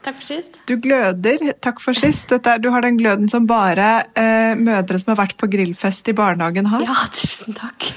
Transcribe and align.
Takk 0.00 0.16
for 0.16 0.24
sist. 0.24 0.54
Du 0.64 0.78
gløder. 0.80 1.42
Takk 1.60 1.80
for 1.84 1.92
sist. 1.96 2.30
Er- 2.32 2.58
du 2.58 2.70
har 2.72 2.80
den 2.80 2.96
gløden 2.96 3.28
som 3.28 3.44
bare 3.46 4.06
eh, 4.16 4.56
mødre 4.56 4.96
som 4.98 5.12
har 5.12 5.18
vært 5.26 5.36
på 5.36 5.48
grillfest 5.52 6.08
i 6.08 6.14
barnehagen 6.16 6.70
har. 6.72 6.86
Ja, 6.88 7.02
tusen 7.12 7.52
takk. 7.58 7.90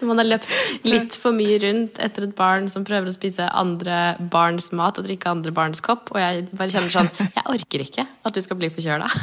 Når 0.00 0.06
man 0.08 0.22
har 0.22 0.28
løpt 0.30 0.48
litt 0.88 1.18
for 1.20 1.36
mye 1.36 1.58
rundt 1.60 2.00
etter 2.00 2.24
et 2.24 2.32
barn 2.38 2.70
som 2.72 2.86
prøver 2.88 3.12
å 3.12 3.16
spise 3.16 3.50
andre 3.52 4.16
barns 4.32 4.70
mat 4.72 4.96
og 4.96 5.04
drikke 5.04 5.28
andre 5.28 5.52
barns 5.52 5.84
kopp, 5.84 6.08
og 6.14 6.22
jeg 6.22 6.48
bare 6.54 6.72
kjenner 6.72 6.96
sånn 6.96 7.12
Jeg 7.36 7.46
orker 7.52 7.84
ikke 7.84 8.06
at 8.08 8.36
du 8.36 8.40
skal 8.40 8.60
bli 8.62 8.72
forkjøla. 8.72 9.12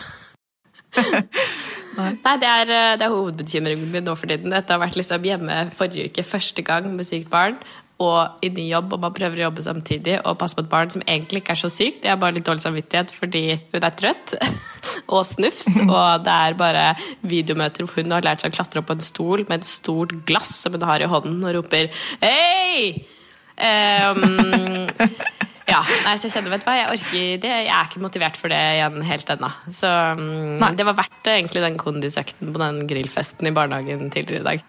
Nei, 1.97 2.37
det 2.37 2.45
er, 2.45 2.69
det 3.01 3.05
er 3.07 3.09
hovedbekymringen 3.09 3.89
min 3.89 4.05
nå 4.05 4.13
for 4.13 4.29
tiden. 4.29 4.53
Dette 4.53 4.73
har 4.75 4.81
vært 4.85 5.01
liksom 5.01 5.25
hjemme 5.25 5.63
forrige 5.73 6.11
uke, 6.11 6.25
første 6.29 6.61
gang 6.65 6.91
med 6.93 7.09
sykt 7.09 7.29
barn. 7.33 7.57
Og 8.03 8.45
i 8.45 8.51
ny 8.53 8.67
jobb, 8.69 8.91
og 8.93 9.01
man 9.01 9.13
prøver 9.15 9.39
å 9.39 9.47
jobbe 9.47 9.63
samtidig 9.65 10.19
og 10.19 10.37
passe 10.37 10.53
på 10.53 10.61
et 10.61 10.69
barn 10.69 10.91
som 10.93 11.01
egentlig 11.09 11.41
ikke 11.41 11.55
er 11.55 11.61
så 11.63 11.71
sykt. 11.73 12.03
Det 12.03 12.11
er 12.13 12.19
bare 12.21 12.35
litt 12.35 12.45
dårlig 12.45 12.61
samvittighet 12.61 13.13
fordi 13.15 13.43
hun 13.73 13.87
er 13.87 13.95
trøtt 13.97 14.35
og 15.15 15.25
snufs. 15.25 15.79
Og 15.81 16.25
det 16.25 16.35
er 16.35 16.57
bare 16.59 16.85
videomøter 17.25 17.87
hvor 17.87 17.97
hun 17.97 18.13
har 18.13 18.25
lært 18.27 18.45
seg 18.45 18.53
å 18.53 18.57
klatre 18.59 18.83
opp 18.83 18.91
på 18.91 18.99
en 18.99 19.05
stol 19.05 19.47
med 19.47 19.63
et 19.63 19.69
stort 19.69 20.13
glass 20.29 20.53
som 20.61 20.77
hun 20.77 20.85
har 20.85 21.01
i 21.01 21.09
hånden, 21.09 21.41
og 21.41 21.57
roper 21.57 21.89
'hei'! 22.21 23.17
Um, 23.57 24.85
ja, 25.73 25.81
nei, 26.05 26.13
så 26.13 26.27
jeg 26.27 26.35
kjenner, 26.35 26.53
vet 26.53 26.61
du 26.61 26.69
hva, 26.69 26.77
jeg 26.77 26.93
orker 26.93 27.41
det. 27.41 27.53
Jeg 27.65 27.73
er 27.73 27.89
ikke 27.89 28.05
motivert 28.05 28.37
for 28.37 28.53
det 28.53 28.61
igjen 28.77 29.01
helt 29.09 29.33
ennå. 29.33 29.51
Så 29.73 29.89
um, 30.21 30.61
det 30.77 30.85
var 30.85 31.01
verdt 31.01 31.33
egentlig 31.33 31.65
den 31.65 31.81
kondisøkten 31.81 32.53
på 32.53 32.61
den 32.61 32.83
grillfesten 32.89 33.49
i 33.49 33.55
barnehagen 33.57 34.11
tidligere 34.13 34.45
i 34.45 34.49
dag. 34.51 34.67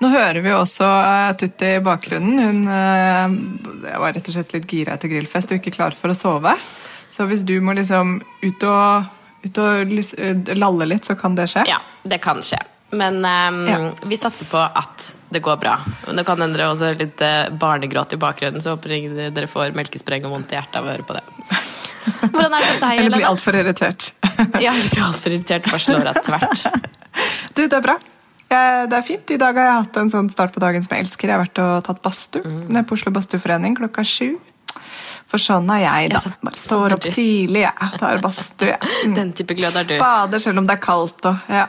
Nå 0.00 0.08
hører 0.08 0.40
vi 0.40 0.52
også 0.56 0.86
uh, 0.88 1.30
Tutti 1.40 1.74
i 1.76 1.80
bakgrunnen. 1.84 2.38
Hun 2.40 2.60
uh, 2.68 3.98
var 4.00 4.14
rett 4.16 4.28
og 4.30 4.36
slett 4.36 4.54
litt 4.56 4.68
gira 4.72 4.94
etter 4.96 5.12
grillfest 5.12 5.52
og 5.52 5.60
ikke 5.60 5.74
klar 5.76 5.96
for 5.96 6.12
å 6.12 6.16
sove. 6.16 6.54
Så 7.12 7.26
hvis 7.28 7.42
du 7.44 7.56
må 7.60 7.74
liksom 7.76 8.16
ut 8.40 8.64
og, 8.64 9.10
ut 9.44 9.60
og 9.60 9.92
uh, 9.92 10.52
lalle 10.56 10.88
litt, 10.88 11.04
så 11.08 11.16
kan 11.20 11.36
det 11.36 11.50
skje. 11.52 11.66
Ja, 11.68 11.80
det 12.08 12.20
kan 12.24 12.40
skje. 12.44 12.60
Men 12.96 13.20
um, 13.22 13.58
Ja. 13.68 13.78
vi 14.08 14.16
satser 14.18 14.48
på 14.50 14.58
at 14.58 15.10
det 15.30 15.44
går 15.46 15.60
bra. 15.62 15.76
Men 16.08 16.16
det 16.18 16.24
kan 16.26 16.40
endre 16.42 16.70
også 16.72 16.88
er 16.88 16.96
litt 16.98 17.20
eh, 17.22 17.46
barnegråt 17.54 18.16
i 18.16 18.18
bakgrunnen, 18.18 18.58
så 18.64 18.72
håper 18.74 18.96
jeg 18.96 19.28
dere 19.36 19.46
får 19.46 19.76
melkespreng 19.78 20.24
og 20.26 20.32
vondt 20.34 20.50
i 20.50 20.56
hjertet 20.56 20.80
av 20.80 20.88
å 20.88 20.90
høre 20.90 21.06
på 21.06 21.14
det. 21.14 21.22
Hvordan 22.32 22.56
er 22.58 22.64
det 22.66 22.72
deg, 22.80 22.88
Eller 22.88 22.96
bli 22.96 23.04
Helene? 23.04 23.28
altfor 23.28 23.58
irritert. 23.60 24.08
Ja, 24.58 24.72
blir 24.74 25.04
altfor 25.06 25.36
irritert. 25.36 25.68
Bare 25.70 25.78
slår 25.84 26.02
deg 26.08 26.18
tvert. 26.26 26.66
Du, 27.54 27.62
det 27.62 27.76
er 27.78 27.84
bra. 27.84 27.94
Det 28.50 28.96
er 28.98 29.04
fint. 29.06 29.30
I 29.30 29.38
dag 29.38 29.54
har 29.54 29.68
jeg 29.68 29.76
hatt 29.84 29.98
en 30.00 30.10
sånn 30.10 30.30
start 30.32 30.50
på 30.54 30.62
dagen 30.62 30.82
som 30.82 30.96
jeg 30.96 31.04
elsker. 31.06 31.30
Jeg 31.30 31.36
har 31.38 31.44
vært 31.44 31.60
og 31.62 31.84
tatt 31.86 32.00
badstue 32.02 32.42
Mm. 32.44 32.64
nede 32.68 32.86
på 32.88 32.96
Oslo 32.98 33.12
Badstueforening 33.14 33.76
klokka 33.78 34.02
sju. 34.04 34.38
For 35.30 35.38
sånn 35.38 35.70
er 35.70 35.84
jeg, 35.84 36.10
da. 36.10 36.18
Bare 36.42 36.58
står 36.58 36.92
opp 36.96 37.04
tidlig, 37.14 37.62
jeg. 37.62 37.98
Tar 38.00 38.18
badstue. 38.18 38.74
Mm. 39.06 39.14
Den 39.20 39.32
type 39.38 39.54
glød 39.54 39.76
er 39.76 39.84
du. 39.86 39.98
Bader 39.98 40.38
selv 40.42 40.58
om 40.58 40.66
det 40.66 40.74
er 40.78 40.82
kaldt 40.82 41.24
og 41.30 41.36
ja. 41.48 41.68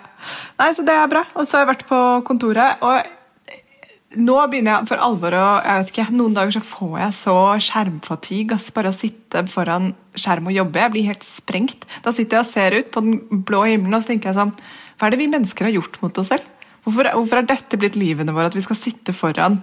Nei, 0.58 0.72
så 0.74 0.84
det 0.86 0.96
er 0.98 1.08
bra. 1.12 1.22
Og 1.36 1.46
så 1.46 1.58
har 1.59 1.66
jeg 1.68 1.76
vært 1.76 1.86
på 1.92 2.00
kontoret, 2.26 2.82
og 2.82 3.04
nå 4.18 4.38
begynner 4.52 4.80
jeg 4.80 4.90
for 4.90 4.98
alvor 5.06 5.32
å 5.38 5.44
jeg 5.64 5.84
vet 5.84 5.92
ikke, 5.94 6.08
Noen 6.18 6.34
dager 6.36 6.52
så 6.58 6.64
får 6.66 6.96
jeg 7.00 7.14
så 7.16 7.36
skjermfatigue. 7.68 8.56
ass, 8.58 8.72
Bare 8.76 8.90
å 8.90 8.98
sitte 8.98 9.46
foran 9.48 9.94
skjerm 10.18 10.48
og 10.50 10.58
jobbe. 10.58 10.82
Jeg 10.82 10.92
blir 10.98 11.06
helt 11.14 11.24
sprengt. 11.24 11.86
Da 12.04 12.12
sitter 12.12 12.41
jeg 12.41 12.47
og 12.47 12.50
ser 12.50 12.72
ut 12.80 12.90
på 12.91 13.06
den 13.06 13.44
blå 13.46 13.62
himmelen 13.70 13.94
og 13.94 14.02
så 14.02 14.08
tenker 14.16 14.31
jeg 14.34 14.40
sånn 14.41 14.56
Hva 14.97 15.08
er 15.08 15.12
det 15.14 15.20
vi 15.22 15.28
mennesker 15.31 15.70
har 15.70 15.78
gjort 15.78 16.02
mot 16.02 16.18
oss 16.18 16.34
selv? 16.34 16.44
Hvorfor, 16.86 17.12
hvorfor 17.14 17.42
er 17.42 17.50
dette 17.52 17.78
blitt 17.78 18.00
livene 18.00 18.34
våre? 18.34 18.50
At 18.50 18.58
vi 18.58 18.64
skal 18.66 18.80
sitte 18.80 19.14
foran 19.14 19.62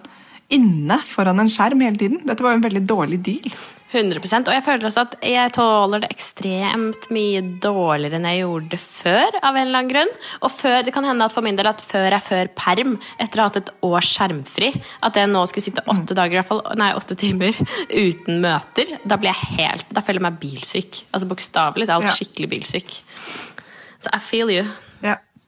inne 0.54 1.00
foran 1.04 1.42
en 1.42 1.50
skjerm 1.52 1.82
hele 1.84 1.98
tiden? 2.00 2.22
Dette 2.28 2.44
var 2.44 2.54
jo 2.54 2.60
en 2.62 2.68
veldig 2.68 2.86
dårlig 2.88 3.18
deal. 3.26 3.50
100 3.88 4.20
Og 4.20 4.50
jeg 4.52 4.62
føler 4.66 4.84
også 4.84 5.02
at 5.06 5.14
jeg 5.24 5.52
tåler 5.56 6.02
det 6.02 6.10
ekstremt 6.12 7.06
mye 7.14 7.40
dårligere 7.64 8.18
enn 8.18 8.26
jeg 8.28 8.42
gjorde 8.42 8.68
det 8.74 8.80
før. 8.82 9.38
av 9.40 9.56
en 9.56 9.62
eller 9.62 9.78
annen 9.78 9.92
grunn. 9.92 10.10
Og 10.44 10.52
før, 10.52 10.82
det 10.84 10.92
kan 10.92 11.06
hende 11.08 11.24
at 11.24 11.32
for 11.32 11.44
min 11.46 11.56
del 11.56 11.70
at 11.70 11.80
før 11.80 12.12
er 12.18 12.24
før 12.24 12.50
perm, 12.56 12.98
etter 13.16 13.40
å 13.40 13.46
ha 13.46 13.48
hatt 13.48 13.60
et 13.62 13.70
år 13.88 14.04
skjermfri, 14.04 14.70
at 15.08 15.16
jeg 15.16 15.30
nå 15.32 15.44
skulle 15.48 15.64
sitte 15.70 15.84
åtte 15.88 16.16
dager, 16.16 16.44
fall, 16.44 16.60
nei, 16.76 16.90
åtte 16.96 17.16
timer 17.16 17.56
uten 18.04 18.42
møter, 18.44 18.92
da 19.08 19.16
blir 19.20 19.32
jeg 19.32 19.56
helt, 19.56 19.88
da 19.88 20.04
føler 20.04 20.20
jeg 20.20 20.28
meg 20.28 20.42
bilsyk. 20.44 21.00
Altså 21.12 21.30
bokstavelig 21.32 21.88
talt 21.88 22.10
Ja. 22.10 22.16
skikkelig 22.18 22.52
bilsyk. 22.52 23.00
Så 24.04 24.12
I 24.12 24.20
feel 24.20 24.52
you. 24.52 24.68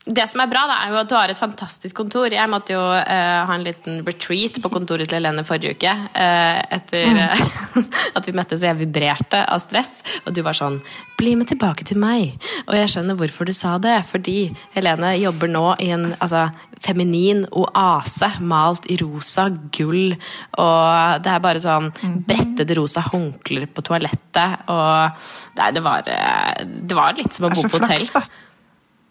Det 0.01 0.25
som 0.31 0.41
er 0.41 0.49
bra, 0.49 0.63
da, 0.65 0.79
er 0.81 0.95
jo 0.95 0.99
at 1.03 1.09
du 1.11 1.13
har 1.13 1.29
et 1.29 1.37
fantastisk 1.39 1.99
kontor. 1.99 2.33
Jeg 2.33 2.49
måtte 2.49 2.73
jo 2.73 2.81
uh, 2.81 3.41
ha 3.45 3.53
en 3.53 3.67
liten 3.67 3.99
retreat 4.07 4.57
på 4.65 4.71
kontoret 4.73 5.11
til 5.11 5.19
Helene 5.19 5.45
forrige 5.45 5.77
uke. 5.77 5.93
Uh, 6.15 6.57
etter 6.73 7.21
uh, 7.21 7.43
at 8.17 8.25
vi 8.25 8.33
møttes 8.33 8.65
og 8.65 8.71
jeg 8.71 8.79
vibrerte 8.81 9.43
av 9.45 9.61
stress. 9.61 9.99
Og 10.25 10.33
du 10.33 10.41
var 10.47 10.57
sånn 10.57 10.81
'Bli 11.21 11.35
med 11.37 11.53
tilbake 11.53 11.85
til 11.85 12.01
meg'. 12.01 12.33
Og 12.65 12.75
jeg 12.79 12.95
skjønner 12.95 13.21
hvorfor 13.21 13.45
du 13.45 13.53
sa 13.53 13.77
det. 13.77 13.99
Fordi 14.09 14.49
Helene 14.73 15.13
jobber 15.21 15.53
nå 15.53 15.67
i 15.85 15.93
en 15.93 16.15
altså, 16.17 16.49
feminin 16.81 17.45
oase 17.53 18.33
malt 18.41 18.89
i 18.89 18.97
rosa 19.05 19.51
gull. 19.53 20.17
Og 20.65 21.21
det 21.21 21.35
er 21.37 21.45
bare 21.45 21.61
sånn 21.61 21.93
brettede 22.25 22.81
rosa 22.81 23.05
håndklær 23.05 23.69
på 23.69 23.85
toalettet. 23.85 24.65
Og 24.73 25.59
nei, 25.61 25.73
det 25.77 25.85
var, 25.85 26.09
det 26.09 26.97
var 26.97 27.19
litt 27.21 27.37
som 27.37 27.51
å 27.51 27.53
bo 27.53 27.69
på 27.69 27.77
hotell. 27.83 28.01
flaks, 28.01 28.15
da. 28.17 28.49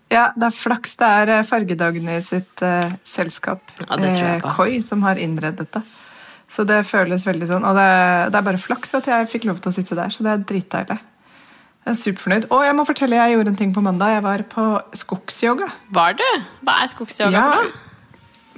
Ja, 0.09 0.29
det 0.35 0.47
er 0.49 0.55
flaks. 0.55 0.95
Det 0.97 1.07
er 1.21 1.31
eh, 1.35 1.45
Fargedagene 1.45 2.17
i 2.17 2.23
sitt 2.25 2.63
uh, 2.65 2.89
selskap, 3.05 3.61
Ja, 3.77 3.93
det 3.93 4.13
tror 4.15 4.25
jeg 4.25 4.39
eh, 4.39 4.43
på. 4.43 4.53
Koi, 4.57 4.79
som 4.81 5.03
har 5.05 5.21
innredet 5.21 5.67
det. 5.75 5.83
Så 6.49 6.65
det 6.65 6.79
føles 6.89 7.27
veldig 7.27 7.45
sånn. 7.51 7.65
Og 7.69 7.77
det, 7.77 7.89
det 8.33 8.39
er 8.39 8.47
bare 8.47 8.61
flaks 8.61 8.95
at 8.97 9.09
jeg 9.09 9.29
fikk 9.29 9.45
lov 9.45 9.59
til 9.61 9.69
å 9.69 9.75
sitte 9.75 9.97
der, 9.99 10.09
så 10.09 10.25
det 10.25 10.31
er 10.33 10.45
dritdeilig. 10.49 10.97
Jeg 11.85 11.93
er 11.93 11.99
superfornøyd. 11.99 12.47
Og 12.55 12.63
jeg 12.65 12.77
må 12.77 12.85
fortelle, 12.89 13.19
jeg 13.21 13.35
gjorde 13.35 13.53
en 13.53 13.59
ting 13.59 13.75
på 13.75 13.83
mandag. 13.85 14.15
Jeg 14.17 14.25
var 14.25 14.43
på 14.49 14.65
skogsyoga. 14.97 15.69
Var 15.95 16.17
du? 16.17 16.25
Hva 16.65 16.81
er 16.81 16.89
skogsyoga 16.91 17.37
Ja. 17.37 17.43
for 17.45 17.61
noe? 17.61 17.85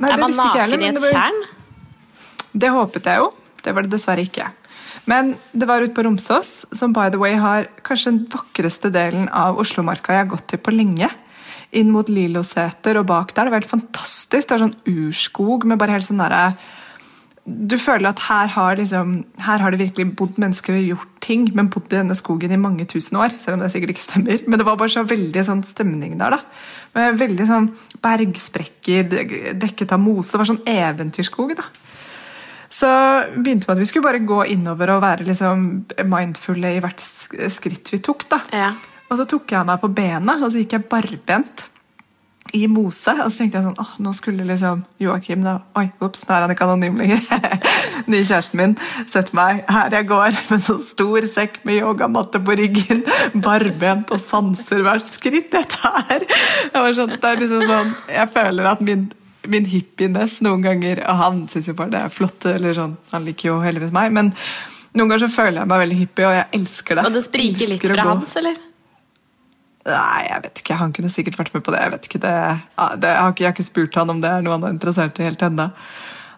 Nei, 0.01 0.09
er 0.16 0.23
man 0.23 0.34
naken 0.34 0.81
i 0.81 0.88
et 0.88 0.97
det 0.97 1.11
tjern? 1.11 1.44
Det 2.63 2.72
håpet 2.73 3.11
jeg 3.11 3.22
jo. 3.22 3.28
Det 3.61 3.75
var 3.75 3.85
det 3.85 3.91
dessverre 3.94 4.23
ikke. 4.25 4.47
Men 5.09 5.35
det 5.53 5.67
var 5.69 5.84
ute 5.84 5.94
på 5.94 6.03
Romsås, 6.07 6.66
som 6.73 6.94
by 6.95 7.09
the 7.11 7.19
way 7.22 7.35
har 7.40 7.67
kanskje 7.85 8.13
den 8.13 8.23
vakreste 8.31 8.91
delen 8.94 9.28
av 9.29 9.59
Oslomarka 9.61 10.16
jeg 10.16 10.23
har 10.23 10.31
gått 10.31 10.47
til 10.51 10.61
på 10.63 10.73
lenge. 10.73 11.09
Inn 11.71 11.91
mot 11.93 12.09
Liloseter 12.11 12.99
og 12.99 13.07
bak 13.07 13.33
der. 13.33 13.47
Det 13.47 13.53
var 13.53 13.61
helt 13.61 13.71
fantastisk. 13.71 14.47
Det 14.47 14.55
var 14.55 14.63
sånn 14.65 14.79
urskog 14.91 15.67
med 15.69 15.79
bare 15.79 15.95
helt 15.95 16.07
sånn 16.07 16.19
derre 16.21 16.55
Du 17.41 17.73
føler 17.81 18.11
at 18.11 18.19
her 18.27 18.51
har, 18.53 18.75
liksom, 18.77 19.23
her 19.41 19.63
har 19.63 19.71
det 19.71 19.79
virkelig 19.79 20.11
bodd 20.19 20.35
mennesker 20.37 20.75
og 20.77 20.89
gjort 20.91 21.13
ting, 21.25 21.47
men 21.57 21.71
bodd 21.73 21.87
i 21.89 21.97
denne 21.97 22.15
skogen 22.17 22.51
i 22.53 22.59
mange 22.59 22.85
tusen 22.85 23.17
år. 23.17 23.33
Selv 23.41 23.57
om 23.57 23.63
det 23.63 23.71
sikkert 23.73 23.95
ikke 23.95 24.03
stemmer. 24.03 24.43
Men 24.45 24.61
det 24.61 24.67
var 24.67 24.77
bare 24.77 24.93
så 24.93 25.03
veldig 25.07 25.45
sånn 25.47 25.63
stemning 25.65 26.19
der. 26.19 26.37
da. 26.37 26.41
Med 26.93 27.17
Veldig 27.17 27.47
sånn 27.49 27.71
bergsprekker 28.03 29.09
dekket 29.57 29.95
av 29.95 30.03
mose. 30.03 30.35
Det 30.35 30.43
var 30.43 30.51
sånn 30.51 30.63
eventyrskog. 30.69 31.55
da. 31.57 31.65
Så 32.71 32.87
begynte 33.35 33.67
med 33.67 33.75
at 33.75 33.81
vi 33.81 33.89
skulle 33.89 34.05
bare 34.05 34.23
gå 34.23 34.45
innover 34.53 34.93
og 34.93 35.01
være 35.03 35.27
liksom 35.27 35.65
mindfulle 36.07 36.77
i 36.77 36.79
hvert 36.83 37.03
skritt 37.51 37.91
vi 37.91 37.99
tok. 37.99 38.29
da. 38.31 38.39
Ja. 38.55 38.71
Og 39.11 39.19
så 39.19 39.27
tok 39.27 39.51
jeg 39.51 39.67
meg 39.67 39.81
på 39.81 39.91
bena, 39.91 40.38
og 40.39 40.49
så 40.53 40.61
gikk 40.61 40.77
jeg 40.77 40.88
barbent 40.91 41.67
i 42.55 42.63
mose. 42.72 43.11
Og 43.19 43.27
så 43.27 43.41
tenkte 43.41 43.59
jeg 43.59 43.66
sånn, 43.67 43.79
åh, 43.83 43.91
nå 44.03 44.13
skulle 44.16 44.45
liksom 44.47 44.85
Joakim 45.03 45.44
da, 45.45 45.57
Oi, 45.79 45.85
ops, 46.03 46.23
nå 46.27 46.35
er 46.35 46.45
han 46.45 46.53
ikke 46.53 46.67
anonym 46.67 46.99
lenger. 47.01 47.22
Nye 48.11 48.23
kjæresten 48.23 48.59
min 48.59 48.75
sett 49.11 49.34
meg 49.37 49.66
her 49.72 49.93
jeg 49.97 50.08
går 50.09 50.37
med 50.49 50.66
sånn 50.66 50.84
stor 50.85 51.28
sekk 51.29 51.59
med 51.67 51.81
yogamatte 51.81 52.40
på 52.43 52.55
ryggen, 52.59 53.03
barbent 53.43 54.16
og 54.16 54.23
sanser 54.23 54.84
hvert 54.87 55.11
skritt 55.11 55.59
jeg 55.59 55.69
tar. 55.75 56.23
Jeg, 56.23 56.78
var 56.79 56.96
sånn, 56.97 57.16
det 57.17 57.34
er 57.34 57.43
liksom 57.43 57.67
sånn, 57.67 57.96
jeg 58.16 58.31
føler 58.37 58.75
at 58.75 58.85
min 58.85 59.09
min 59.49 59.66
hippiness 59.66 60.35
noen 60.46 60.61
ganger 60.61 60.99
Og 61.09 61.16
han 61.17 61.37
syns 61.49 61.66
jo 61.66 61.73
bare 61.73 61.90
det 61.90 62.02
er 62.05 62.11
flott, 62.13 62.46
eller 62.46 62.75
sånn, 62.78 62.91
han 63.09 63.23
liker 63.25 63.47
jo 63.47 63.55
heldigvis 63.63 63.93
meg, 63.96 64.13
men 64.13 64.29
noen 64.93 65.08
ganger 65.09 65.23
så 65.23 65.29
føler 65.34 65.63
jeg 65.63 65.72
meg 65.72 65.81
veldig 65.81 65.97
hippie, 65.97 66.28
og 66.28 66.35
jeg 66.35 66.46
elsker 66.59 66.99
det. 66.99 67.05
Og 67.08 67.16
det 67.16 67.23
spriker 67.25 67.72
litt 67.72 67.87
fra 67.90 68.05
hans, 68.11 68.35
eller? 68.37 68.59
Nei, 69.87 70.23
jeg 70.28 70.41
vet 70.43 70.61
ikke. 70.61 70.78
Han 70.78 70.91
kunne 70.93 71.11
sikkert 71.11 71.37
vært 71.39 71.53
med 71.55 71.63
på 71.66 71.73
det. 71.73 71.81
Jeg 71.81 71.93
vet 71.95 72.09
ikke 72.09 72.22
det. 72.22 72.33
Det 73.01 73.11
jeg, 73.11 73.22
har 73.22 73.31
ikke, 73.33 73.43
jeg 73.43 73.49
har 73.49 73.55
ikke 73.55 73.69
spurt 73.69 73.97
han 73.97 74.13
om 74.13 74.19
det 74.22 74.29
er 74.29 74.43
noe 74.45 74.57
han 74.57 74.67
er 74.67 74.75
interessert 74.75 75.22
i 75.22 75.25
helt 75.25 75.45
ennå. 75.45 75.72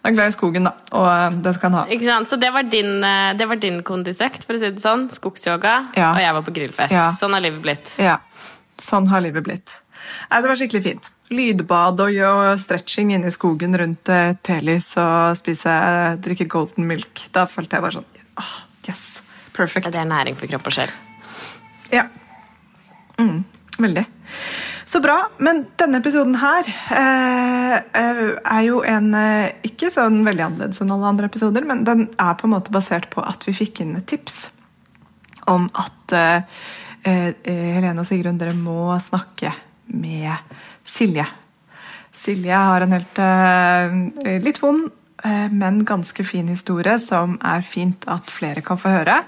Han 0.04 0.12
er 0.12 0.16
glad 0.18 0.34
i 0.34 0.36
skogen, 0.36 0.66
da, 0.68 0.74
og 1.00 1.06
eh, 1.08 1.36
det 1.46 1.54
skal 1.56 1.70
han 1.70 1.78
ha. 1.78 1.84
Ikke 1.96 2.04
sant? 2.10 2.28
Så 2.28 2.36
det 2.40 2.50
var 2.52 2.68
din, 2.68 2.98
eh, 3.08 3.30
det 3.40 3.48
var 3.48 3.60
din 3.60 3.80
kondisøkt, 3.88 4.44
for 4.44 4.58
å 4.58 4.60
si 4.60 4.72
det 4.76 4.84
sånn. 4.84 5.06
Skogsyoga. 5.16 5.78
Ja. 5.96 6.10
Og 6.12 6.20
jeg 6.20 6.36
var 6.36 6.44
på 6.44 6.56
grillfest. 6.56 6.96
Ja. 6.96 7.06
Sånn 7.16 7.36
har 7.36 7.44
livet 7.44 7.64
blitt. 7.64 7.94
Ja. 8.04 8.18
Sånn 8.84 9.08
har 9.12 9.24
livet 9.24 9.48
blitt. 9.48 9.78
Nei, 10.28 10.42
det 10.44 10.50
var 10.50 10.60
skikkelig 10.60 10.84
fint. 10.84 11.10
Lydbad 11.32 12.04
og 12.04 12.12
gjøre 12.12 12.58
stretching 12.60 13.14
inne 13.16 13.32
i 13.32 13.36
skogen 13.36 13.80
rundt 13.80 14.12
eh, 14.12 14.34
telys 14.44 14.90
og 15.00 15.40
spise, 15.40 15.78
drikke 16.26 16.50
golden 16.52 16.90
milk. 16.90 17.30
Da 17.36 17.46
følte 17.48 17.80
jeg 17.80 17.88
bare 17.88 18.00
sånn 18.02 18.28
ah, 18.44 18.58
Yes, 18.84 19.22
perfect. 19.56 19.88
Det 19.88 20.04
er 20.04 20.10
næring 20.10 20.36
for 20.36 20.52
kropp 20.52 20.68
og 20.68 20.76
sjel. 20.76 20.92
Ja. 21.94 22.10
Mm, 23.20 23.44
veldig. 23.78 24.06
Så 24.86 25.00
bra. 25.02 25.18
Men 25.38 25.64
denne 25.80 26.00
episoden 26.04 26.36
her 26.42 26.68
eh, 26.70 27.76
eh, 27.98 28.24
er 28.38 28.64
jo 28.68 28.82
en 28.86 29.14
eh, 29.18 29.54
ikke 29.66 29.92
sånn 29.94 30.22
veldig 30.28 30.48
annerledes 30.48 30.84
enn 30.84 30.92
alle 30.94 31.14
andre 31.14 31.30
episoder, 31.32 31.66
men 31.66 31.86
den 31.88 32.08
er 32.22 32.36
på 32.38 32.50
en 32.50 32.56
måte 32.56 32.74
basert 32.74 33.10
på 33.14 33.24
at 33.26 33.48
vi 33.48 33.56
fikk 33.58 33.82
inn 33.86 33.96
et 33.98 34.08
tips 34.10 34.46
om 35.50 35.66
at 35.74 36.16
eh, 36.16 36.60
eh, 37.10 37.32
Helene 37.76 38.04
og 38.04 38.08
Sigrun, 38.08 38.40
dere 38.40 38.56
må 38.58 38.94
snakke 39.02 39.54
med 39.94 40.30
Silje. 40.88 41.26
Silje 42.14 42.60
har 42.70 42.86
en 42.86 42.94
helt 42.94 43.24
eh, 43.24 44.38
litt 44.44 44.62
vond, 44.62 44.92
men 45.56 45.78
ganske 45.88 46.20
fin 46.28 46.50
historie 46.52 46.98
som 47.00 47.38
er 47.48 47.62
fint 47.64 48.04
at 48.12 48.28
flere 48.28 48.60
kan 48.66 48.76
få 48.76 48.92
høre. 48.92 49.22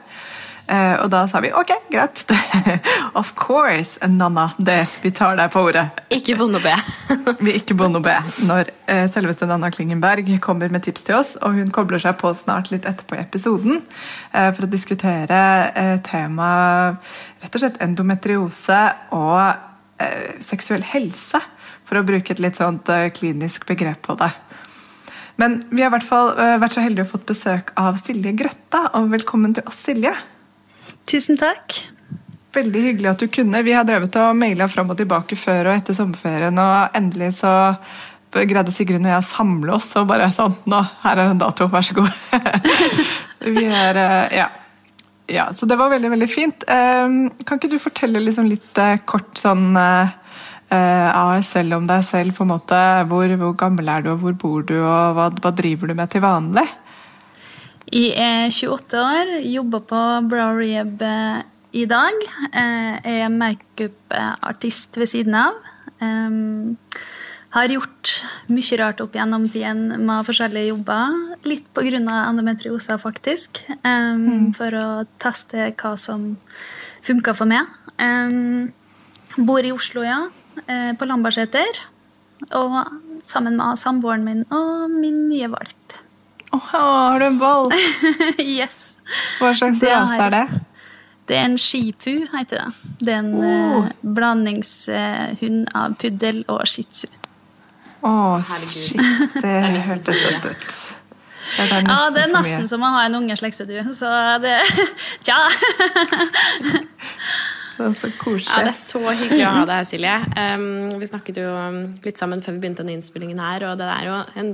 Uh, 0.66 0.96
og 1.04 1.12
da 1.14 1.22
sa 1.30 1.40
vi 1.44 1.52
ok, 1.54 1.72
greit. 1.94 2.24
of 3.20 3.34
course, 3.38 4.00
Nanna. 4.10 4.48
Det, 4.58 4.80
vi 5.04 5.12
tar 5.14 5.38
deg 5.38 5.52
på 5.54 5.62
ordet. 5.68 5.86
Ikke 6.14 6.38
bonde 6.40 6.62
be. 6.64 6.74
vi 7.44 7.52
er 7.52 7.60
ikke 7.60 7.78
bonde 7.78 8.02
be 8.06 8.16
når 8.48 8.72
uh, 8.90 9.06
selveste 9.12 9.46
Nanna 9.50 9.70
Klingenberg 9.74 10.32
kommer 10.42 10.74
med 10.74 10.88
tips 10.88 11.06
til 11.06 11.20
oss. 11.20 11.36
Og 11.46 11.60
hun 11.60 11.70
kobler 11.76 12.02
seg 12.02 12.18
på 12.22 12.34
snart 12.38 12.74
litt 12.74 12.90
etterpå 12.90 13.18
i 13.18 13.22
episoden 13.22 13.78
uh, 13.78 14.50
for 14.50 14.66
å 14.66 14.72
diskutere 14.72 15.44
temaet 16.06 16.98
rett 17.44 17.56
og 17.56 17.62
slett 17.62 17.82
endometriose 17.84 18.82
og 19.16 20.42
seksuell 20.44 20.84
helse. 20.90 21.40
For 21.86 22.00
å 22.00 22.06
bruke 22.06 22.34
et 22.34 22.42
litt 22.42 22.58
sånt 22.58 22.90
klinisk 23.16 23.68
begrep 23.70 24.02
på 24.08 24.16
det. 24.18 24.32
Men 25.38 25.60
vi 25.70 25.84
har 25.84 25.92
i 25.92 25.94
hvert 25.94 26.08
fall 26.08 26.32
vært 26.34 26.76
så 26.76 26.84
heldige 26.84 27.06
å 27.06 27.12
fått 27.12 27.28
besøk 27.30 27.76
av 27.80 28.00
Silje 28.02 28.34
Grøtta. 28.38 28.88
Og 28.98 29.12
velkommen 29.14 29.54
til 29.56 29.68
oss, 29.70 29.84
Silje. 29.86 30.16
Tusen 31.06 31.38
takk. 31.38 31.78
Veldig 32.56 32.82
hyggelig 32.88 33.12
at 33.12 33.22
du 33.22 33.30
kunne. 33.30 33.62
Vi 33.66 33.74
har 33.76 33.86
drevet 33.88 34.16
og 34.22 34.36
maila 34.40 34.68
fram 34.72 34.90
og 34.94 34.98
tilbake 35.00 35.38
før 35.38 35.70
og 35.70 35.78
etter 35.78 35.98
sommerferien, 35.98 36.58
og 36.62 36.98
endelig 36.98 37.36
så 37.42 37.54
greide 38.36 38.74
Sigrun 38.76 39.06
og 39.06 39.14
jeg 39.14 39.22
å 39.22 39.24
samle 39.24 39.76
oss 39.78 39.94
og 39.96 40.10
bare 40.10 40.28
sånn 40.36 40.58
Nå, 40.68 40.82
her 41.06 41.22
er 41.22 41.32
en 41.32 41.40
dato, 41.40 41.70
vær 41.72 41.86
så 41.86 41.96
god. 41.96 42.12
vi 43.56 43.64
er 43.64 44.00
eh, 44.02 44.36
ja. 44.42 44.50
ja. 45.32 45.46
Så 45.56 45.70
det 45.70 45.78
var 45.80 45.94
veldig, 45.94 46.12
veldig 46.12 46.28
fint. 46.28 46.66
Kan 46.68 47.60
ikke 47.62 47.72
du 47.72 47.80
fortelle 47.80 48.24
liksom 48.24 48.50
litt 48.50 48.82
eh, 48.82 48.98
kort 49.08 49.40
sånn 49.40 49.70
eh, 49.80 50.12
ASL 50.76 51.78
om 51.78 51.88
deg 51.88 52.04
selv, 52.08 52.36
på 52.36 52.44
en 52.44 52.52
måte. 52.56 52.82
Hvor, 53.12 53.38
hvor, 53.40 53.56
gammel 53.60 53.94
er 53.94 54.04
du, 54.04 54.12
og 54.16 54.26
hvor 54.26 54.40
bor 54.42 54.68
du, 54.68 54.78
og 54.82 55.16
hva, 55.16 55.30
hva 55.40 55.54
driver 55.56 55.92
du 55.92 55.96
med 55.96 56.12
til 56.12 56.26
vanlig? 56.26 56.68
Jeg 57.94 58.16
er 58.18 58.50
28 58.50 58.98
år, 58.98 59.32
jobber 59.46 59.84
på 59.86 60.00
Brow 60.30 60.58
Rehab 60.58 61.02
eh, 61.06 61.44
i 61.78 61.84
dag. 61.86 62.18
Eh, 62.50 62.96
jeg 63.06 63.26
er 63.28 63.34
makeupartist 63.34 64.98
ved 64.98 65.12
siden 65.12 65.38
av. 65.38 65.60
Har 67.56 67.72
gjort 67.72 68.12
mye 68.52 68.80
rart 68.82 69.04
opp 69.06 69.14
gjennom 69.16 69.46
tiden 69.48 70.02
med 70.02 70.26
forskjellige 70.28 70.74
jobber. 70.74 71.14
Litt 71.48 71.70
pga. 71.78 72.02
endometriosa, 72.26 72.98
faktisk. 73.00 73.62
Mm. 73.86 74.52
For 74.58 74.76
å 74.76 74.88
teste 75.22 75.70
hva 75.72 75.94
som 75.96 76.34
funka 77.06 77.38
for 77.38 77.48
meg. 77.48 77.70
Bor 79.38 79.64
i 79.64 79.72
Oslo, 79.72 80.04
ja. 80.04 80.26
Eh, 80.66 80.92
på 80.98 81.06
Lambertseter. 81.06 81.82
Og 82.56 82.76
sammen 83.24 83.56
med 83.56 83.80
samboeren 83.80 84.26
min 84.26 84.46
og 84.52 84.90
min 84.92 85.28
nye 85.30 85.48
valp. 85.52 85.85
Oh, 86.56 86.62
har 86.72 87.20
du 87.20 87.26
en 87.26 87.40
ball? 87.40 87.72
yes. 88.40 89.02
Hva 89.42 89.52
slags 89.58 89.82
rase 89.84 90.20
er 90.24 90.32
det? 90.32 90.46
Det 91.28 91.36
er 91.36 91.48
en 91.50 91.58
skipu, 91.58 92.14
heter 92.32 92.62
det. 92.62 92.92
Det 93.02 93.14
er 93.14 93.24
en 93.24 93.34
oh. 93.36 93.88
blandingshund 94.16 95.72
av 95.76 95.98
puddel 96.00 96.44
og 96.48 96.62
shih 96.70 96.86
tzu. 96.88 97.10
Å, 98.06 98.12
oh, 98.12 98.54
shit. 98.62 99.02
Det 99.34 99.56
hørtes 99.90 100.22
søtt 100.22 100.46
ut. 100.46 100.78
Det 101.56 101.66
ja, 101.86 101.98
det 102.14 102.24
er 102.24 102.32
nesten 102.34 102.70
som 102.70 102.84
å 102.84 102.94
ha 102.96 103.04
en 103.08 103.18
unge 103.20 103.36
sleksedu, 103.38 103.76
så 103.94 104.10
det 104.42 104.56
Tja! 105.26 105.38
Det 107.76 107.90
er 107.90 107.94
så 107.98 108.10
koselig. 108.16 108.48
Ja, 108.48 108.64
det 108.64 108.72
er 108.72 108.78
så 108.80 109.02
hyggelig 109.04 109.44
å 109.44 109.52
ha 109.58 109.66
deg 109.68 109.82
her, 109.82 109.88
Silje. 109.90 110.16
Um, 110.40 110.96
vi 111.02 111.10
snakket 111.10 111.42
jo 111.42 111.52
litt 112.06 112.22
sammen 112.22 112.40
før 112.46 112.56
vi 112.56 112.64
begynte 112.64 112.86
denne 112.86 112.96
innspillingen 112.96 113.42
her, 113.44 113.66
og 113.68 113.82
det 113.82 113.90
er 113.92 114.08
jo 114.08 114.20
en 114.40 114.54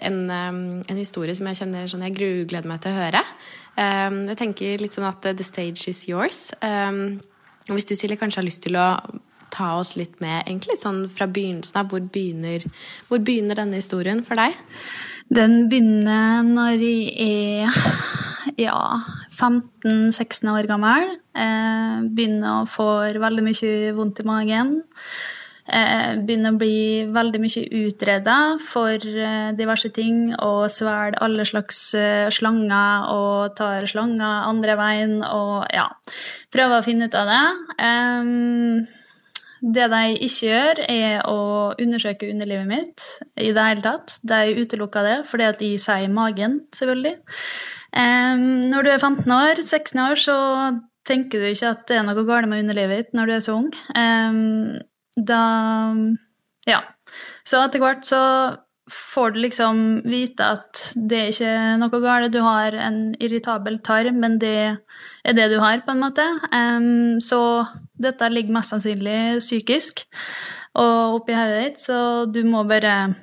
en, 0.00 0.18
en, 0.30 0.98
historie 0.98 1.34
som 1.36 1.48
jeg 1.50 1.60
kjenner 1.62 1.88
sånn 1.90 2.04
jeg 2.06 2.16
grugleder 2.16 2.68
meg 2.68 2.82
til 2.84 2.92
å 2.92 2.98
høre. 2.98 3.22
Jeg 3.78 4.38
tenker 4.40 4.82
litt 4.82 4.96
sånn 4.96 5.06
at 5.08 5.28
the 5.38 5.46
stage 5.46 5.86
is 5.90 6.04
yours. 6.10 6.48
Hvis 7.68 7.86
du, 7.88 7.94
Silje, 7.94 8.18
kanskje 8.18 8.40
har 8.40 8.48
lyst 8.48 8.64
til 8.64 8.78
å 8.80 8.88
ta 9.52 9.72
oss 9.78 9.94
litt 9.98 10.18
med 10.22 10.42
egentlig 10.44 10.78
sånn 10.80 11.06
fra 11.12 11.28
begynnelsen 11.30 11.80
av. 11.80 11.88
Hvor 11.92 12.04
begynner, 12.04 12.64
hvor 13.08 13.22
begynner 13.24 13.58
denne 13.58 13.80
historien 13.80 14.22
for 14.26 14.40
deg? 14.40 14.56
Den 15.28 15.66
begynner 15.68 16.44
når 16.46 16.82
jeg 16.82 17.66
er 17.66 17.80
ja, 18.56 18.78
15-16 19.36 20.52
år 20.52 20.68
gammel. 20.70 21.16
begynner 22.14 22.62
å 22.62 22.68
få 22.68 22.88
veldig 23.20 23.44
mye 23.44 23.96
vondt 23.96 24.22
i 24.22 24.28
magen. 24.28 24.78
Eh, 25.68 26.14
begynner 26.24 26.54
å 26.54 26.56
bli 26.56 27.04
veldig 27.12 27.40
mye 27.42 27.62
utreda 27.82 28.36
for 28.64 28.94
eh, 28.96 29.50
diverse 29.56 29.90
ting 29.92 30.30
og 30.40 30.70
svelger 30.72 31.18
alle 31.20 31.44
slags 31.44 31.82
eh, 31.98 32.30
slanger 32.32 33.10
og 33.12 33.58
tar 33.58 33.84
slanger 33.90 34.48
andre 34.48 34.78
veien 34.80 35.18
og 35.26 35.68
ja, 35.74 35.84
prøver 36.54 36.78
å 36.78 36.86
finne 36.86 37.10
ut 37.10 37.18
av 37.20 37.28
det. 37.28 37.44
Det 39.58 39.86
de 39.92 40.02
ikke 40.24 40.48
gjør, 40.48 40.80
er 40.88 41.14
å 41.28 41.38
undersøke 41.82 42.30
underlivet 42.30 42.68
mitt 42.70 43.06
i 43.36 43.50
det 43.52 43.68
hele 43.68 43.84
tatt. 43.84 44.20
De 44.22 44.54
utelukker 44.62 45.04
det 45.04 45.16
fordi 45.28 45.48
at 45.50 45.58
de 45.60 45.72
sier 45.82 46.12
magen, 46.14 46.60
selvfølgelig. 46.78 47.16
Når 47.98 48.86
du 48.86 48.92
er 48.92 49.02
15 49.02 49.34
år, 49.34 49.64
16 49.64 50.04
år, 50.04 50.22
så 50.22 50.36
tenker 51.08 51.42
du 51.42 51.50
ikke 51.50 51.72
at 51.74 51.88
det 51.90 51.98
er 51.98 52.06
noe 52.06 52.22
galt 52.28 52.46
med 52.46 52.62
underlivet 52.62 53.02
ditt 53.02 53.18
når 53.18 53.26
du 53.26 53.34
er 53.34 53.42
så 53.42 53.58
ung 53.58 53.68
da 55.26 55.42
Ja. 56.68 56.82
Så 57.48 57.62
etter 57.64 57.80
hvert 57.80 58.04
så 58.04 58.22
får 58.88 59.34
du 59.34 59.40
liksom 59.42 59.80
vite 60.08 60.46
at 60.56 60.82
det 60.96 61.18
er 61.18 61.32
ikke 61.32 61.54
noe 61.80 62.00
galt, 62.02 62.32
du 62.32 62.40
har 62.44 62.72
en 62.72 63.14
irritabel 63.20 63.78
tarm, 63.84 64.20
men 64.22 64.38
det 64.40 64.78
er 65.24 65.36
det 65.36 65.48
du 65.52 65.58
har, 65.60 65.82
på 65.84 65.92
en 65.92 66.02
måte. 66.02 66.24
Um, 66.52 67.18
så 67.20 67.66
dette 68.00 68.30
ligger 68.32 68.56
mest 68.56 68.72
sannsynlig 68.72 69.40
psykisk 69.42 70.06
og 70.78 71.20
oppi 71.20 71.36
hodet 71.36 71.64
ditt, 71.64 71.82
så 71.84 72.00
du 72.30 72.42
må 72.48 72.64
bare 72.68 73.14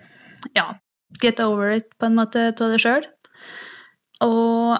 ja, 0.55 0.67
get 1.21 1.39
over 1.43 1.77
it 1.77 1.89
på 1.99 2.09
en 2.09 2.17
måte 2.19 2.51
av 2.51 2.73
deg 2.73 2.81
sjøl. 2.81 3.07
Og 4.25 4.75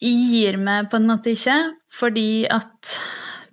jeg 0.00 0.26
gir 0.30 0.58
meg 0.62 0.90
på 0.90 0.98
en 0.98 1.08
måte 1.10 1.34
ikke, 1.34 1.58
fordi 1.92 2.44
at 2.50 2.96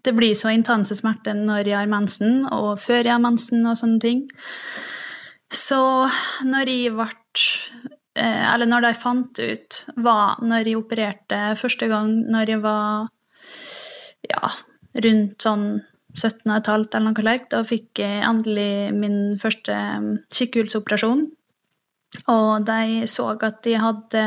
det 0.03 0.13
blir 0.15 0.35
så 0.37 0.51
intense 0.53 0.95
smerter 0.95 1.37
når 1.37 1.67
jeg 1.67 1.77
har 1.77 1.91
mensen, 1.91 2.45
og 2.53 2.79
før 2.81 3.03
jeg 3.03 3.13
har 3.13 3.23
mensen 3.23 3.67
og 3.67 3.77
sånne 3.79 3.99
ting. 4.03 4.23
Så 5.49 5.81
når 6.45 6.69
jeg 6.69 6.93
ble 6.93 7.07
eh, 8.15 8.43
Eller 8.53 8.69
når 8.69 8.85
de 8.85 8.91
fant 9.01 9.39
ut 9.39 9.77
var 9.97 10.43
når 10.45 10.67
jeg 10.67 10.77
opererte 10.77 11.39
første 11.57 11.87
gang 11.89 12.11
når 12.29 12.51
jeg 12.53 12.61
var 12.61 13.07
ja, 14.29 14.51
rundt 15.05 15.41
sånn 15.41 15.65
17,5 16.17 16.95
eller 16.97 17.05
noe 17.05 17.21
slikt, 17.21 17.51
da 17.53 17.63
fikk 17.65 18.01
jeg 18.01 18.23
endelig 18.25 18.93
min 18.97 19.19
første 19.39 19.73
mm, 19.73 20.09
kikkhullsoperasjon. 20.33 21.27
Og 22.33 22.65
de 22.65 23.05
så 23.09 23.27
at 23.35 23.61
de 23.65 23.75
hadde 23.77 24.23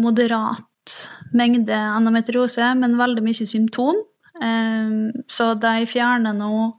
moderat 0.00 0.96
mengde 1.36 1.76
endometriose, 1.76 2.72
men 2.80 2.96
veldig 2.98 3.24
mye 3.26 3.48
symptom. 3.48 4.00
Ehm, 4.42 5.12
så 5.28 5.54
de 5.60 5.86
fjerner 5.88 6.36
nå 6.36 6.70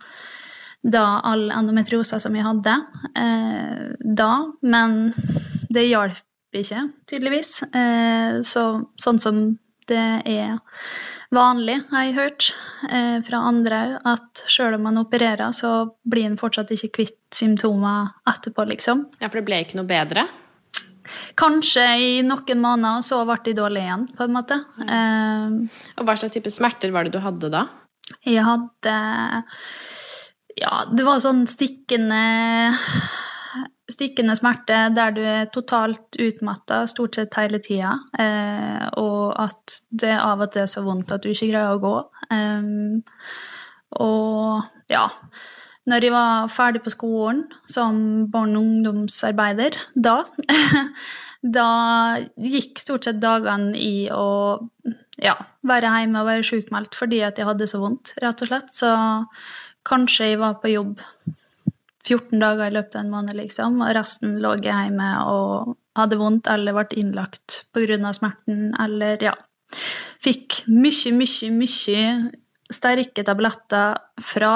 da 0.88 1.20
all 1.26 1.50
endometriosa 1.52 2.20
som 2.22 2.36
vi 2.38 2.44
hadde 2.46 2.74
eh, 3.18 3.88
da, 4.00 4.32
men 4.62 5.14
det 5.74 5.88
hjalp 5.90 6.24
ikke, 6.56 6.88
tydeligvis. 7.10 7.62
Eh, 7.76 8.42
så, 8.48 8.64
sånn 8.98 9.20
som 9.22 9.42
det 9.88 10.06
er 10.28 10.58
vanlig, 11.34 11.78
har 11.92 12.08
jeg 12.08 12.16
hørt 12.18 12.48
eh, 12.90 13.20
fra 13.26 13.44
andre 13.50 13.82
òg, 13.84 13.96
at 14.16 14.44
sjøl 14.52 14.78
om 14.78 14.88
man 14.88 15.00
opererer, 15.02 15.52
så 15.56 15.90
blir 16.08 16.28
en 16.30 16.40
fortsatt 16.40 16.72
ikke 16.76 16.94
kvitt 17.02 17.20
symptomer 17.36 18.14
etterpå, 18.30 18.68
liksom. 18.72 19.08
Ja, 19.20 19.30
For 19.30 19.42
det 19.42 19.48
ble 19.50 19.62
ikke 19.64 19.80
noe 19.80 19.90
bedre? 19.90 20.28
Kanskje 21.40 21.86
i 22.02 22.10
noen 22.26 22.62
måneder, 22.64 23.04
så 23.06 23.22
ble 23.28 23.38
de 23.46 23.56
dårlige 23.58 23.88
igjen, 23.88 24.08
på 24.18 24.28
en 24.28 24.36
måte. 24.36 24.60
Mm. 24.82 25.60
Og 25.98 26.08
hva 26.08 26.18
slags 26.18 26.36
type 26.36 26.52
smerter 26.54 26.94
var 26.96 27.08
det 27.08 27.16
du 27.16 27.22
hadde 27.24 27.52
da? 27.54 27.68
Jeg 28.28 28.44
hadde 28.48 28.98
Ja, 30.58 30.84
det 30.90 31.06
var 31.06 31.20
sånn 31.24 31.46
stikkende 31.50 32.22
Stikkende 33.88 34.34
smerte 34.36 34.78
der 34.92 35.14
du 35.16 35.22
er 35.24 35.46
totalt 35.48 36.18
utmatta 36.20 36.82
stort 36.92 37.16
sett 37.16 37.38
hele 37.40 37.62
tida, 37.64 37.94
eh, 38.20 38.84
og 39.00 39.32
at 39.40 39.78
det 39.88 40.12
av 40.12 40.44
og 40.44 40.52
til 40.52 40.66
er 40.66 40.68
så 40.68 40.84
vondt 40.84 41.14
at 41.16 41.24
du 41.24 41.30
ikke 41.32 41.48
greier 41.54 41.78
å 41.78 41.80
gå. 41.80 41.94
Um, 42.28 43.00
og 43.96 44.92
ja 44.92 45.06
Når 45.88 46.04
jeg 46.04 46.14
var 46.14 46.50
ferdig 46.52 46.84
på 46.84 46.92
skolen 46.92 47.46
som 47.70 48.28
barne- 48.32 48.60
og 48.60 48.66
ungdomsarbeider, 48.66 49.80
da 49.96 50.24
Da 51.46 52.18
gikk 52.42 52.80
stort 52.82 53.06
sett 53.06 53.20
dagene 53.22 53.78
i 53.78 54.10
å 54.10 54.58
ja, 55.22 55.36
være 55.70 55.92
hjemme 55.94 56.24
og 56.24 56.30
være 56.30 56.46
sjukmeldt 56.46 56.98
fordi 56.98 57.22
at 57.26 57.38
jeg 57.38 57.48
hadde 57.48 57.68
så 57.70 57.80
vondt, 57.82 58.16
rett 58.24 58.42
og 58.42 58.50
slett. 58.50 58.74
Så 58.74 58.90
kanskje 59.88 60.32
jeg 60.32 60.42
var 60.42 60.58
på 60.62 60.74
jobb 60.74 61.04
14 62.08 62.40
dager 62.40 62.72
i 62.72 62.76
løpet 62.76 62.98
av 62.98 63.04
en 63.04 63.14
måned, 63.14 63.38
liksom, 63.38 63.82
og 63.84 63.94
resten 63.96 64.38
lå 64.44 64.56
jeg 64.58 64.72
hjemme 64.72 65.12
og 65.28 65.76
hadde 65.98 66.20
vondt 66.20 66.50
eller 66.52 66.76
ble 66.78 67.00
innlagt 67.02 67.64
pga. 67.76 68.14
smerten, 68.14 68.74
eller 68.80 69.24
ja 69.24 69.36
Fikk 70.24 70.64
mye, 70.72 71.12
mye, 71.14 71.50
mye 71.54 72.04
sterke 72.74 73.24
tabletter 73.28 74.00
fra 74.24 74.54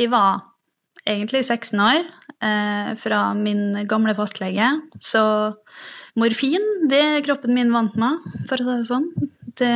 jeg 0.00 0.10
var 0.12 0.40
egentlig 1.04 1.42
16 1.44 1.80
år, 1.80 2.08
eh, 2.40 2.94
fra 2.96 3.34
min 3.34 3.86
gamle 3.88 4.14
fastlege. 4.16 4.68
Så 5.00 5.22
morfin, 6.16 6.88
det 6.88 7.00
er 7.00 7.26
kroppen 7.26 7.54
min 7.54 7.72
vant 7.72 7.96
med, 7.96 8.24
for 8.48 8.56
å 8.56 8.64
si 8.64 8.80
det 8.80 8.88
sånn. 8.88 9.10
Det 9.60 9.74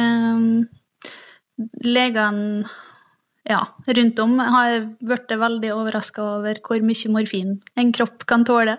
Legene 1.85 2.64
ja, 3.47 3.61
rundt 3.87 4.19
om 4.19 4.38
har 4.40 4.88
blitt 5.04 5.31
veldig 5.38 5.71
overraska 5.75 6.23
over 6.38 6.59
hvor 6.64 6.83
mye 6.83 7.12
morfin 7.12 7.59
en 7.76 7.93
kropp 7.95 8.25
kan 8.26 8.45
tåle. 8.45 8.78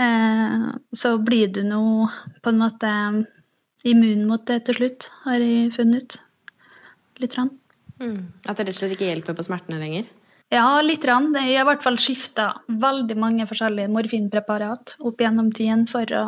Eh, 0.00 0.68
så 0.94 1.18
blir 1.18 1.50
du 1.52 1.62
nå 1.66 1.82
på 2.42 2.52
en 2.52 2.60
måte 2.62 2.90
immun 3.84 4.24
mot 4.28 4.46
det 4.46 4.62
til 4.68 4.78
slutt, 4.78 5.10
har 5.26 5.42
jeg 5.42 5.74
funnet 5.74 6.02
ut. 6.04 6.20
Litt. 7.22 7.36
Rann. 7.38 7.52
Mm. 8.00 8.32
At 8.46 8.58
det 8.58 8.66
rett 8.66 8.74
og 8.74 8.80
slett 8.80 8.94
ikke 8.96 9.10
hjelper 9.10 9.36
på 9.36 9.44
smertene 9.46 9.78
lenger? 9.82 10.08
Ja, 10.54 10.80
litt. 10.84 11.04
Rann. 11.08 11.32
Jeg 11.34 11.56
har 11.56 11.64
i 11.64 11.68
hvert 11.72 11.82
fall 11.84 11.96
skifta 12.00 12.50
veldig 12.68 13.16
mange 13.18 13.46
forskjellige 13.50 13.90
morfinpreparat 13.92 14.96
opp 15.02 15.24
gjennom 15.24 15.50
tiden 15.54 15.88
for 15.90 16.06
å 16.14 16.26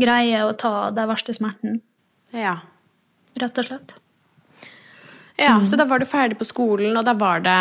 greie 0.00 0.40
å 0.44 0.54
ta 0.58 0.90
den 0.94 1.10
verste 1.10 1.34
smerten. 1.36 1.82
Ja. 2.34 2.58
Rett 3.40 3.60
og 3.60 3.68
slett. 3.68 3.94
Ja, 5.36 5.58
Så 5.66 5.76
da 5.76 5.84
var 5.84 5.98
du 5.98 6.06
ferdig 6.06 6.38
på 6.38 6.46
skolen, 6.46 6.96
og 6.96 7.04
da 7.04 7.12
var 7.18 7.40
det 7.42 7.58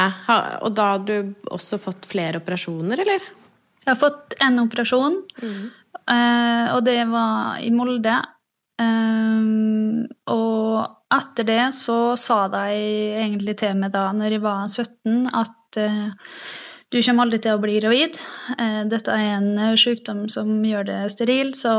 Og 0.61 0.75
da 0.77 0.91
har 0.91 0.99
du 0.99 1.33
også 1.49 1.79
fått 1.81 2.05
flere 2.05 2.37
operasjoner, 2.37 2.99
eller? 3.01 3.23
Jeg 3.83 3.89
har 3.89 3.97
fått 3.99 4.35
én 4.39 4.61
operasjon, 4.61 5.17
mm. 5.41 5.63
og 6.75 6.83
det 6.85 7.01
var 7.09 7.57
i 7.59 7.71
Molde. 7.73 8.13
Um, 8.81 10.05
og 10.33 11.13
etter 11.13 11.45
det 11.45 11.63
så 11.77 12.15
sa 12.17 12.47
de 12.49 12.63
egentlig 13.21 13.57
til 13.61 13.77
meg 13.77 13.93
da 13.93 14.07
når 14.15 14.37
jeg 14.37 14.43
var 14.43 14.65
17, 14.65 15.27
at 15.29 15.77
uh, 15.77 16.31
du 16.89 16.97
kommer 17.01 17.27
aldri 17.27 17.39
til 17.43 17.53
å 17.53 17.61
bli 17.61 17.77
gravid. 17.77 18.17
Uh, 18.57 18.81
dette 18.89 19.13
er 19.13 19.37
en 19.37 19.77
sykdom 19.79 20.25
som 20.33 20.55
gjør 20.65 20.89
det 20.89 21.01
steril, 21.13 21.53
så 21.57 21.75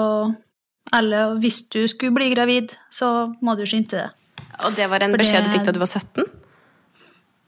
Eller 0.92 1.38
hvis 1.40 1.62
du 1.72 1.86
skulle 1.88 2.12
bli 2.12 2.28
gravid, 2.34 2.74
så 2.92 3.32
må 3.40 3.54
du 3.56 3.64
skynde 3.66 3.96
deg. 3.96 4.40
Og 4.66 4.74
det 4.76 4.84
var 4.90 5.02
en 5.02 5.16
beskjed 5.16 5.46
du 5.46 5.50
fikk 5.50 5.64
da 5.64 5.72
du 5.72 5.80
var 5.80 5.88
17? 5.88 6.26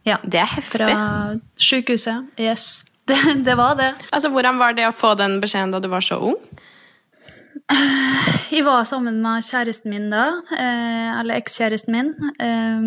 Ja. 0.07 0.17
Det 0.25 0.41
er 0.41 0.49
heftig. 0.55 0.87
Fra 0.87 1.37
sykehuset. 1.61 2.31
Yes. 2.41 2.85
Det, 3.07 3.15
det, 3.47 3.55
var 3.55 3.77
det. 3.79 3.93
Altså, 4.11 4.33
Hvordan 4.35 4.57
var 4.59 4.73
det 4.75 4.89
å 4.89 4.91
få 4.91 5.13
den 5.15 5.37
beskjeden 5.39 5.71
da 5.71 5.79
du 5.79 5.87
var 5.87 6.03
så 6.03 6.17
ung? 6.19 6.41
Jeg 7.67 8.63
var 8.67 8.87
sammen 8.87 9.19
med 9.25 9.45
kjæresten 9.45 9.91
min 9.91 10.07
da, 10.13 10.27
eh, 10.55 11.11
eller 11.21 11.41
ekskjæresten 11.41 11.93
min, 11.93 12.13
eh, 12.39 12.87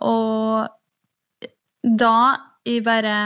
og 0.00 0.68
da 1.82 2.14
jeg 2.64 2.84
bare 2.86 3.16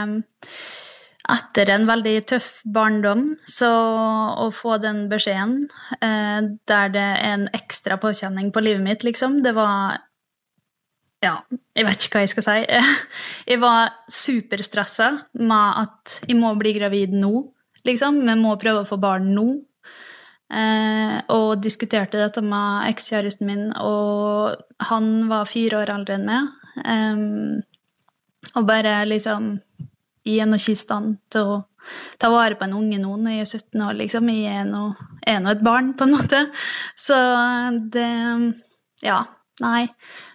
etter 1.27 1.69
en 1.73 1.85
veldig 1.87 2.15
tøff 2.31 2.49
barndom, 2.65 3.35
så 3.45 3.69
å 4.39 4.47
få 4.55 4.77
den 4.81 5.05
beskjeden 5.11 5.59
eh, 6.01 6.49
der 6.69 6.93
det 6.93 7.03
er 7.03 7.23
en 7.33 7.47
ekstra 7.55 7.99
påkjenning 8.01 8.51
på 8.55 8.63
livet 8.63 8.83
mitt, 8.85 9.03
liksom, 9.03 9.41
det 9.43 9.53
var 9.57 9.99
ja, 11.23 11.39
jeg 11.75 11.87
vet 11.87 12.03
ikke 12.05 12.19
hva 12.19 12.23
jeg 12.25 12.33
skal 12.35 12.45
si. 12.45 12.57
Jeg 13.51 13.61
var 13.61 13.93
superstressa 14.11 15.07
med 15.39 15.79
at 15.81 16.17
jeg 16.27 16.37
må 16.37 16.51
bli 16.59 16.75
gravid 16.75 17.15
nå, 17.17 17.31
liksom. 17.87 18.19
Vi 18.27 18.35
må 18.37 18.51
prøve 18.61 18.83
å 18.83 18.87
få 18.87 18.99
barn 19.01 19.31
nå. 19.33 19.47
Eh, 20.47 21.17
og 21.33 21.59
diskuterte 21.59 22.19
dette 22.21 22.41
med 22.43 22.87
ekskjæresten 22.87 23.49
min, 23.49 23.65
og 23.75 24.55
han 24.89 25.27
var 25.27 25.49
fire 25.49 25.81
år 25.81 25.91
eldre 25.97 26.15
enn 26.15 26.27
meg. 26.27 26.51
Eh, 26.85 27.23
og 28.55 28.67
bare 28.67 29.01
liksom 29.07 29.57
Jeg 30.27 30.43
er 30.43 30.47
nå 30.49 30.57
ikke 30.59 30.73
i 30.75 30.79
stand 30.79 31.13
til 31.31 31.47
å 31.47 31.59
ta 32.19 32.27
vare 32.27 32.57
på 32.59 32.65
en 32.65 32.73
unge 32.75 32.97
nå 32.99 33.13
når 33.15 33.31
jeg 33.31 33.45
er 33.45 33.51
17 33.61 33.83
år, 33.85 33.93
liksom. 34.01 34.27
Jeg 34.27 34.57
er 34.59 34.65
nå 35.39 35.53
et 35.53 35.63
barn, 35.63 35.93
på 35.95 36.03
en 36.03 36.15
måte. 36.17 36.41
Så 36.99 37.15
det 37.93 38.11
Ja 39.05 39.23
Nei. 39.63 39.87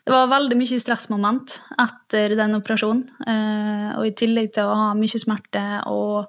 Det 0.02 0.10
var 0.10 0.30
veldig 0.32 0.56
mye 0.58 0.80
stressmoment 0.82 1.60
etter 1.78 2.34
den 2.38 2.56
operasjonen. 2.58 3.04
Eh, 3.22 3.90
og 3.94 4.08
i 4.08 4.14
tillegg 4.18 4.50
til 4.56 4.66
å 4.66 4.78
ha 4.80 4.88
mye 4.98 5.22
smerte 5.22 5.62
og 5.92 6.26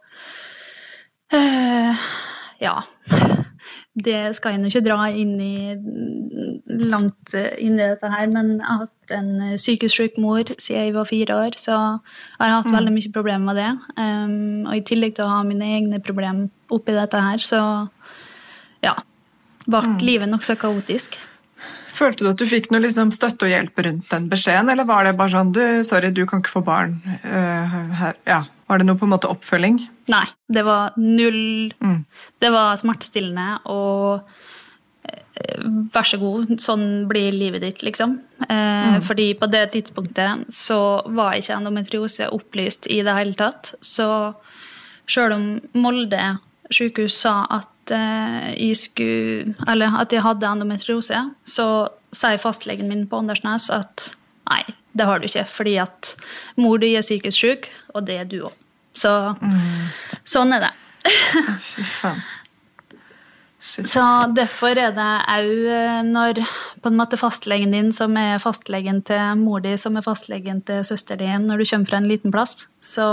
eh, 1.33 2.05
Ja. 2.61 2.77
Det 3.93 4.21
skal 4.37 4.55
jeg 4.55 4.61
nå 4.61 4.71
ikke 4.71 4.85
dra 4.85 5.07
inn 5.09 5.33
i 5.41 5.55
langt 6.89 7.33
inn 7.35 7.77
i 7.77 7.83
dette 7.83 8.09
her, 8.09 8.29
men 8.31 8.55
jeg 8.55 8.67
har 8.67 8.83
hatt 8.85 9.13
en 9.13 9.31
psykisk 9.57 9.95
syk 9.95 10.19
mor 10.21 10.43
siden 10.47 10.87
jeg 10.87 10.95
var 10.95 11.09
fire 11.09 11.39
år, 11.45 11.57
så 11.59 11.75
jeg 11.75 12.43
har 12.43 12.55
hatt 12.57 12.71
mm. 12.71 12.77
veldig 12.77 12.93
mye 12.95 13.13
problemer 13.15 13.49
med 13.49 13.59
det. 13.61 13.71
Um, 13.97 14.63
og 14.67 14.77
i 14.77 14.85
tillegg 14.87 15.17
til 15.17 15.27
å 15.27 15.33
ha 15.35 15.41
mine 15.47 15.73
egne 15.77 16.01
problemer 16.03 16.49
oppi 16.73 16.95
dette 16.95 17.21
her, 17.21 17.43
så 17.43 17.61
ja, 18.83 18.95
ble 19.67 19.83
mm. 19.93 19.99
livet 20.03 20.31
nokså 20.31 20.57
kaotisk. 20.61 21.19
Følte 22.03 22.25
du 22.25 22.31
at 22.33 22.41
du 22.41 22.47
fikk 22.49 22.69
noe 22.73 22.83
liksom, 22.83 23.13
støtte 23.15 23.47
og 23.47 23.53
hjelp 23.53 23.79
rundt 23.85 24.09
den 24.11 24.25
beskjeden, 24.31 24.71
eller 24.73 24.87
var 24.87 25.07
det 25.07 25.15
bare 25.19 25.31
sånn 25.31 25.53
du, 25.55 25.63
'Sorry, 25.87 26.11
du 26.11 26.25
kan 26.27 26.43
ikke 26.43 26.57
få 26.57 26.63
barn 26.65 26.97
uh? 27.23 28.11
Ja. 28.27 28.43
Var 28.67 28.79
det 28.79 28.87
noe 28.87 28.99
på 28.99 29.07
en 29.07 29.13
måte 29.13 29.29
oppfølging? 29.31 29.77
Nei, 30.11 30.25
det 30.51 30.63
var 30.65 30.95
null 30.99 31.71
mm. 31.77 31.99
Det 32.41 32.49
var 32.51 32.79
smertestillende 32.79 33.59
og 33.71 34.23
uh, 34.23 35.67
Vær 35.93 36.07
så 36.07 36.19
god, 36.21 36.55
sånn 36.61 37.05
blir 37.09 37.33
livet 37.35 37.63
ditt, 37.63 37.81
liksom. 37.85 38.17
Uh, 38.45 38.97
mm. 38.97 38.99
Fordi 39.07 39.31
på 39.39 39.49
det 39.51 39.63
tidspunktet 39.73 40.47
så 40.53 40.79
var 41.11 41.37
ikke 41.39 41.57
endometriose 41.57 42.29
opplyst 42.35 42.87
i 42.91 43.01
det 43.05 43.15
hele 43.17 43.35
tatt. 43.39 43.73
Så 43.81 44.07
sjøl 45.09 45.35
om 45.35 45.47
Molde 45.75 46.21
sykehus 46.73 47.15
sa 47.23 47.43
at 47.49 47.69
Eh, 47.91 48.67
jeg 48.69 48.77
skulle 48.77 49.55
Eller 49.67 49.99
at 49.99 50.13
jeg 50.13 50.23
hadde 50.23 50.47
endometriose, 50.47 51.19
så 51.43 51.67
sier 52.15 52.39
fastlegen 52.39 52.87
min 52.87 53.07
på 53.09 53.19
Åndalsnes 53.19 53.69
at 53.73 54.13
nei, 54.47 54.61
det 54.93 55.07
har 55.07 55.19
du 55.19 55.27
ikke, 55.27 55.45
fordi 55.49 55.77
at 55.81 56.13
mor 56.55 56.77
di 56.79 56.93
er 56.95 57.03
psykisk 57.03 57.37
syk, 57.37 57.67
og 57.95 58.05
det 58.07 58.19
er 58.21 58.29
du 58.29 58.43
òg. 58.45 58.55
Så 58.93 59.09
mm. 59.41 59.89
sånn 60.23 60.53
er 60.53 60.67
det. 60.67 60.73
Så 63.63 64.03
derfor 64.35 64.77
er 64.77 64.91
det 64.93 65.11
òg 65.33 65.51
eh, 65.73 66.01
når 66.05 66.43
på 66.83 66.91
en 66.91 66.99
måte 66.99 67.17
fastlegen 67.19 67.73
din, 67.73 67.91
som 67.95 68.15
er 68.19 68.41
fastlegen 68.43 69.01
til 69.07 69.39
mor 69.41 69.63
di, 69.63 69.75
som 69.81 69.97
er 69.97 70.05
fastlegen 70.05 70.61
til 70.67 70.83
søster 70.87 71.19
din, 71.19 71.47
når 71.47 71.63
du 71.63 71.69
kommer 71.71 71.89
fra 71.89 72.03
en 72.03 72.11
liten 72.11 72.31
plass, 72.31 72.67
så 72.83 73.07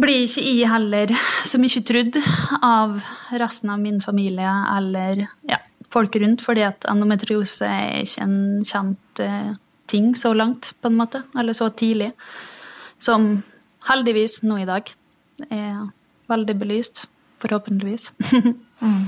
blir 0.00 0.24
ikke 0.24 0.42
jeg 0.44 0.70
heller 0.70 1.12
så 1.46 1.60
mye 1.60 1.82
trudd 1.86 2.18
av 2.64 2.98
resten 3.40 3.72
av 3.72 3.80
min 3.82 4.00
familie 4.04 4.52
eller 4.76 5.26
ja, 5.48 5.60
folk 5.92 6.16
rundt, 6.20 6.44
fordi 6.44 6.64
at 6.66 6.86
endometriose 6.90 7.68
er 7.68 8.04
ikke 8.04 8.26
en 8.26 8.38
kjent 8.66 9.22
eh, 9.22 9.52
ting 9.86 10.14
så 10.18 10.32
langt, 10.34 10.72
på 10.80 10.90
en 10.90 10.98
måte, 10.98 11.22
eller 11.38 11.56
så 11.56 11.68
tidlig, 11.70 12.10
som 12.98 13.36
heldigvis 13.86 14.40
nå 14.46 14.58
i 14.62 14.66
dag 14.68 14.90
er 15.50 15.86
veldig 16.30 16.56
belyst, 16.58 17.04
forhåpentligvis. 17.42 18.10
mm. 18.82 19.04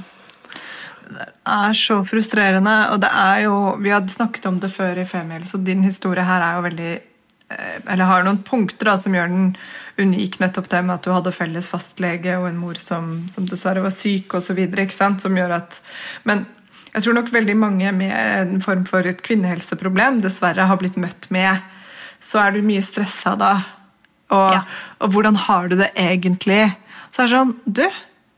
Det 1.09 1.27
er 1.49 1.73
så 1.73 2.03
frustrerende, 2.05 2.75
og 2.93 3.01
det 3.01 3.09
er 3.09 3.39
jo 3.47 3.55
Vi 3.81 3.89
hadde 3.89 4.13
snakket 4.13 4.45
om 4.51 4.59
det 4.61 4.69
før 4.69 4.99
i 5.01 5.07
Femiel, 5.09 5.47
så 5.49 5.57
din 5.57 5.83
historie 5.83 6.25
her 6.25 6.45
er 6.45 6.59
jo 6.59 6.67
veldig 6.67 6.91
eller 7.51 8.05
har 8.05 8.25
noen 8.27 8.43
punkter 8.45 8.91
da, 8.91 8.97
som 9.01 9.15
gjør 9.17 9.31
den 9.33 9.57
unik, 9.99 10.39
nettopp 10.43 10.69
det 10.69 10.83
med 10.85 10.95
at 10.99 11.07
du 11.07 11.13
hadde 11.15 11.33
felles 11.33 11.69
fastlege 11.71 12.37
og 12.37 12.49
en 12.51 12.61
mor 12.61 12.75
som, 12.83 13.27
som 13.33 13.47
dessverre 13.49 13.83
var 13.85 13.95
syk 13.95 14.35
osv. 14.37 14.61
Som 15.19 15.37
gjør 15.41 15.57
at 15.57 15.81
Men 16.29 16.47
jeg 16.93 17.03
tror 17.05 17.15
nok 17.15 17.33
veldig 17.33 17.57
mange 17.57 17.93
med 17.93 18.13
en 18.13 18.63
form 18.65 18.85
for 18.89 19.07
et 19.07 19.23
kvinnehelseproblem 19.23 20.21
dessverre 20.25 20.67
har 20.69 20.77
blitt 20.81 20.97
møtt 21.01 21.31
med 21.31 21.61
så 22.21 22.41
er 22.43 22.57
du 22.57 22.63
mye 22.67 22.83
stressa 22.83 23.37
da. 23.39 23.53
Og, 24.35 24.53
Ja. 24.55 24.63
og 25.01 25.13
hvordan 25.15 25.37
har 25.37 25.69
du 25.69 25.77
det 25.77 25.93
egentlig? 25.97 26.77
Så 27.13 27.23
er 27.23 27.27
det 27.27 27.33
sånn 27.37 27.55
Du, 27.65 27.85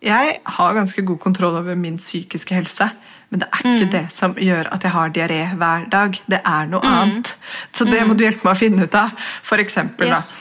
jeg 0.03 0.41
har 0.45 0.75
ganske 0.75 1.03
god 1.05 1.19
kontroll 1.21 1.57
over 1.57 1.75
min 1.75 1.99
psykiske 1.99 2.55
helse. 2.55 2.91
Men 3.31 3.41
det 3.41 3.49
er 3.53 3.59
ikke 3.63 3.87
Mm. 3.87 3.91
det 3.91 4.05
som 4.13 4.35
gjør 4.35 4.69
at 4.75 4.83
jeg 4.83 4.91
har 4.91 5.11
diaré 5.11 5.57
hver 5.57 5.89
dag. 5.91 6.21
Det 6.29 6.41
er 6.45 6.67
noe 6.67 6.81
Mm. 6.83 6.95
annet. 7.01 7.35
Så 7.73 7.85
det 7.89 8.07
må 8.07 8.17
du 8.17 8.25
hjelpe 8.25 8.45
meg 8.45 8.55
å 8.55 8.59
finne 8.59 8.83
ut 8.83 8.95
av. 8.95 9.11
For 9.43 9.57
eksempel, 9.59 10.09
Yes. 10.09 10.37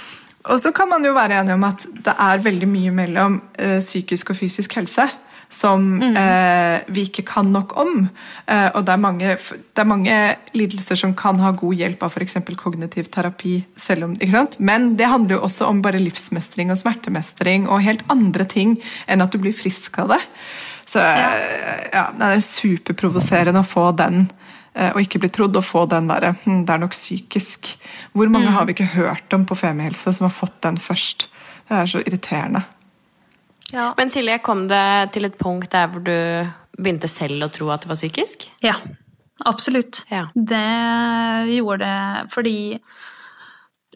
Og 0.46 0.58
så 0.60 0.74
kan 0.74 0.90
man 0.90 1.04
jo 1.04 1.14
være 1.14 1.38
enig 1.44 1.54
om 1.54 1.64
at 1.64 1.86
det 2.04 2.16
er 2.18 2.38
veldig 2.40 2.68
mye 2.68 2.92
mellom 2.92 3.42
uh, 3.60 3.80
psykisk 3.80 4.32
og 4.32 4.38
fysisk 4.38 4.74
helse 4.74 5.10
som 5.50 5.98
eh, 6.02 6.80
vi 6.94 7.08
ikke 7.08 7.26
kan 7.26 7.52
nok 7.52 7.74
om. 7.82 8.04
Eh, 8.48 8.70
og 8.76 8.86
det 8.86 8.94
er, 8.94 9.02
mange, 9.02 9.32
det 9.36 9.82
er 9.82 9.90
mange 9.90 10.18
lidelser 10.54 11.00
som 11.00 11.16
kan 11.18 11.40
ha 11.42 11.52
god 11.58 11.74
hjelp 11.76 12.04
av 12.06 12.14
f.eks. 12.14 12.38
kognitiv 12.56 13.10
terapi. 13.10 13.56
Om? 13.98 14.14
Men 14.60 14.96
det 14.96 15.10
handler 15.10 15.40
jo 15.40 15.42
også 15.48 15.66
om 15.72 15.82
bare 15.82 16.02
livsmestring 16.02 16.70
og 16.70 16.78
smertemestring 16.78 17.68
og 17.68 17.82
helt 17.82 18.06
andre 18.14 18.46
ting 18.46 18.78
enn 19.08 19.26
at 19.26 19.34
du 19.34 19.40
blir 19.42 19.56
frisk 19.58 19.98
av 20.00 20.14
det. 20.14 20.22
Så 20.90 21.02
eh, 21.06 21.90
ja, 21.94 22.08
det 22.18 22.30
er 22.34 22.42
superprovoserende 22.46 23.62
å 23.62 23.68
få 23.68 23.90
den. 23.98 24.24
eh, 24.74 24.90
Og 24.96 25.04
ikke 25.04 25.22
bli 25.22 25.30
trodd 25.34 25.58
og 25.60 25.66
få 25.66 25.84
den 25.92 26.08
derre 26.10 26.32
hm, 26.44 26.64
Det 26.66 26.74
er 26.76 26.82
nok 26.82 26.96
psykisk. 26.98 27.76
Hvor 28.18 28.32
mange 28.34 28.54
har 28.56 28.66
vi 28.66 28.74
ikke 28.74 28.90
hørt 28.96 29.34
om 29.38 29.46
på 29.46 29.58
Femihelse 29.60 30.14
som 30.18 30.26
har 30.30 30.34
fått 30.34 30.58
den 30.66 30.80
først? 30.82 31.28
Det 31.70 31.78
er 31.78 31.92
så 31.92 32.02
irriterende. 32.02 32.64
Ja. 33.70 33.92
Men 33.98 34.10
Silje, 34.10 34.40
kom 34.42 34.64
det 34.72 35.12
til 35.14 35.28
et 35.30 35.38
punkt 35.38 35.70
der 35.76 35.92
hvor 35.94 36.02
du 36.02 36.16
begynte 36.80 37.10
selv 37.12 37.46
å 37.46 37.52
tro 37.54 37.68
at 37.70 37.84
det 37.86 37.92
var 37.92 38.00
psykisk? 38.00 38.48
Ja, 38.66 38.74
absolutt. 39.46 40.02
Ja. 40.10 40.24
Det 40.34 40.64
gjorde 41.54 41.86
det 41.86 42.32
fordi 42.34 42.56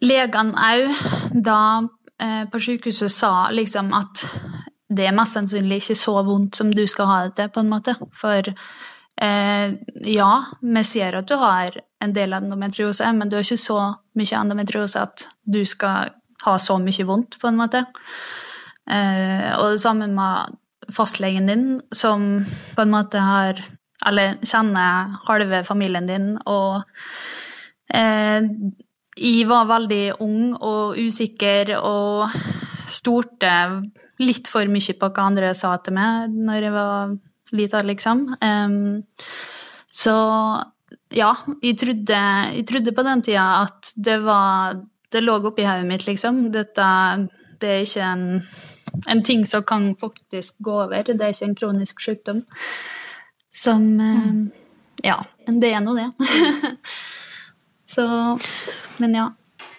legene 0.04 0.54
òg, 0.68 1.02
da 1.34 1.60
eh, 2.22 2.44
på 2.52 2.62
sykehuset, 2.62 3.10
sa 3.12 3.48
liksom 3.56 3.90
at 3.98 4.26
det 4.90 5.08
er 5.08 5.16
mest 5.16 5.38
sannsynlig 5.38 5.82
ikke 5.82 5.98
så 5.98 6.16
vondt 6.25 6.60
som 6.60 6.72
du 6.74 6.84
skal 6.90 7.10
ha 7.10 7.20
det 7.28 7.36
til, 7.38 7.52
på 7.54 7.63
en 7.63 7.72
måte. 7.72 7.96
For 8.18 8.50
eh, 8.50 9.75
ja, 10.10 10.32
vi 10.62 10.84
ser 10.88 11.20
at 11.20 11.30
du 11.30 11.38
har 11.42 11.78
en 12.04 12.16
del 12.16 12.36
endometriose, 12.36 13.12
men 13.16 13.30
du 13.30 13.38
har 13.38 13.46
ikke 13.46 13.62
så 13.62 13.80
mye 14.20 14.40
endometriose 14.40 15.06
at 15.08 15.28
du 15.44 15.63
skal 15.68 16.12
ha 16.44 16.58
så 16.60 16.78
mye 16.82 17.08
vondt, 17.08 17.40
på 17.40 17.50
en 17.50 17.60
måte. 17.60 17.86
Eh, 18.92 19.50
og 19.56 19.75
det 19.75 19.84
samme 19.84 20.10
med 20.12 20.60
fastlegen 20.94 21.48
din, 21.48 21.68
som 21.96 22.44
på 22.75 22.84
en 22.84 22.94
måte 22.94 23.22
har 23.24 23.63
Eller 24.04 24.34
kjenner 24.44 25.13
halve 25.30 25.62
familien 25.63 26.08
din, 26.10 26.25
og 26.44 26.82
eh, 27.88 28.44
jeg 29.16 29.46
var 29.48 29.70
veldig 29.70 30.18
ung 30.20 30.58
og 30.58 30.98
usikker 31.00 31.72
og 31.78 32.34
stolte 32.90 33.52
litt 34.24 34.50
for 34.52 34.70
mye 34.72 34.96
på 35.00 35.10
hva 35.10 35.28
andre 35.30 35.54
sa 35.58 35.75
til 35.84 35.96
meg 35.98 36.34
når 36.34 36.68
jeg 36.68 36.75
var 36.75 37.13
lita, 37.54 37.84
liksom. 37.86 38.24
Så 39.94 40.16
ja, 41.13 41.30
jeg 41.62 41.78
trodde, 41.78 42.20
jeg 42.58 42.66
trodde 42.70 42.96
på 42.96 43.06
den 43.06 43.22
tida 43.25 43.46
at 43.62 43.94
det 43.96 44.18
var 44.25 44.82
Det 45.13 45.22
lå 45.22 45.36
oppi 45.46 45.62
hodet 45.62 45.86
mitt, 45.86 46.08
liksom. 46.08 46.48
Dette 46.50 46.86
det 47.63 47.70
er 47.72 47.84
ikke 47.86 48.08
en, 48.08 48.25
en 49.10 49.24
ting 49.24 49.46
som 49.48 49.63
kan 49.63 49.92
faktisk 50.00 50.58
gå 50.66 50.74
over. 50.86 51.06
Det 51.08 51.22
er 51.22 51.36
ikke 51.36 51.48
en 51.48 51.56
kronisk 51.60 52.02
sykdom. 52.04 52.44
Som 53.54 53.88
eh, 54.02 54.34
Ja, 55.06 55.22
det 55.48 55.72
er 55.72 55.84
nå 55.84 55.96
det. 55.98 56.10
så 57.96 58.06
Men 58.98 59.16
ja. 59.16 59.30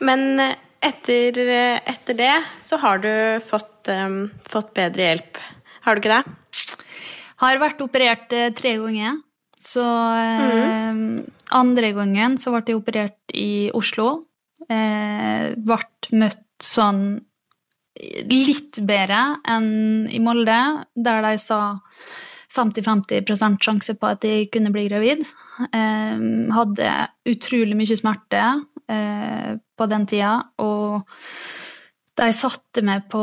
Men 0.01 0.41
eh, 0.41 0.57
etter, 0.85 1.39
eh, 1.39 1.81
etter 1.91 2.17
det 2.19 2.35
så 2.63 2.79
har 2.83 3.01
du 3.03 3.13
fått, 3.45 3.89
um, 3.89 4.29
fått 4.49 4.75
bedre 4.77 5.11
hjelp. 5.11 5.41
Har 5.85 5.97
du 5.97 6.03
ikke 6.03 6.19
det? 6.19 6.35
Har 7.43 7.61
vært 7.63 7.83
operert 7.85 8.33
eh, 8.37 8.51
tre 8.57 8.77
ganger. 8.81 9.21
Så 9.65 9.85
eh, 9.85 11.01
andre 11.57 11.93
gangen 11.97 12.37
så 12.41 12.53
ble 12.53 12.65
jeg 12.69 12.81
operert 12.81 13.37
i 13.37 13.71
Oslo. 13.77 14.27
Eh, 14.69 15.55
ble 15.57 15.81
møtt 16.21 16.45
sånn 16.65 17.07
litt 18.29 18.81
bedre 18.83 19.39
enn 19.47 20.07
i 20.11 20.21
Molde, 20.23 20.61
der 20.99 21.21
de 21.25 21.35
sa 21.39 21.61
50-50 22.55 23.59
sjanse 23.63 23.95
på 23.99 24.09
at 24.09 24.25
jeg 24.27 24.49
kunne 24.55 24.73
bli 24.75 24.87
gravid. 24.89 25.25
Eh, 25.71 26.25
hadde 26.55 26.95
utrolig 27.31 27.79
mye 27.79 27.99
smerte 27.99 28.45
eh, 28.91 29.55
på 29.77 29.87
den 29.91 30.07
tida, 30.11 30.37
og 30.63 31.05
de 32.15 32.31
satte 32.35 32.83
meg 32.87 33.09
på 33.11 33.23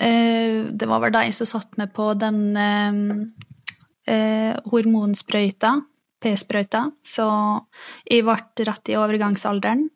eh, 0.00 0.64
Det 0.70 0.88
var 0.90 1.02
vel 1.04 1.14
de 1.14 1.34
som 1.36 1.48
satte 1.48 1.78
meg 1.80 1.92
på 1.94 2.10
den 2.18 2.40
eh, 2.58 3.02
eh, 4.10 4.54
hormonsprøyta, 4.70 5.76
p-sprøyta, 6.22 6.86
så 7.04 7.28
jeg 8.08 8.24
ble 8.26 8.66
rett 8.66 8.90
i 8.90 8.98
overgangsalderen 8.98 9.86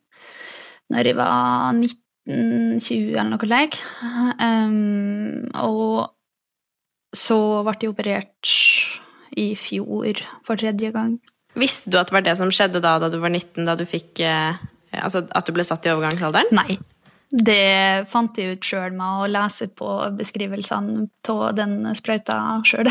når 0.90 1.06
jeg 1.06 1.16
var 1.18 1.76
19-20 1.76 3.12
eller 3.14 3.30
noe 3.30 3.46
slikt. 3.46 3.78
Um, 4.42 5.46
og 5.62 7.14
så 7.14 7.38
ble 7.66 7.76
jeg 7.78 7.92
operert 7.92 8.54
i 9.38 9.52
fjor 9.58 10.22
for 10.46 10.58
tredje 10.58 10.90
gang. 10.94 11.18
Visste 11.58 11.90
du 11.90 11.98
at 11.98 12.10
det 12.10 12.16
var 12.18 12.26
det 12.26 12.36
som 12.38 12.52
skjedde 12.54 12.82
da, 12.82 12.98
da 13.02 13.10
du 13.10 13.18
var 13.22 13.32
19, 13.32 13.64
da 13.66 13.74
du 13.78 13.86
fikk 13.88 14.22
eh, 14.22 14.60
Altså 14.90 15.22
at 15.22 15.46
du 15.46 15.54
ble 15.54 15.62
satt 15.62 15.86
i 15.86 15.92
overgangsalderen? 15.92 16.50
Nei. 16.56 16.80
Det 17.30 18.08
fant 18.10 18.34
jeg 18.34 18.56
ut 18.56 18.66
sjøl 18.66 18.96
med 18.96 19.20
å 19.22 19.28
lese 19.30 19.68
på 19.78 19.86
beskrivelsene 20.18 21.04
av 21.30 21.52
den 21.54 21.76
sprøyta 21.94 22.40
sjøl. 22.66 22.90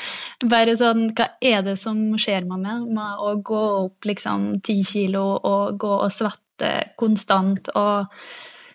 Bare 0.52 0.76
sånn 0.78 1.08
Hva 1.10 1.32
er 1.42 1.64
det 1.66 1.74
som 1.82 1.98
skjer 2.14 2.46
med 2.46 2.62
meg 2.62 2.86
med 2.94 3.24
å 3.26 3.34
gå 3.42 3.64
opp 3.80 4.06
liksom 4.06 4.60
ti 4.62 4.78
kilo 4.86 5.24
og 5.34 5.74
gå 5.82 5.90
og 5.96 6.14
svette 6.14 6.94
konstant 7.00 7.72
og 7.74 8.06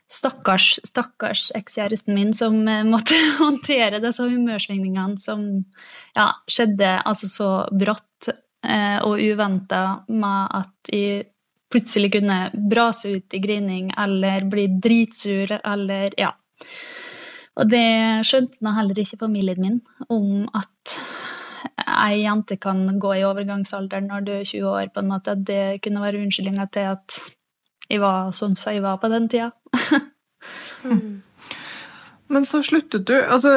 Stakkars, 0.06 0.76
stakkars 0.86 1.48
ekskjæresten 1.58 2.14
min 2.14 2.30
som 2.38 2.60
eh, 2.70 2.84
måtte 2.86 3.18
håndtere 3.40 3.98
disse 4.04 4.28
humørsvingningene 4.30 5.18
som 5.18 5.48
ja, 6.14 6.28
skjedde 6.46 6.92
altså 7.02 7.30
så 7.32 7.48
brått 7.74 8.30
og 9.06 9.22
uventa 9.22 9.82
med 10.10 10.58
at 10.60 10.92
jeg 10.94 11.26
plutselig 11.72 12.12
kunne 12.14 12.38
brase 12.72 13.12
ut 13.18 13.36
i 13.36 13.42
grining 13.44 13.92
eller 14.00 14.46
bli 14.50 14.68
dritsur 14.82 15.58
eller 15.58 16.14
ja. 16.20 16.32
Og 17.56 17.70
det 17.72 18.26
skjønte 18.28 18.64
nå 18.66 18.74
heller 18.76 19.00
ikke 19.00 19.22
familien 19.22 19.62
min, 19.64 19.78
om 20.12 20.48
at 20.56 20.96
ei 21.86 22.24
jente 22.24 22.58
kan 22.62 22.84
gå 23.00 23.14
i 23.16 23.24
overgangsalderen 23.28 24.10
når 24.12 24.26
du 24.26 24.34
er 24.36 24.44
20 24.44 24.68
år, 24.72 24.90
på 24.94 25.04
en 25.04 25.12
måte. 25.12 25.38
Det 25.40 25.80
kunne 25.84 26.04
være 26.04 26.22
unnskyldninga 26.24 26.68
til 26.74 26.92
at 26.96 27.20
jeg 27.90 28.02
var 28.04 28.34
sånn 28.36 28.58
som 28.60 28.76
jeg 28.76 28.84
var 28.84 29.00
på 29.02 29.12
den 29.14 29.30
tida. 29.32 29.52
Men 32.28 32.46
så 32.46 32.58
sluttet 32.66 33.04
du 33.06 33.14
altså, 33.14 33.52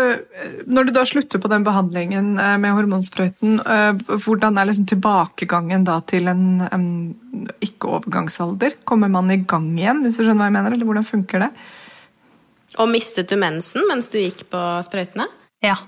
Når 0.69 0.85
du 0.85 0.93
da 0.93 1.05
slutter 1.09 1.41
på 1.41 1.49
den 1.49 1.65
behandlingen 1.65 2.35
eh, 2.39 2.57
med 2.61 2.75
hormonsprøyten, 2.77 3.61
eh, 3.65 4.17
hvordan 4.27 4.59
er 4.61 4.69
liksom 4.69 4.89
tilbakegangen 4.91 5.87
da 5.89 5.99
til 6.05 6.29
en, 6.29 6.45
en 6.69 6.89
ikke-overgangsalder? 7.65 8.77
Kommer 8.85 9.09
man 9.13 9.31
i 9.33 9.41
gang 9.49 9.71
igjen, 9.79 10.03
hvis 10.05 10.19
du 10.21 10.25
skjønner 10.27 10.43
hva 10.45 10.51
jeg 10.51 10.57
mener? 10.59 10.77
Eller 10.77 10.89
hvordan 10.91 11.07
funker 11.09 11.47
det? 11.47 11.51
Og 12.79 12.91
mistet 12.93 13.31
du 13.33 13.39
mensen 13.41 13.87
mens 13.89 14.11
du 14.13 14.19
gikk 14.21 14.45
på 14.53 14.61
sprøytene? 14.85 15.25
Ja, 15.65 15.79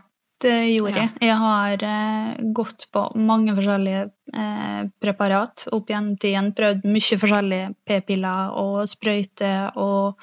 det 0.40 0.56
gjorde 0.72 0.96
Ja. 0.96 1.02
jeg. 1.04 1.10
Jeg 1.28 1.36
har 1.44 1.84
eh, 1.84 2.32
gått 2.56 2.88
på 2.96 3.04
mange 3.20 3.52
forskjellige 3.60 4.06
eh, 4.32 4.82
preparat 5.04 5.66
opp 5.70 5.92
til 5.92 6.30
igjen, 6.32 6.52
Prøvd 6.56 6.88
mye 6.88 7.20
forskjellige 7.20 7.74
p-piller 7.84 8.56
og 8.56 8.88
sprøyter 8.88 9.76
og 9.76 10.16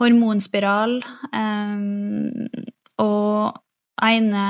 hormonspiral. 0.00 0.98
Eh, 1.32 1.78
og 3.02 3.62
ene 4.04 4.44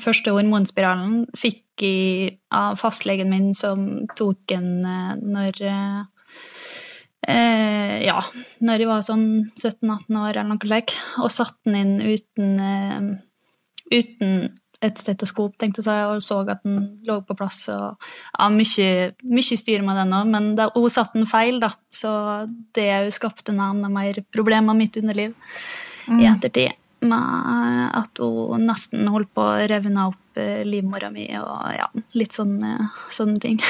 første 0.00 0.34
hormonspiralen 0.34 1.26
fikk 1.38 1.66
jeg 1.80 2.34
av 2.52 2.76
fastlegen 2.80 3.30
min, 3.32 3.52
som 3.56 4.06
tok 4.18 4.52
en 4.56 4.72
eh, 4.84 5.14
når 5.20 5.62
Eh, 7.28 8.00
ja, 8.06 8.16
når 8.64 8.80
jeg 8.80 8.88
var 8.88 9.02
sånn 9.04 9.26
17-18 9.52 10.16
år 10.22 10.30
eller 10.32 10.48
noe 10.54 10.64
slikt, 10.64 10.96
og 11.20 11.32
satte 11.32 11.68
den 11.68 11.76
inn 11.76 12.16
uten, 12.16 12.54
eh, 12.64 13.10
uten 13.92 14.32
et 14.82 14.96
stetoskop, 14.96 15.58
tenkte 15.60 15.82
jeg, 15.84 16.06
og 16.08 16.22
så 16.24 16.38
at 16.48 16.62
den 16.64 16.78
lå 17.04 17.18
på 17.28 17.34
plass. 17.36 17.66
Og, 17.68 17.96
ja, 18.38 18.46
mye, 18.54 19.12
mye 19.28 19.58
styr 19.60 19.82
med 19.84 19.98
den 20.00 20.14
òg, 20.16 20.30
men 20.32 20.54
da, 20.56 20.70
hun 20.74 20.88
satte 20.92 21.18
den 21.18 21.28
feil, 21.28 21.60
da. 21.60 21.72
Så 21.92 22.10
det 22.76 22.86
òg 22.96 23.10
skapte 23.12 23.52
enda 23.52 23.90
mer 23.92 24.22
problemer 24.32 24.74
mitt 24.78 24.96
underliv 24.96 25.34
i 26.16 26.24
ettertid. 26.30 26.72
Med 27.00 27.90
at 27.96 28.18
hun 28.20 28.66
nesten 28.68 29.06
holdt 29.08 29.30
på 29.36 29.40
å 29.40 29.60
revne 29.70 30.08
opp 30.10 30.36
eh, 30.40 30.60
livmora 30.68 31.08
mi 31.12 31.28
og 31.38 31.70
ja, 31.76 31.86
litt 32.18 32.36
sånne, 32.36 32.90
sånne 33.12 33.40
ting. 33.40 33.60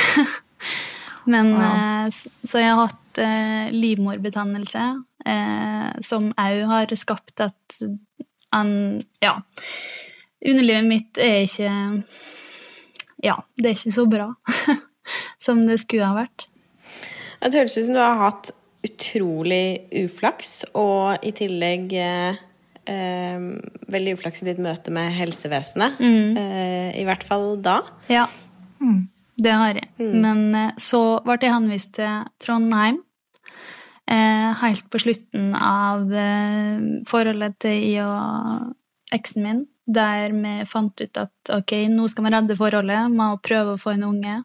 Men, 1.31 1.53
Wow. 1.53 1.63
eh, 1.63 2.09
så 2.49 2.59
jeg 2.63 2.71
har 2.75 2.87
hatt 2.89 3.19
eh, 3.23 3.69
livmorbetennelse, 3.75 4.85
eh, 5.27 5.91
som 6.03 6.31
òg 6.33 6.63
har 6.71 6.95
skapt 6.99 7.41
at 7.45 7.81
en 8.57 8.73
Ja. 9.23 9.37
Underlivet 10.41 10.87
mitt 10.89 11.21
er 11.21 11.43
ikke 11.45 11.73
Ja, 13.21 13.37
det 13.61 13.67
er 13.67 13.77
ikke 13.77 13.93
så 13.93 14.07
bra 14.09 14.31
som 15.45 15.61
det 15.67 15.81
skulle 15.83 16.09
ha 16.09 16.17
vært. 16.17 16.47
Det 17.41 17.57
høres 17.57 17.77
ut 17.77 17.87
som 17.87 17.97
du 17.97 18.01
har 18.01 18.19
hatt 18.21 18.53
utrolig 18.85 19.83
uflaks, 20.01 20.63
og 20.77 21.21
i 21.25 21.33
tillegg 21.37 21.93
eh, 22.01 22.39
eh, 22.89 23.47
veldig 23.93 24.17
uflaks 24.17 24.41
i 24.41 24.49
ditt 24.49 24.61
møte 24.65 24.93
med 24.95 25.13
helsevesenet. 25.17 26.01
Eh, 26.01 26.91
I 27.01 27.05
hvert 27.09 27.25
fall 27.29 27.55
da. 27.65 27.81
Ja, 28.13 28.27
det 29.41 29.53
har 29.57 29.77
jeg. 29.77 29.89
Men 30.01 30.43
eh, 30.57 30.73
så 30.81 31.21
ble 31.25 31.39
jeg 31.41 31.57
henvist 31.57 31.95
til 31.99 32.25
Trondheim. 32.41 33.03
Eh, 34.11 34.49
helt 34.65 34.89
på 34.91 34.99
slutten 34.99 35.53
av 35.55 36.09
eh, 36.13 36.81
forholdet 37.09 37.61
til 37.63 37.77
jeg 37.93 38.09
og 38.09 38.73
eksen 39.15 39.45
min, 39.45 39.61
der 39.95 40.35
vi 40.35 40.55
fant 40.69 41.01
ut 41.01 41.21
at 41.21 41.53
ok, 41.55 41.75
nå 41.93 42.07
skal 42.11 42.27
vi 42.27 42.33
redde 42.35 42.57
forholdet 42.59 43.11
med 43.13 43.35
å 43.35 43.43
prøve 43.43 43.75
å 43.75 43.81
få 43.81 43.95
en 43.97 44.07
unge. 44.11 44.37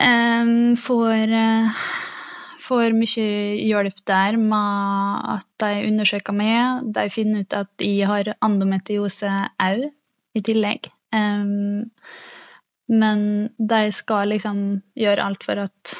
Um, 0.00 0.72
får, 0.78 1.32
uh, 1.32 1.82
får 2.62 2.96
mye 2.96 3.26
hjelp 3.60 4.02
der 4.08 4.38
med 4.40 5.30
at 5.36 5.48
de 5.62 5.86
undersøker 5.90 6.36
meg. 6.36 6.86
De 6.94 7.06
finner 7.12 7.44
ut 7.44 7.58
at 7.58 7.84
jeg 7.84 8.08
har 8.08 8.34
endometriose 8.38 9.32
òg, 9.62 9.88
i 10.32 10.40
tillegg. 10.40 10.88
Um, 11.12 11.82
men 12.92 13.26
de 13.60 13.82
skal 13.92 14.32
liksom 14.32 14.62
gjøre 14.98 15.24
alt 15.24 15.44
for 15.44 15.60
at 15.60 15.96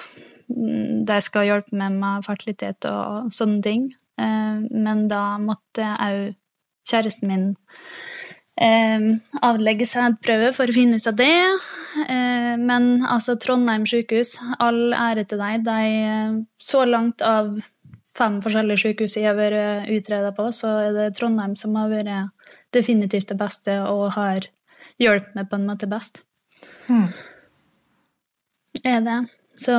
mm, 0.48 1.04
de 1.08 1.18
skal 1.24 1.48
hjelpe 1.48 1.76
meg 1.76 1.98
med 2.00 2.24
fertilitet 2.26 2.88
og 2.88 3.32
sånne 3.32 3.60
ting. 3.64 3.90
Men 4.22 5.06
da 5.08 5.38
måtte 5.40 5.86
òg 6.04 6.34
kjæresten 6.88 7.30
min 7.30 7.46
eh, 8.60 9.06
avlegge 9.42 9.86
sædprøve 9.88 10.52
for 10.56 10.70
å 10.70 10.76
finne 10.76 10.96
ut 10.96 11.06
av 11.06 11.16
det. 11.16 11.36
Eh, 12.08 12.56
Men 12.56 13.04
altså, 13.04 13.36
Trondheim 13.36 13.86
sykehus, 13.86 14.38
all 14.58 14.92
ære 14.92 15.26
til 15.28 15.38
deg. 15.38 15.64
De, 15.64 15.78
eh, 16.12 16.40
så 16.60 16.84
langt 16.88 17.22
av 17.22 17.60
fem 18.12 18.40
forskjellige 18.44 18.84
sykehus 18.84 19.16
jeg 19.16 19.24
har 19.24 19.36
vært 19.38 19.88
utreda 19.88 20.32
på, 20.36 20.50
så 20.52 20.88
er 20.88 20.92
det 20.92 21.16
Trondheim 21.16 21.56
som 21.56 21.74
har 21.76 21.88
vært 21.88 22.30
definitivt 22.72 23.28
det 23.28 23.38
beste 23.38 23.80
og 23.88 24.12
har 24.18 24.48
hjulpet 25.00 25.34
meg 25.34 25.48
på 25.48 25.56
en 25.56 25.66
måte 25.66 25.88
best 25.88 26.20
er 28.84 29.00
det. 29.00 29.18
Så 29.56 29.74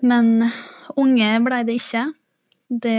Men 0.00 0.50
unge 0.96 1.28
blei 1.42 1.64
det 1.66 1.74
ikke. 1.80 2.04
Det 2.68 2.98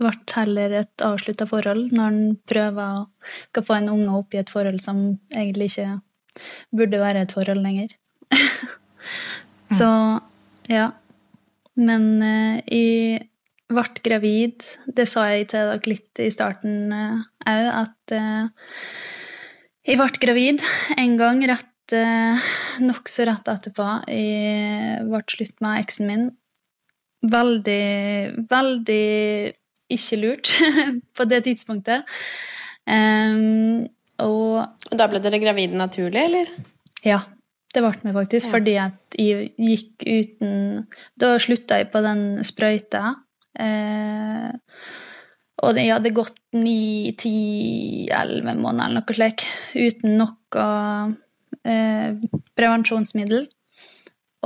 ble 0.00 0.12
heller 0.34 0.76
et 0.80 1.04
avslutta 1.04 1.46
forhold 1.48 1.92
når 1.96 2.14
en 2.14 2.36
prøver 2.48 3.00
å 3.00 3.08
skal 3.22 3.66
få 3.66 3.78
en 3.78 3.90
unge 3.94 4.14
opp 4.20 4.34
i 4.34 4.40
et 4.40 4.52
forhold 4.52 4.80
som 4.84 5.02
egentlig 5.34 5.70
ikke 5.70 5.98
burde 6.76 7.00
være 7.02 7.24
et 7.26 7.34
forhold 7.36 7.62
lenger. 7.64 7.92
Så 9.78 9.90
ja. 10.70 10.90
Men 11.80 12.06
eh, 12.24 12.60
jeg 12.66 13.26
ble 13.70 14.04
gravid. 14.04 14.66
Det 14.86 15.06
sa 15.08 15.28
jeg 15.30 15.50
til 15.52 15.70
dere 15.70 15.92
litt 15.92 16.22
i 16.22 16.30
starten 16.34 16.92
òg, 16.92 17.24
at 17.46 18.14
eh, 18.16 18.70
jeg 19.88 20.00
ble 20.00 20.22
gravid 20.22 20.64
en 21.00 21.16
gang 21.20 21.40
rett 21.48 21.94
eh, 21.96 22.50
nokså 22.84 23.26
rett 23.28 23.48
etterpå. 23.48 23.88
Jeg 24.10 25.06
ble 25.08 25.22
slutt 25.34 25.56
med 25.64 25.84
eksen 25.84 26.10
min. 26.10 26.28
Veldig, 27.30 28.46
veldig 28.50 29.06
ikke 29.96 30.18
lurt 30.22 30.52
på 31.16 31.26
det 31.30 31.42
tidspunktet. 31.48 32.06
Um, 32.90 33.84
og 34.20 34.64
Og 34.90 34.96
da 34.98 35.06
ble 35.08 35.20
dere 35.22 35.38
gravide 35.42 35.76
naturlig, 35.78 36.22
eller? 36.26 36.48
ja, 37.06 37.20
det 37.74 37.82
ble 37.84 37.92
vi 38.02 38.12
faktisk, 38.16 38.46
Ja. 38.48 38.52
fordi 38.52 38.74
at 38.82 39.16
jeg 39.18 39.52
gikk 39.56 40.04
uten 40.06 40.86
Da 41.20 41.36
slutta 41.38 41.78
jeg 41.78 41.90
på 41.92 42.02
den 42.02 42.42
sprøyta. 42.44 43.14
Uh, 43.60 44.50
og 45.62 45.76
jeg 45.76 45.92
hadde 45.92 46.14
gått 46.16 46.36
ni, 46.56 47.12
ti, 47.20 48.08
elleve 48.08 48.54
måneder 48.56 48.86
eller 48.88 49.02
noe 49.02 49.16
slikt 49.16 49.44
uten 49.76 50.16
noe 50.16 50.64
uh, 51.68 52.12
prevensjonsmiddel. 52.56 53.44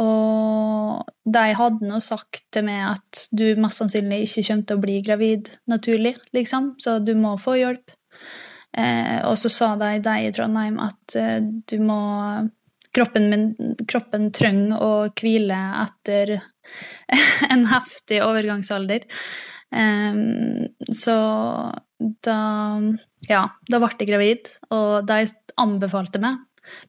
Og 0.01 1.05
de 1.25 1.45
hadde 1.55 1.87
nå 1.87 2.01
sagt 2.03 2.43
til 2.55 2.67
meg 2.67 2.83
at 2.89 3.27
du 3.31 3.47
mest 3.63 3.81
sannsynlig 3.81 4.25
ikke 4.25 4.47
kommer 4.49 4.67
til 4.67 4.79
å 4.79 4.83
bli 4.83 4.97
gravid 5.07 5.53
naturlig, 5.71 6.17
liksom, 6.35 6.75
så 6.83 6.99
du 6.99 7.15
må 7.19 7.37
få 7.41 7.57
hjelp. 7.61 7.95
Eh, 8.75 9.21
og 9.29 9.39
så 9.39 9.51
sa 9.53 9.71
de, 9.79 9.93
de 10.03 10.17
i 10.27 10.33
Trondheim 10.35 10.81
at 10.83 11.19
eh, 11.19 11.39
du 11.43 11.79
må 11.85 12.03
Kroppen, 12.95 13.25
min, 13.27 13.49
kroppen 13.91 14.29
trenger 14.31 14.79
å 14.79 14.91
hvile 15.19 15.57
etter 15.81 16.37
en 17.53 17.65
heftig 17.67 18.21
overgangsalder. 18.23 19.03
Em, 19.75 20.21
så 20.95 21.17
da 22.23 22.39
Ja, 23.27 23.49
da 23.67 23.81
ble 23.83 23.91
jeg 23.99 24.11
gravid, 24.13 24.53
og 24.71 25.09
de 25.11 25.25
anbefalte 25.59 26.23
meg 26.23 26.39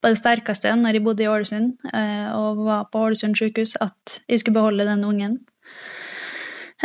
på 0.01 0.11
det 0.11 0.19
sterkeste 0.19 0.73
når 0.79 0.97
jeg 0.97 1.05
bodde 1.05 1.25
i 1.25 1.29
Ålesund 1.31 1.88
eh, 1.91 2.27
og 2.35 2.63
var 2.67 2.89
på 2.91 3.05
Ålesund 3.07 3.38
sykehus, 3.39 3.75
at 3.83 4.19
jeg 4.29 4.41
skulle 4.41 4.59
beholde 4.59 4.88
den 4.88 5.05
ungen. 5.07 5.39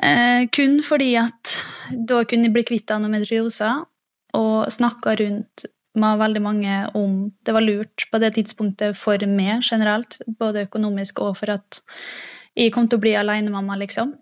Eh, 0.03 0.47
kun 0.55 0.81
fordi 0.87 1.15
at 1.21 1.57
da 1.91 2.23
kunne 2.25 2.49
jeg 2.49 2.55
bli 2.55 2.67
kvitt 2.73 2.93
endometriosa, 2.95 3.81
og 4.39 4.71
snakka 4.71 5.17
rundt 5.19 5.67
med 5.99 6.21
veldig 6.21 6.43
mange 6.43 6.75
om 6.95 7.15
det 7.47 7.55
var 7.55 7.65
lurt 7.65 8.07
på 8.13 8.21
det 8.23 8.35
tidspunktet 8.37 8.99
for 8.99 9.19
meg 9.27 9.65
generelt, 9.67 10.21
både 10.39 10.67
økonomisk 10.69 11.23
og 11.25 11.37
for 11.41 11.57
at 11.57 11.81
jeg 12.59 12.73
kom 12.75 12.87
til 12.89 13.01
å 13.01 13.03
bli 13.03 13.15
alenemamma, 13.19 13.77
liksom. 13.79 14.15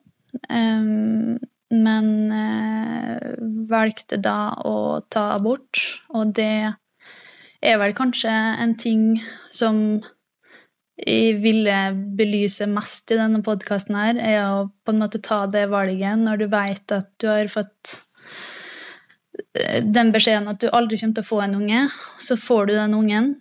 Um, 0.49 1.37
men 1.73 2.09
uh, 2.33 3.37
valgte 3.69 4.19
da 4.21 4.55
å 4.65 5.01
ta 5.13 5.33
abort, 5.35 5.81
og 6.13 6.33
det 6.37 6.73
er 7.65 7.79
vel 7.81 7.95
kanskje 7.97 8.33
en 8.63 8.75
ting 8.79 9.19
som 9.51 10.01
jeg 10.99 11.39
ville 11.43 11.77
belyse 12.19 12.67
mest 12.71 13.13
i 13.15 13.19
denne 13.19 13.41
podkasten 13.47 13.97
her, 13.99 14.19
er 14.19 14.41
å 14.43 14.69
på 14.83 14.95
en 14.95 15.03
måte 15.03 15.21
ta 15.23 15.45
det 15.51 15.69
valget 15.71 16.19
når 16.19 16.43
du 16.43 16.47
vet 16.51 16.95
at 16.95 17.11
du 17.23 17.29
har 17.31 17.51
fått 17.53 17.95
eh, 19.55 19.79
den 19.85 20.11
beskjeden 20.15 20.51
at 20.51 20.61
du 20.63 20.69
aldri 20.73 20.99
kommer 20.99 21.21
til 21.21 21.27
å 21.27 21.31
få 21.31 21.41
en 21.45 21.59
unge, 21.61 21.85
så 22.19 22.39
får 22.39 22.67
du 22.67 22.75
den 22.75 22.99
ungen, 22.99 23.33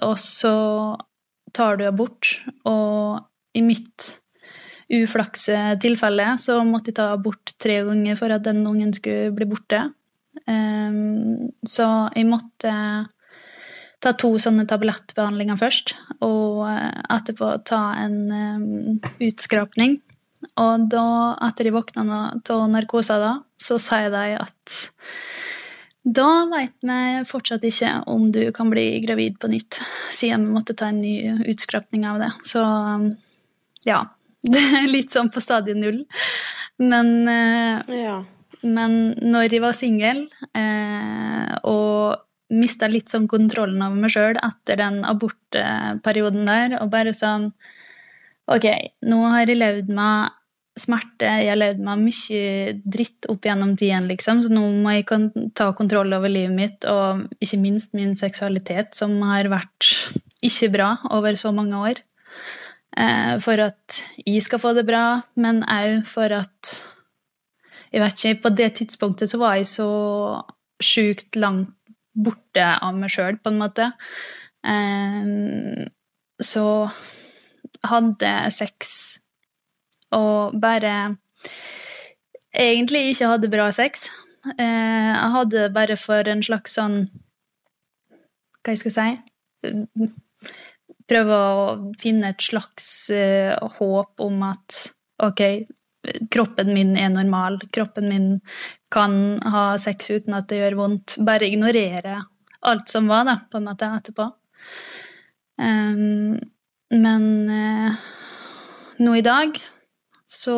og 0.00 0.16
så 0.20 0.56
tar 1.52 1.76
du 1.76 1.84
abort, 1.84 2.38
og 2.64 3.20
i 3.52 3.60
mitt 3.64 4.16
uflakse 4.92 5.56
tilfelle 5.80 6.34
så 6.40 6.58
måtte 6.64 6.90
jeg 6.90 6.98
ta 6.98 7.10
abort 7.12 7.52
tre 7.60 7.82
ganger 7.84 8.16
for 8.16 8.32
at 8.32 8.44
den 8.48 8.64
ungen 8.68 8.92
skulle 8.96 9.32
bli 9.36 9.48
borte. 9.48 9.84
Um, 10.48 11.52
så 11.68 12.08
jeg 12.16 12.28
måtte 12.28 12.72
ta 14.02 14.12
to 14.18 14.32
sånne 14.42 14.64
tablettbehandlinger 14.70 15.58
først, 15.60 15.94
og 16.24 16.64
eh, 16.68 17.02
etterpå 17.14 17.52
ta 17.68 17.82
en 18.02 18.16
eh, 18.34 19.12
utskrapning. 19.28 19.96
Og 20.58 20.88
da, 20.90 21.04
etter 21.46 21.68
de 21.68 21.74
våkna 21.76 22.02
av 22.34 22.64
narkosa, 22.72 23.18
da, 23.22 23.32
så 23.62 23.78
sier 23.78 24.10
de 24.10 24.24
at 24.42 24.78
da 26.02 26.48
veit 26.50 26.74
vi 26.82 27.20
fortsatt 27.30 27.62
ikke 27.62 27.92
om 28.10 28.24
du 28.34 28.40
kan 28.54 28.72
bli 28.72 28.98
gravid 29.04 29.36
på 29.38 29.46
nytt, 29.52 29.78
siden 30.10 30.48
vi 30.48 30.56
måtte 30.56 30.74
ta 30.74 30.88
en 30.90 30.98
ny 30.98 31.44
utskrapning 31.52 32.08
av 32.10 32.18
det. 32.24 32.32
Så 32.42 32.62
ja, 33.86 34.00
det 34.42 34.64
er 34.80 34.90
litt 34.90 35.14
sånn 35.14 35.30
på 35.30 35.42
stadie 35.44 35.78
null. 35.78 36.02
Men 36.82 37.14
eh, 37.30 37.94
Ja. 38.02 38.18
men 38.66 39.14
når 39.22 39.46
jeg 39.52 39.62
var 39.62 39.78
singel 39.78 40.24
eh, 40.58 41.54
og 41.62 42.18
mista 42.52 42.88
litt 42.90 43.12
sånn 43.12 43.28
kontrollen 43.30 43.82
over 43.84 44.04
meg 44.04 44.12
sjøl 44.12 44.36
etter 44.36 44.80
den 44.80 45.00
abortperioden 45.08 46.46
der, 46.48 46.78
og 46.82 46.92
bare 46.92 47.16
sånn 47.16 47.50
Ok, 48.50 48.64
nå 49.06 49.20
har 49.30 49.46
jeg 49.46 49.54
levd 49.54 49.90
med 49.94 50.32
smerte, 50.82 51.28
jeg 51.28 51.46
har 51.46 51.58
levd 51.60 51.82
med 51.84 52.00
mye 52.02 52.72
dritt 52.82 53.28
opp 53.30 53.46
gjennom 53.46 53.76
tiden, 53.78 54.08
liksom, 54.10 54.40
så 54.42 54.50
nå 54.50 54.64
må 54.82 54.96
jeg 54.96 55.06
ta 55.56 55.68
kontroll 55.78 56.10
over 56.16 56.32
livet 56.32 56.56
mitt, 56.56 56.86
og 56.90 57.28
ikke 57.44 57.60
minst 57.62 57.94
min 57.96 58.16
seksualitet, 58.18 58.96
som 58.98 59.14
har 59.28 59.46
vært 59.52 59.88
ikke 60.42 60.72
bra 60.74 60.88
over 61.14 61.38
så 61.38 61.52
mange 61.54 61.78
år. 61.78 62.02
Eh, 62.96 63.36
for 63.40 63.60
at 63.62 64.00
jeg 64.26 64.42
skal 64.44 64.60
få 64.60 64.74
det 64.76 64.84
bra, 64.88 65.22
men 65.36 65.62
òg 65.64 66.02
for 66.08 66.34
at 66.40 66.72
jeg 67.92 68.00
vet 68.00 68.24
ikke, 68.24 68.42
På 68.42 68.48
det 68.48 68.74
tidspunktet 68.80 69.28
så 69.28 69.38
var 69.38 69.56
jeg 69.56 69.66
så 69.68 69.88
sjukt 70.80 71.36
langt 71.36 71.76
borte 72.12 72.68
av 72.84 72.96
meg 72.98 73.12
sjøl, 73.12 73.38
på 73.40 73.52
en 73.52 73.60
måte. 73.60 73.88
Ehm, 74.68 75.88
så 76.42 76.66
hadde 77.88 78.32
sex 78.54 78.92
og 80.12 80.58
bare 80.60 81.16
egentlig 82.52 83.12
ikke 83.12 83.30
hadde 83.32 83.50
bra 83.52 83.70
sex. 83.74 84.08
Eh, 84.58 85.10
jeg 85.12 85.32
hadde 85.36 85.58
det 85.66 85.74
bare 85.74 85.96
for 85.96 86.26
en 86.28 86.42
slags 86.42 86.74
sånn 86.74 86.96
Hva 88.58 88.72
jeg 88.74 88.80
skal 88.80 88.94
si 88.96 90.08
Prøve 91.06 91.36
å 91.36 91.60
finne 92.02 92.32
et 92.32 92.42
slags 92.42 92.88
eh, 93.14 93.54
håp 93.76 94.22
om 94.24 94.42
at 94.48 94.80
ok, 95.22 95.42
kroppen 96.34 96.72
min 96.74 96.96
er 96.98 97.12
normal, 97.14 97.60
kroppen 97.74 98.08
min 98.10 98.28
kan 98.92 99.14
ha 99.52 99.64
sex 99.80 100.10
uten 100.12 100.36
at 100.36 100.50
det 100.50 100.60
gjør 100.60 100.78
vondt. 100.82 101.16
Bare 101.24 101.48
ignorere 101.48 102.20
alt 102.62 102.92
som 102.92 103.08
var, 103.10 103.24
da, 103.26 103.38
på 103.50 103.58
en 103.58 103.66
måte, 103.66 103.88
etterpå. 103.98 104.28
Um, 105.62 106.38
men 106.92 107.26
uh, 107.50 108.04
nå 109.02 109.16
i 109.18 109.24
dag 109.24 109.58
så 110.28 110.56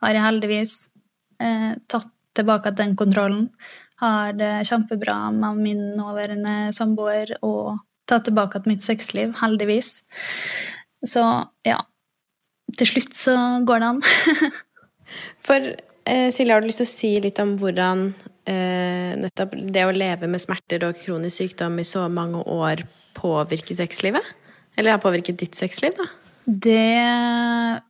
har 0.00 0.16
jeg 0.16 0.24
heldigvis 0.24 0.74
uh, 1.42 1.76
tatt 1.90 2.08
tilbake 2.38 2.72
den 2.78 2.96
kontrollen. 2.96 3.48
Har 4.00 4.32
det 4.38 4.62
kjempebra 4.70 5.16
med 5.34 5.60
min 5.60 5.82
nåværende 5.98 6.70
samboer 6.72 7.34
og 7.44 7.82
tatt 8.08 8.28
tilbake 8.30 8.62
mitt 8.66 8.84
sexliv, 8.86 9.34
heldigvis. 9.42 10.00
Så 11.06 11.24
ja. 11.66 11.82
Til 12.78 12.86
slutt 12.86 13.16
så 13.18 13.34
går 13.66 13.82
det 13.82 13.88
an. 13.90 14.02
For 15.46 15.72
Silje, 16.10 16.54
har 16.54 16.62
du 16.62 16.66
lyst 16.66 16.80
til 16.82 16.88
å 16.88 16.90
si 16.90 17.10
litt 17.22 17.38
om 17.42 17.52
hvordan 17.60 18.08
eh, 18.50 19.12
nettopp 19.20 19.52
det 19.70 19.84
å 19.86 19.94
leve 19.94 20.26
med 20.30 20.42
smerter 20.42 20.82
og 20.88 20.98
kronisk 20.98 21.42
sykdom 21.42 21.78
i 21.78 21.86
så 21.86 22.06
mange 22.10 22.42
år 22.50 22.82
påvirker 23.18 23.78
sexlivet? 23.78 24.24
Eller 24.78 24.96
har 24.96 25.02
påvirket 25.02 25.38
ditt 25.40 25.58
sexliv, 25.58 25.94
da? 25.98 26.08
Det 26.46 27.82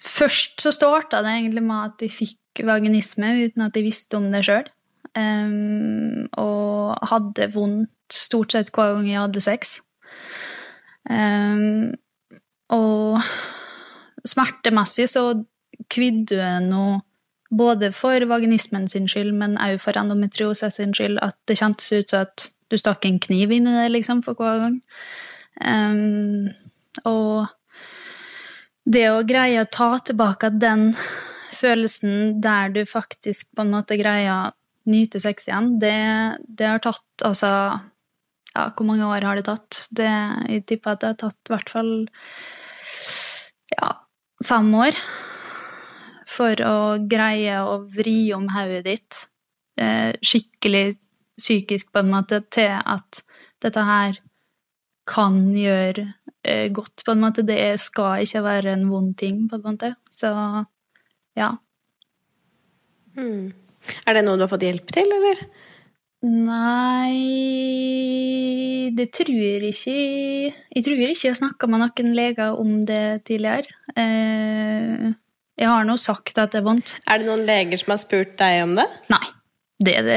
Først 0.00 0.60
så 0.62 0.72
starta 0.74 1.20
det 1.24 1.32
egentlig 1.36 1.62
med 1.64 1.90
at 1.90 2.00
de 2.02 2.08
fikk 2.10 2.62
vaginisme 2.66 3.28
uten 3.44 3.64
at 3.64 3.74
de 3.76 3.84
visste 3.84 4.18
om 4.18 4.26
det 4.32 4.42
sjøl. 4.46 4.66
Um, 5.14 6.26
og 6.38 6.98
hadde 7.10 7.48
vondt 7.54 8.14
stort 8.14 8.54
sett 8.54 8.70
hver 8.74 8.96
gang 8.96 9.08
jeg 9.08 9.22
hadde 9.22 9.42
sex. 9.44 9.78
Um, 11.10 11.94
og 12.74 13.22
smertemessig 14.26 15.08
så 15.10 15.24
kvidde 15.88 16.40
jeg 16.40 16.66
nå 16.66 17.00
både 17.50 17.90
for 17.96 18.22
vaginismen 18.30 18.86
sin 18.88 19.08
skyld, 19.10 19.32
men 19.34 19.58
òg 19.58 19.80
for 19.82 19.98
endometriose 19.98 20.70
sin 20.70 20.94
skyld, 20.94 21.18
at 21.22 21.36
det 21.50 21.58
kjentes 21.58 21.90
ut 21.92 22.12
som 22.12 22.26
at 22.28 22.50
du 22.70 22.78
stakk 22.78 23.06
en 23.08 23.18
kniv 23.22 23.50
inn 23.50 23.66
i 23.66 23.74
det, 23.74 23.88
liksom, 23.96 24.22
for 24.22 24.38
hver 24.38 24.62
gang. 24.62 24.76
Um, 25.60 26.52
og 27.08 27.50
det 28.86 29.08
å 29.10 29.24
greie 29.26 29.64
å 29.64 29.68
ta 29.70 29.96
tilbake 29.98 30.52
den 30.62 30.92
følelsen 31.60 32.40
der 32.42 32.70
du 32.72 32.84
faktisk 32.88 33.50
på 33.56 33.66
en 33.66 33.74
måte 33.74 33.98
greier 34.00 34.32
å 34.32 34.90
nyte 34.90 35.20
sex 35.22 35.48
igjen, 35.48 35.74
det, 35.82 35.96
det 36.48 36.68
har 36.70 36.82
tatt 36.84 37.26
altså 37.26 37.52
Ja, 38.50 38.64
hvor 38.74 38.86
mange 38.88 39.06
år 39.06 39.22
har 39.22 39.38
det 39.38 39.44
tatt? 39.46 39.84
Det, 39.94 40.08
jeg 40.50 40.64
tipper 40.66 40.96
at 40.96 41.02
det 41.02 41.10
har 41.12 41.18
tatt 41.20 41.50
i 41.50 41.52
hvert 41.52 41.70
fall 41.70 41.90
ja, 43.76 43.90
fem 44.42 44.72
år 44.74 44.96
for 46.40 46.64
å 46.64 46.76
greie 47.04 47.60
å 47.60 47.82
vri 47.92 48.32
om 48.32 48.48
hodet 48.54 48.84
ditt 48.86 49.24
eh, 49.80 50.16
skikkelig 50.24 50.96
psykisk, 51.40 51.92
på 51.92 52.02
en 52.02 52.12
måte, 52.12 52.40
til 52.52 52.72
at 52.80 53.22
dette 53.60 53.84
her 53.84 54.18
kan 55.10 55.40
gjøre 55.56 56.06
eh, 56.44 56.68
godt, 56.72 57.04
på 57.04 57.14
en 57.14 57.24
måte. 57.24 57.44
Det 57.46 57.76
skal 57.82 58.24
ikke 58.24 58.44
være 58.44 58.74
en 58.76 58.86
vond 58.90 59.12
ting, 59.18 59.48
på 59.50 59.58
en 59.58 59.66
måte. 59.66 59.94
Så 60.12 60.30
ja. 61.38 61.54
Mm. 63.16 63.50
Er 64.06 64.16
det 64.16 64.24
noe 64.24 64.38
du 64.38 64.44
har 64.44 64.52
fått 64.52 64.64
hjelp 64.68 64.92
til, 64.94 65.08
eller? 65.16 65.40
Nei 66.20 67.16
Det 68.92 69.06
tror 69.16 69.38
jeg 69.40 69.70
ikke 69.70 69.94
Jeg 69.96 70.82
tror 70.84 71.00
ikke 71.00 71.30
jeg 71.30 71.38
snakka 71.38 71.64
med 71.72 71.80
noen 71.80 72.10
leger 72.12 72.60
om 72.60 72.74
det 72.84 73.24
tidligere. 73.24 73.72
Eh, 73.96 75.16
jeg 75.60 75.68
har 75.68 75.84
nå 75.84 75.98
sagt 76.00 76.38
at 76.40 76.54
det 76.54 76.62
er 76.62 76.64
vondt. 76.64 76.94
Er 77.04 77.20
det 77.20 77.28
noen 77.28 77.44
leger 77.48 77.80
som 77.82 77.92
har 77.92 78.00
spurt 78.00 78.32
deg 78.40 78.62
om 78.64 78.78
det? 78.78 78.88
Nei. 79.12 79.26
Det 79.80 79.92
er 79.96 80.04
det 80.04 80.16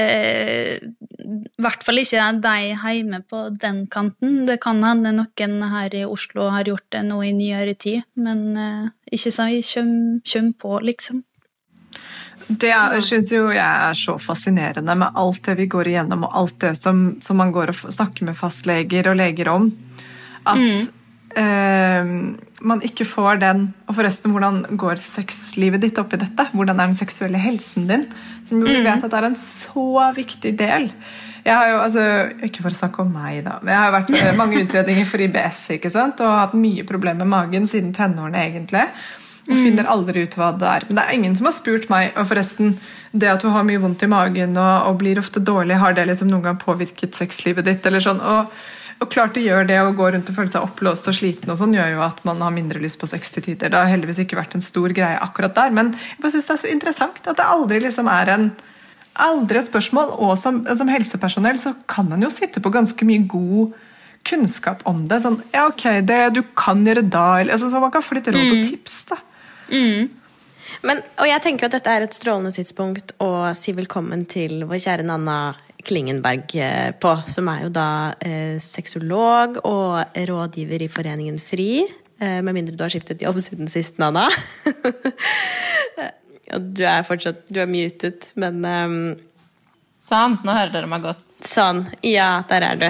i 1.23 1.63
hvert 1.63 1.83
fall 1.85 2.01
ikke 2.01 2.23
de 2.43 2.53
hjemme 2.67 3.21
på 3.27 3.45
den 3.59 3.85
kanten. 3.91 4.41
Det 4.47 4.57
kan 4.63 4.81
hende 4.83 5.13
noen 5.15 5.53
her 5.71 5.95
i 5.95 6.03
Oslo 6.03 6.49
har 6.51 6.67
gjort 6.67 6.89
det 6.91 7.03
nå 7.07 7.21
i 7.23 7.31
nyere 7.35 7.75
tid, 7.79 8.03
men 8.19 8.41
uh, 8.57 8.89
ikke 9.07 9.31
så 9.31 9.47
kjøm, 9.53 9.93
kjøm, 10.27 10.49
på, 10.59 10.73
liksom. 10.83 11.21
Det 12.47 12.73
syns 13.07 13.31
jo 13.31 13.45
jeg 13.53 13.63
er 13.63 13.95
så 13.95 14.17
fascinerende 14.19 14.97
med 14.99 15.15
alt 15.15 15.45
det 15.47 15.55
vi 15.61 15.69
går 15.71 15.93
igjennom, 15.93 16.25
og 16.27 16.39
alt 16.41 16.59
det 16.65 16.73
som, 16.81 17.05
som 17.23 17.39
man 17.39 17.53
går 17.55 17.71
og 17.71 17.85
snakker 17.87 18.27
med 18.27 18.35
fastleger 18.39 19.13
og 19.13 19.19
leger 19.21 19.51
om. 19.53 19.69
At 20.43 20.59
mm. 20.59 20.83
uh, 21.39 22.52
man 22.63 22.81
ikke 22.85 23.05
får 23.07 23.41
den 23.43 23.65
Og 23.87 23.97
forresten, 23.97 24.31
hvordan 24.31 24.63
går 24.79 25.01
sexlivet 25.03 25.83
ditt 25.83 25.99
oppi 26.01 26.19
dette? 26.21 26.47
Hvordan 26.53 26.79
er 26.79 26.89
den 26.89 26.97
seksuelle 26.97 27.41
helsen 27.41 27.89
din? 27.89 28.07
Som 28.47 28.63
jo 28.63 28.69
vi 28.69 28.79
mm. 28.79 28.87
vet 28.87 29.03
at 29.03 29.11
det 29.11 29.19
er 29.19 29.29
en 29.29 29.39
så 29.39 29.87
viktig 30.15 30.53
del. 30.59 30.89
Jeg 31.43 31.55
har 31.55 31.69
jo, 31.73 31.81
altså, 31.83 32.05
Ikke 32.47 32.63
for 32.63 32.71
å 32.71 32.77
snakke 32.77 33.03
om 33.03 33.11
meg, 33.13 33.41
da, 33.47 33.57
men 33.61 33.73
jeg 33.73 33.81
har 33.81 33.95
vært 33.97 34.13
med 34.15 34.39
mange 34.39 34.61
utredninger 34.63 35.09
for 35.09 35.23
IBS 35.25 35.65
ikke 35.75 35.91
sant? 35.91 36.23
og 36.23 36.39
hatt 36.39 36.55
mye 36.55 36.85
problemer 36.87 37.25
med 37.25 37.33
magen 37.33 37.67
siden 37.67 37.91
tenårene, 37.95 38.45
egentlig. 38.47 38.85
Og 39.43 39.57
mm. 39.57 39.63
finner 39.65 39.89
aldri 39.91 40.23
ut 40.23 40.37
hva 40.39 40.53
det 40.55 40.69
er. 40.69 40.85
Men 40.87 40.99
det 40.99 41.03
er 41.03 41.17
ingen 41.17 41.35
som 41.35 41.49
har 41.49 41.55
spurt 41.57 41.89
meg 41.91 42.15
og 42.15 42.29
forresten, 42.29 42.77
det 43.11 43.27
at 43.27 43.43
du 43.43 43.49
har 43.51 43.67
mye 43.67 43.81
vondt 43.83 44.05
i 44.05 44.09
magen 44.11 44.55
og, 44.55 44.87
og 44.87 45.01
blir 45.03 45.19
ofte 45.19 45.43
dårlig, 45.43 45.81
har 45.83 45.97
det 45.97 46.07
liksom 46.07 46.31
noen 46.31 46.47
gang 46.47 46.61
påvirket 46.61 47.19
sexlivet 47.19 47.67
ditt? 47.67 47.83
eller 47.91 48.03
sånn, 48.07 48.23
og 48.23 48.55
og 49.01 49.09
klart 49.11 49.33
det 49.37 49.45
gjør 49.45 49.65
det 49.69 49.79
å 49.81 49.93
gå 49.97 50.09
rundt 50.13 50.29
og 50.29 50.37
føle 50.37 50.51
seg 50.53 50.65
oppblåst 50.65 51.07
og 51.09 51.17
sliten 51.17 51.53
og 51.53 51.57
sånn, 51.59 51.73
gjør 51.77 51.95
jo 51.95 52.03
at 52.05 52.21
man 52.27 52.43
har 52.45 52.53
mindre 52.55 52.81
lyst 52.83 52.99
på 53.01 53.09
sex 53.09 53.33
til 53.33 53.45
tider. 53.47 53.73
Det 53.73 53.79
har 53.79 53.89
heldigvis 53.91 54.21
ikke 54.23 54.39
vært 54.39 54.53
en 54.57 54.65
stor 54.65 54.93
greie 54.95 55.17
akkurat 55.23 55.55
der, 55.57 55.73
men 55.75 55.95
jeg 55.95 56.21
bare 56.21 56.35
synes 56.35 56.51
det 56.51 56.55
er 56.55 56.61
så 56.65 56.71
interessant 56.75 57.25
at 57.25 57.39
det 57.39 57.49
aldri 57.55 57.81
liksom 57.83 58.11
er 58.11 58.35
en 58.35 58.47
aldri 59.13 59.59
et 59.59 59.69
spørsmål. 59.69 60.15
Og 60.25 60.35
som, 60.41 60.63
som 60.77 60.91
helsepersonell 60.91 61.59
så 61.61 61.75
kan 61.89 62.11
en 62.13 62.25
jo 62.25 62.31
sitte 62.33 62.63
på 62.63 62.73
ganske 62.73 63.07
mye 63.07 63.25
god 63.29 63.75
kunnskap 64.27 64.83
om 64.89 65.05
det. 65.09 65.19
Sånn, 65.23 65.39
ja, 65.53 65.67
ok, 65.69 65.85
det 66.07 66.21
du 66.37 66.41
kan 66.57 66.83
gjøre 66.87 67.05
da 67.05 67.27
eller, 67.41 67.55
altså, 67.55 67.69
Så 67.69 67.81
man 67.83 67.93
kan 67.93 68.05
få 68.05 68.17
litt 68.17 68.29
råd 68.31 68.41
og 68.41 68.59
mm. 68.61 68.67
tips, 68.71 68.99
da. 69.11 69.19
Mm. 69.73 70.11
Men, 70.87 71.03
og 71.19 71.27
jeg 71.27 71.43
tenker 71.43 71.67
at 71.67 71.75
dette 71.75 71.91
er 71.91 72.05
et 72.05 72.15
strålende 72.15 72.53
tidspunkt 72.55 73.13
å 73.23 73.51
si 73.57 73.75
velkommen 73.75 74.23
til 74.29 74.63
vår 74.67 74.81
kjære 74.85 75.05
Nanna 75.07 75.37
Klingenberg 75.87 76.55
eh, 76.59 76.91
på, 76.99 77.15
som 77.31 77.49
er 77.51 77.65
jo 77.65 77.73
da 77.73 77.89
eh, 78.23 78.55
sexolog 78.63 79.59
og 79.67 80.17
rådgiver 80.29 80.85
i 80.85 80.91
Foreningen 80.91 81.39
FRI. 81.41 81.83
Eh, 82.19 82.39
med 82.45 82.53
mindre 82.55 82.77
du 82.77 82.85
har 82.85 82.93
skiftet 82.93 83.23
jobb 83.25 83.41
siden 83.43 83.71
sist, 83.71 83.99
Nana. 84.01 84.29
du 86.75 86.83
er 86.87 87.05
fortsatt 87.07 87.45
Du 87.49 87.61
er 87.63 87.69
mutet, 87.69 88.31
men 88.39 88.63
um, 88.63 88.97
Sånn, 90.03 90.33
nå 90.43 90.51
hører 90.51 90.73
dere 90.73 90.87
meg 90.91 91.05
godt. 91.05 91.21
Sånn, 91.47 91.85
ja, 92.03 92.41
der 92.49 92.65
er 92.67 92.79
du. 92.81 92.87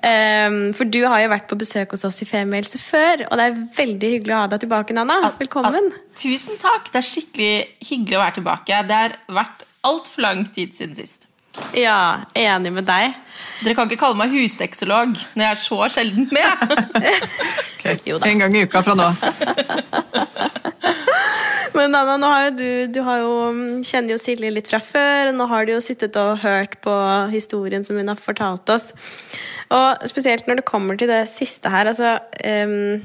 Um, 0.00 0.54
for 0.78 0.88
du 0.88 1.02
har 1.04 1.20
jo 1.20 1.28
vært 1.34 1.50
på 1.50 1.58
besøk 1.60 1.92
hos 1.92 2.06
oss 2.08 2.22
i 2.24 2.28
Femihelse 2.30 2.80
før, 2.80 3.26
og 3.26 3.36
det 3.36 3.44
er 3.50 3.58
veldig 3.76 4.12
hyggelig 4.14 4.32
å 4.32 4.38
ha 4.40 4.48
deg 4.54 4.62
tilbake, 4.64 4.96
Nanna. 4.96 5.34
Velkommen. 5.36 5.90
At, 5.92 6.00
at, 6.00 6.22
tusen 6.22 6.56
takk. 6.62 6.88
Det 6.94 7.02
er 7.02 7.08
skikkelig 7.10 7.52
hyggelig 7.90 8.16
å 8.16 8.22
være 8.22 8.38
tilbake. 8.38 8.80
Det 8.88 9.00
har 9.02 9.18
vært 9.36 9.66
altfor 9.84 10.24
lang 10.24 10.46
tid 10.56 10.72
siden 10.78 10.96
sist. 10.96 11.28
Ja, 11.76 12.26
enig 12.36 12.72
med 12.72 12.86
deg. 12.88 13.16
Dere 13.62 13.74
kan 13.76 13.88
ikke 13.88 14.00
kalle 14.00 14.18
meg 14.18 14.32
hussexolog 14.34 15.14
når 15.34 15.42
jeg 15.42 15.50
er 15.50 15.60
så 15.62 15.78
sjelden 15.92 16.28
med. 16.34 16.44
okay. 17.78 17.96
En 18.30 18.42
gang 18.44 18.56
i 18.56 18.64
uka 18.66 18.82
fra 18.84 18.96
nå. 18.98 19.08
Men 21.76 21.92
Anna, 21.92 22.14
nå 22.16 22.28
har 22.30 22.54
du, 22.56 22.86
du 22.88 23.02
har 23.04 23.20
jo, 23.20 23.32
mm, 23.52 23.82
kjenner 23.84 24.14
jo 24.14 24.20
Silje 24.20 24.52
litt 24.52 24.68
fra 24.70 24.80
før. 24.80 25.32
Nå 25.36 25.44
har 25.50 25.66
du 25.66 25.74
jo 25.74 25.82
sittet 25.84 26.16
og 26.20 26.40
hørt 26.40 26.78
på 26.84 26.94
historien 27.34 27.84
som 27.84 27.98
hun 28.00 28.08
har 28.08 28.20
fortalt 28.20 28.72
oss. 28.72 28.90
Og 29.74 30.08
spesielt 30.08 30.48
når 30.48 30.62
det 30.62 30.68
kommer 30.68 30.96
til 30.96 31.10
det 31.10 31.26
siste 31.28 31.72
her, 31.72 31.90
altså 31.90 32.16
um, 32.46 33.04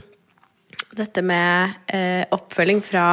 Dette 0.96 1.24
med 1.24 1.76
uh, 1.94 2.24
oppfølging 2.36 2.82
fra 2.84 3.06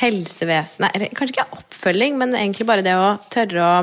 helsevesenet 0.00 0.92
Eller 0.94 1.12
kanskje 1.16 1.38
ikke 1.38 1.58
oppfølging, 1.58 2.18
men 2.20 2.34
egentlig 2.36 2.66
bare 2.68 2.84
det 2.84 2.96
å 2.98 3.14
tørre 3.32 3.64
å 3.64 3.74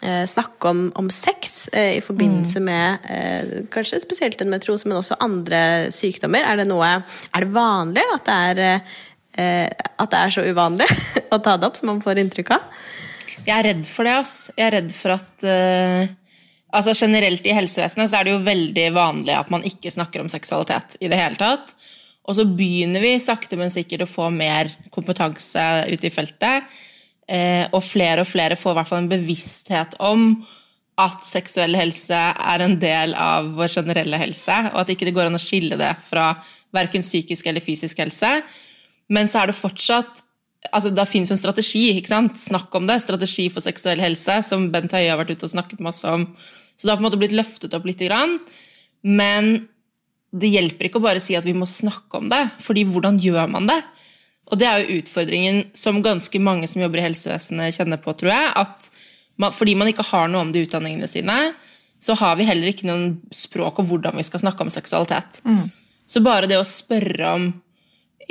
snakke 0.00 0.70
om, 0.70 0.86
om 0.96 1.10
sex 1.12 1.68
eh, 1.76 1.98
i 1.98 2.00
forbindelse 2.00 2.60
mm. 2.60 2.64
med 2.64 3.10
eh, 3.12 3.50
kanskje 3.72 4.00
spesielt 4.00 4.40
endometriose, 4.40 4.88
men 4.88 4.96
også 4.96 5.18
andre 5.20 5.90
sykdommer. 5.92 6.46
Er 6.46 6.62
det, 6.62 6.66
noe, 6.70 6.88
er 6.88 7.44
det 7.44 7.52
vanlig 7.52 8.06
at 8.14 8.24
det 8.24 8.38
er, 8.48 8.88
eh, 9.36 9.84
at 10.00 10.12
det 10.12 10.22
er 10.22 10.34
så 10.36 10.46
uvanlig 10.48 10.88
å 11.34 11.40
ta 11.44 11.58
det 11.60 11.68
opp 11.68 11.76
som 11.76 11.92
man 11.92 12.00
får 12.04 12.22
inntrykk 12.22 12.54
av? 12.56 12.64
Jeg 13.44 13.54
er 13.56 13.68
redd 13.70 13.84
for 13.88 14.08
det. 14.08 14.16
ass. 14.22 14.34
Jeg 14.56 14.66
er 14.68 14.76
redd 14.78 14.90
for 14.92 15.16
at 15.16 15.44
uh, 15.48 16.10
altså 16.76 16.92
Generelt 16.92 17.46
i 17.48 17.54
helsevesenet 17.56 18.10
så 18.12 18.18
er 18.18 18.26
det 18.26 18.34
jo 18.34 18.42
veldig 18.44 18.84
vanlig 18.92 19.32
at 19.32 19.48
man 19.52 19.64
ikke 19.66 19.92
snakker 19.92 20.20
om 20.22 20.28
seksualitet 20.32 20.98
i 21.00 21.08
det 21.08 21.18
hele 21.18 21.40
tatt. 21.40 21.72
Og 22.28 22.36
så 22.36 22.44
begynner 22.44 23.02
vi 23.02 23.14
sakte, 23.22 23.56
men 23.58 23.72
sikkert 23.72 24.04
å 24.04 24.10
få 24.10 24.28
mer 24.34 24.70
kompetanse 24.92 25.64
ute 25.88 26.10
i 26.10 26.12
feltet. 26.14 26.68
Eh, 27.30 27.66
og 27.70 27.84
flere 27.86 28.24
og 28.24 28.30
flere 28.30 28.58
får 28.58 28.74
i 28.74 28.78
hvert 28.80 28.90
fall 28.90 29.04
en 29.04 29.12
bevissthet 29.12 29.94
om 30.02 30.32
at 31.00 31.22
seksuell 31.24 31.76
helse 31.78 32.16
er 32.16 32.64
en 32.64 32.74
del 32.82 33.14
av 33.16 33.52
vår 33.56 33.70
generelle 33.78 34.18
helse, 34.20 34.56
og 34.72 34.82
at 34.82 34.90
ikke 34.92 35.06
det 35.08 35.14
går 35.16 35.30
an 35.30 35.38
å 35.38 35.42
skille 35.42 35.78
det 35.80 35.92
fra 36.04 36.32
verken 36.74 37.04
psykisk 37.04 37.46
eller 37.48 37.64
fysisk 37.64 38.02
helse. 38.02 38.40
Men 39.10 39.30
så 39.30 39.42
er 39.42 39.50
det 39.50 39.60
fortsatt 39.60 40.26
altså 40.76 40.90
Det 40.92 41.06
finnes 41.08 41.30
jo 41.30 41.32
en 41.32 41.40
strategi. 41.40 41.86
ikke 41.96 42.10
sant? 42.10 42.34
Snakk 42.36 42.74
om 42.76 42.84
det. 42.84 42.98
Strategi 43.00 43.46
for 43.48 43.64
seksuell 43.64 44.02
helse, 44.04 44.42
som 44.44 44.66
Bent 44.68 44.92
Høie 44.92 45.08
har 45.08 45.16
vært 45.16 45.32
ute 45.32 45.46
og 45.46 45.54
snakket 45.54 45.80
masse 45.80 46.04
om. 46.04 46.26
Så 46.76 46.84
det 46.84 46.92
har 46.92 46.98
på 46.98 47.00
en 47.00 47.06
måte 47.06 47.20
blitt 47.22 47.32
løftet 47.32 47.72
opp 47.72 47.86
lite 47.88 48.10
grann. 48.10 48.34
Men 49.00 49.70
det 50.36 50.50
hjelper 50.52 50.90
ikke 50.90 51.00
å 51.00 51.06
bare 51.06 51.22
si 51.24 51.32
at 51.38 51.48
vi 51.48 51.56
må 51.56 51.64
snakke 51.64 52.20
om 52.20 52.28
det, 52.28 52.42
fordi 52.60 52.84
hvordan 52.92 53.16
gjør 53.24 53.48
man 53.56 53.70
det? 53.72 53.80
Og 54.50 54.58
det 54.58 54.66
er 54.66 54.82
jo 54.82 55.00
utfordringen 55.00 55.62
som 55.78 56.02
ganske 56.02 56.42
mange 56.42 56.68
som 56.70 56.82
jobber 56.82 57.00
i 57.00 57.06
helsevesenet 57.06 57.76
kjenner 57.76 58.00
på, 58.02 58.14
tror 58.18 58.32
jeg. 58.32 58.52
at 58.58 58.90
man, 59.40 59.54
Fordi 59.54 59.76
man 59.78 59.90
ikke 59.90 60.06
har 60.10 60.28
noe 60.28 60.44
om 60.46 60.52
de 60.52 60.64
utdanningene 60.66 61.08
sine, 61.10 61.38
så 62.00 62.16
har 62.16 62.36
vi 62.36 62.48
heller 62.48 62.72
ikke 62.72 62.88
noen 62.88 63.20
språk 63.34 63.78
om 63.78 63.88
hvordan 63.90 64.16
vi 64.18 64.24
skal 64.26 64.42
snakke 64.42 64.64
om 64.64 64.72
seksualitet. 64.72 65.42
Mm. 65.44 65.68
Så 66.08 66.22
bare 66.24 66.48
det 66.50 66.58
å 66.58 66.66
spørre 66.66 67.34
om 67.36 67.50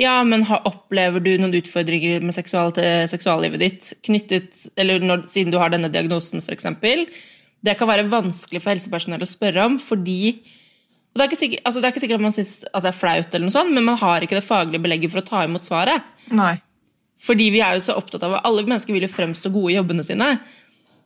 ja, 0.00 0.22
men 0.24 0.46
har, 0.48 0.62
Opplever 0.68 1.20
du 1.20 1.34
noen 1.36 1.54
utfordringer 1.58 2.22
med 2.24 2.36
seksuallivet 2.36 3.60
ditt 3.60 3.90
knyttet, 4.06 4.64
eller 4.80 5.02
når, 5.04 5.26
siden 5.28 5.52
du 5.52 5.58
har 5.60 5.72
denne 5.72 5.90
diagnosen, 5.92 6.40
f.eks.? 6.40 6.68
Det 7.60 7.74
kan 7.76 7.90
være 7.90 8.08
vanskelig 8.08 8.62
for 8.62 8.72
helsepersonell 8.72 9.24
å 9.24 9.28
spørre 9.28 9.66
om, 9.68 9.76
fordi 9.82 10.38
det 11.18 11.24
er, 11.26 11.36
sikkert, 11.36 11.62
altså 11.66 11.80
det 11.80 11.88
er 11.88 11.92
ikke 11.94 12.02
sikkert 12.04 12.20
at 12.20 12.24
man 12.24 12.34
syns 12.34 12.52
at 12.70 12.84
det 12.84 12.90
er 12.92 12.96
flaut, 12.96 13.32
eller 13.34 13.48
noe 13.48 13.54
sånt, 13.54 13.72
men 13.74 13.86
man 13.86 13.98
har 13.98 14.22
ikke 14.22 14.38
det 14.38 14.46
faglige 14.46 14.82
belegget 14.82 15.10
for 15.12 15.22
å 15.22 15.26
ta 15.26 15.44
imot 15.46 15.66
svaret. 15.66 16.06
Nei. 16.30 16.54
Fordi 17.20 17.50
vi 17.52 17.60
er 17.64 17.76
jo 17.76 17.84
så 17.84 17.96
opptatt 17.98 18.22
av 18.24 18.38
at 18.38 18.46
alle 18.48 18.62
mennesker 18.64 18.94
vil 18.94 19.04
jo 19.04 19.12
fremstå 19.12 19.50
gode 19.52 19.74
i 19.74 19.76
jobbene 19.76 20.06
sine. 20.06 20.28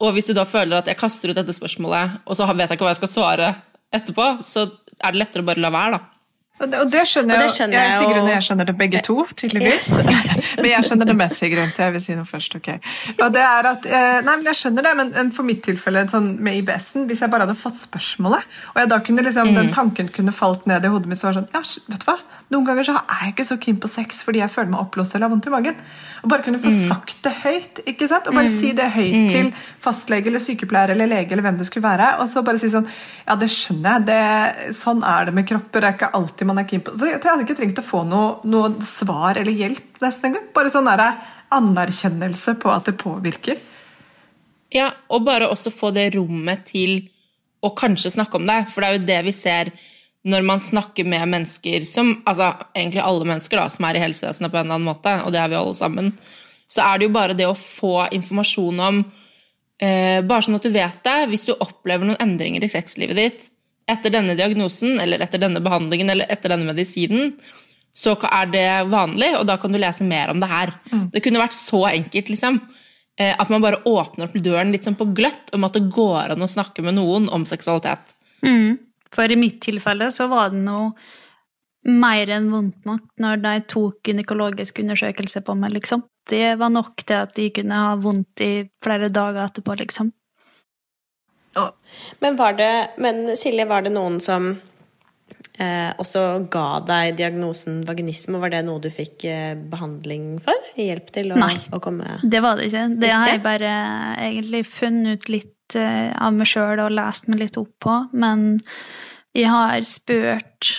Og 0.04 0.14
hvis 0.14 0.28
du 0.28 0.34
da 0.36 0.44
føler 0.46 0.78
at 0.78 0.90
jeg 0.90 1.00
kaster 1.00 1.32
ut 1.32 1.38
dette 1.38 1.56
spørsmålet, 1.56 2.20
og 2.28 2.36
så 2.36 2.46
vet 2.50 2.68
jeg 2.68 2.76
ikke 2.76 2.86
hva 2.86 2.92
jeg 2.92 3.00
skal 3.00 3.14
svare 3.14 3.48
etterpå, 3.94 4.28
så 4.44 4.66
er 5.00 5.14
det 5.14 5.22
lettere 5.22 5.44
å 5.44 5.48
bare 5.48 5.64
la 5.64 5.72
være, 5.74 5.96
da. 5.96 6.13
Og 6.62 6.68
det, 6.70 6.78
og 6.84 6.90
det 6.92 7.00
skjønner, 7.10 7.34
Og 7.34 7.42
det 7.42 7.54
skjønner 7.56 7.74
jeg, 7.80 7.90
jeg 7.90 7.98
Sigrun 7.98 8.20
og 8.20 8.30
jeg 8.30 8.44
skjønner 8.46 8.68
det 8.68 8.74
begge 8.78 9.00
to, 9.02 9.16
tydeligvis. 9.40 9.88
men 10.60 10.68
jeg 10.70 10.86
skjønner 10.86 11.08
det 11.10 11.16
mest, 11.18 11.40
Sigrun, 11.40 11.72
så 11.74 11.88
jeg 11.88 11.94
vil 11.96 12.04
si 12.04 12.14
noe 12.14 12.28
først. 12.28 12.54
ok. 12.60 12.68
Og 13.16 13.24
det 13.34 13.42
er 13.42 13.68
at, 13.72 13.88
eh, 13.90 14.18
nei, 14.22 14.36
men 14.36 14.46
Jeg 14.52 14.60
skjønner 14.60 14.86
det, 14.86 14.92
men, 15.00 15.32
for 15.34 15.48
mitt 15.48 15.64
tilfelle 15.66 16.04
sånn 16.12 16.36
med 16.46 16.60
IBS-en, 16.60 17.08
hvis 17.10 17.24
jeg 17.24 17.32
bare 17.32 17.48
hadde 17.48 17.58
fått 17.58 17.80
spørsmålet, 17.82 18.46
og 18.70 18.78
jeg 18.84 18.92
da 18.92 19.00
kunne 19.08 19.26
liksom, 19.26 19.50
den 19.56 19.72
tanken 19.74 20.12
kunne 20.14 20.36
falt 20.36 20.68
ned 20.70 20.86
i 20.86 20.94
hodet 20.94 21.10
mitt, 21.10 21.18
så 21.18 21.28
var 21.32 21.34
det 21.34 21.42
sånn 21.42 21.58
ja, 21.58 21.64
vet 21.90 22.06
du 22.06 22.08
hva? 22.12 22.18
Noen 22.54 22.66
ganger 22.68 22.86
så 22.86 22.94
er 23.00 23.24
jeg 23.24 23.32
ikke 23.34 23.46
så 23.48 23.56
keen 23.58 23.78
på 23.82 23.88
sex 23.90 24.20
fordi 24.22 24.38
jeg 24.38 24.52
føler 24.52 24.70
meg 24.70 24.82
oppblåst 24.84 25.16
eller 25.16 25.26
har 25.26 25.32
vondt 25.32 25.48
i 25.48 25.52
magen. 25.52 25.78
Og 26.22 26.30
bare 26.30 26.44
kunne 26.46 26.60
få 26.62 26.70
sagt 26.86 27.16
det 27.26 27.32
høyt. 27.40 27.80
ikke 27.90 28.06
sant? 28.10 28.28
Og 28.30 28.36
bare 28.38 28.52
si 28.52 28.70
det 28.76 28.86
høyt 28.94 29.32
til 29.32 29.50
fastlege 29.82 30.30
eller 30.30 30.42
sykepleier 30.42 30.94
eller 30.94 31.10
lege 31.10 31.34
eller 31.34 31.46
hvem 31.48 31.58
det 31.58 31.66
skulle 31.66 31.88
være. 31.88 32.12
Og 32.22 32.30
så 32.30 32.44
bare 32.46 32.60
si 32.62 32.70
sånn 32.70 32.86
Ja, 33.24 33.34
det 33.40 33.50
skjønner 33.52 33.98
jeg. 33.98 34.06
Det, 34.10 34.74
sånn 34.78 35.02
er 35.08 35.28
det 35.28 35.34
med 35.34 35.48
kropper. 35.50 35.82
Det 35.82 35.90
er 35.90 35.98
ikke 35.98 36.12
alltid 36.20 36.50
man 36.50 36.62
er 36.62 36.68
keen 36.70 36.84
på 36.86 36.94
Så 36.94 37.10
jeg 37.10 37.22
hadde 37.24 37.46
ikke 37.46 37.58
trengt 37.58 37.82
å 37.82 37.86
få 37.86 38.04
noe, 38.08 38.36
noe 38.46 38.74
svar 38.86 39.40
eller 39.40 39.62
hjelp 39.64 40.02
nesten 40.04 40.30
engang. 40.30 40.50
Bare 40.54 40.72
sånn 40.72 40.90
der 40.92 41.06
anerkjennelse 41.54 42.54
på 42.62 42.70
at 42.72 42.90
det 42.90 42.96
påvirker. 43.02 43.58
Ja, 44.74 44.90
og 45.10 45.26
bare 45.26 45.50
også 45.50 45.72
få 45.74 45.90
det 45.94 46.12
rommet 46.16 46.64
til 46.70 47.04
å 47.64 47.72
kanskje 47.76 48.14
snakke 48.16 48.38
om 48.40 48.46
det. 48.48 48.64
For 48.72 48.82
det 48.82 48.88
er 48.88 48.96
jo 48.98 49.08
det 49.10 49.20
vi 49.28 49.34
ser 49.36 49.70
når 50.24 50.44
man 50.46 50.62
snakker 50.62 51.04
med 51.04 51.28
mennesker 51.28 51.84
som 51.88 52.14
altså 52.24 52.54
egentlig 52.72 53.02
alle 53.04 53.28
mennesker 53.28 53.60
da, 53.60 53.66
som 53.72 53.84
er 53.84 53.98
i 53.98 54.04
helsevesenet 54.04 54.52
på 54.52 54.56
en 54.56 54.64
eller 54.64 54.78
annen 54.78 54.88
måte, 54.88 55.12
og 55.24 55.34
det 55.34 55.40
er 55.42 55.50
vi 55.52 55.58
alle 55.58 55.76
sammen, 55.76 56.12
så 56.70 56.86
er 56.86 56.98
det 56.98 57.08
jo 57.08 57.14
bare 57.16 57.36
det 57.36 57.48
å 57.48 57.56
få 57.58 58.06
informasjon 58.16 58.80
om 58.80 59.02
eh, 59.82 60.22
Bare 60.24 60.46
sånn 60.46 60.56
at 60.56 60.64
du 60.64 60.72
vet 60.72 61.02
det, 61.04 61.18
hvis 61.28 61.44
du 61.50 61.52
opplever 61.54 62.08
noen 62.08 62.22
endringer 62.24 62.64
i 62.64 62.72
sexlivet 62.72 63.20
ditt 63.20 63.50
etter 63.90 64.14
denne 64.14 64.32
diagnosen, 64.32 64.96
eller 64.96 65.20
etter 65.20 65.42
denne 65.42 65.60
behandlingen, 65.60 66.08
eller 66.08 66.30
etter 66.32 66.54
denne 66.54 66.70
medisinen, 66.70 67.34
så 67.94 68.14
er 68.24 68.48
det 68.48 68.68
vanlig, 68.88 69.34
og 69.38 69.44
da 69.46 69.58
kan 69.60 69.74
du 69.74 69.78
lese 69.78 70.06
mer 70.08 70.32
om 70.32 70.40
det 70.40 70.48
her. 70.48 70.72
Det 71.12 71.20
kunne 71.22 71.42
vært 71.42 71.54
så 71.58 71.84
enkelt, 71.90 72.32
liksom. 72.32 72.62
Eh, 73.20 73.34
At 73.38 73.52
man 73.52 73.62
bare 73.62 73.82
åpner 73.84 74.26
opp 74.26 74.40
døren 74.40 74.72
litt 74.72 74.88
sånn 74.88 74.96
på 74.98 75.10
gløtt 75.14 75.52
om 75.54 75.68
at 75.68 75.76
det 75.76 75.84
går 75.92 76.32
an 76.32 76.42
å 76.42 76.50
snakke 76.50 76.82
med 76.82 76.96
noen 76.96 77.28
om 77.28 77.44
seksualitet. 77.46 78.16
Mm. 78.42 78.80
For 79.14 79.30
i 79.30 79.38
mitt 79.38 79.60
tilfelle 79.62 80.10
så 80.14 80.26
var 80.32 80.50
det 80.52 80.64
noe 80.64 80.92
mer 81.84 82.30
enn 82.32 82.48
vondt 82.52 82.86
nok 82.88 83.10
når 83.20 83.42
de 83.44 83.54
tok 83.68 84.08
gynekologisk 84.08 84.80
undersøkelse 84.80 85.44
på 85.44 85.56
meg, 85.58 85.74
liksom. 85.76 86.04
Det 86.28 86.54
var 86.56 86.72
nok 86.72 87.04
til 87.04 87.20
at 87.20 87.34
de 87.36 87.50
kunne 87.52 87.80
ha 87.86 87.96
vondt 88.00 88.40
i 88.40 88.52
flere 88.82 89.10
dager 89.12 89.44
etterpå, 89.44 89.76
liksom. 89.82 90.12
Men, 92.18 92.36
var 92.36 92.52
det, 92.58 92.70
men 92.98 93.36
Silje, 93.36 93.66
var 93.68 93.84
det 93.84 93.92
noen 93.94 94.16
som 94.22 94.48
eh, 95.58 95.90
også 96.00 96.24
ga 96.50 96.80
deg 96.86 97.18
diagnosen 97.20 97.82
vaginisme? 97.86 98.40
Var 98.42 98.56
det 98.56 98.62
noe 98.66 98.82
du 98.82 98.90
fikk 98.92 99.26
eh, 99.30 99.52
behandling 99.54 100.38
for? 100.44 100.70
Hjelp 100.80 101.12
til 101.14 101.34
å, 101.34 101.38
Nei. 101.38 101.54
å 101.70 101.80
komme 101.84 102.18
Det 102.22 102.42
var 102.42 102.58
det 102.58 102.70
ikke. 102.70 102.86
Det 103.04 103.12
har 103.12 103.34
jeg 103.34 103.44
bare 103.44 103.74
egentlig 104.30 104.64
funnet 104.66 105.22
ut 105.22 105.30
litt 105.36 105.53
eh, 105.78 106.12
av 106.14 106.34
meg 106.36 106.48
sjøl 106.50 106.82
og 106.84 106.94
lest 106.94 107.28
meg 107.30 107.44
litt 107.44 107.58
opp 107.60 107.72
på, 107.84 107.96
men 108.12 108.60
jeg 109.34 109.50
har 109.50 109.82
spurt 109.82 110.70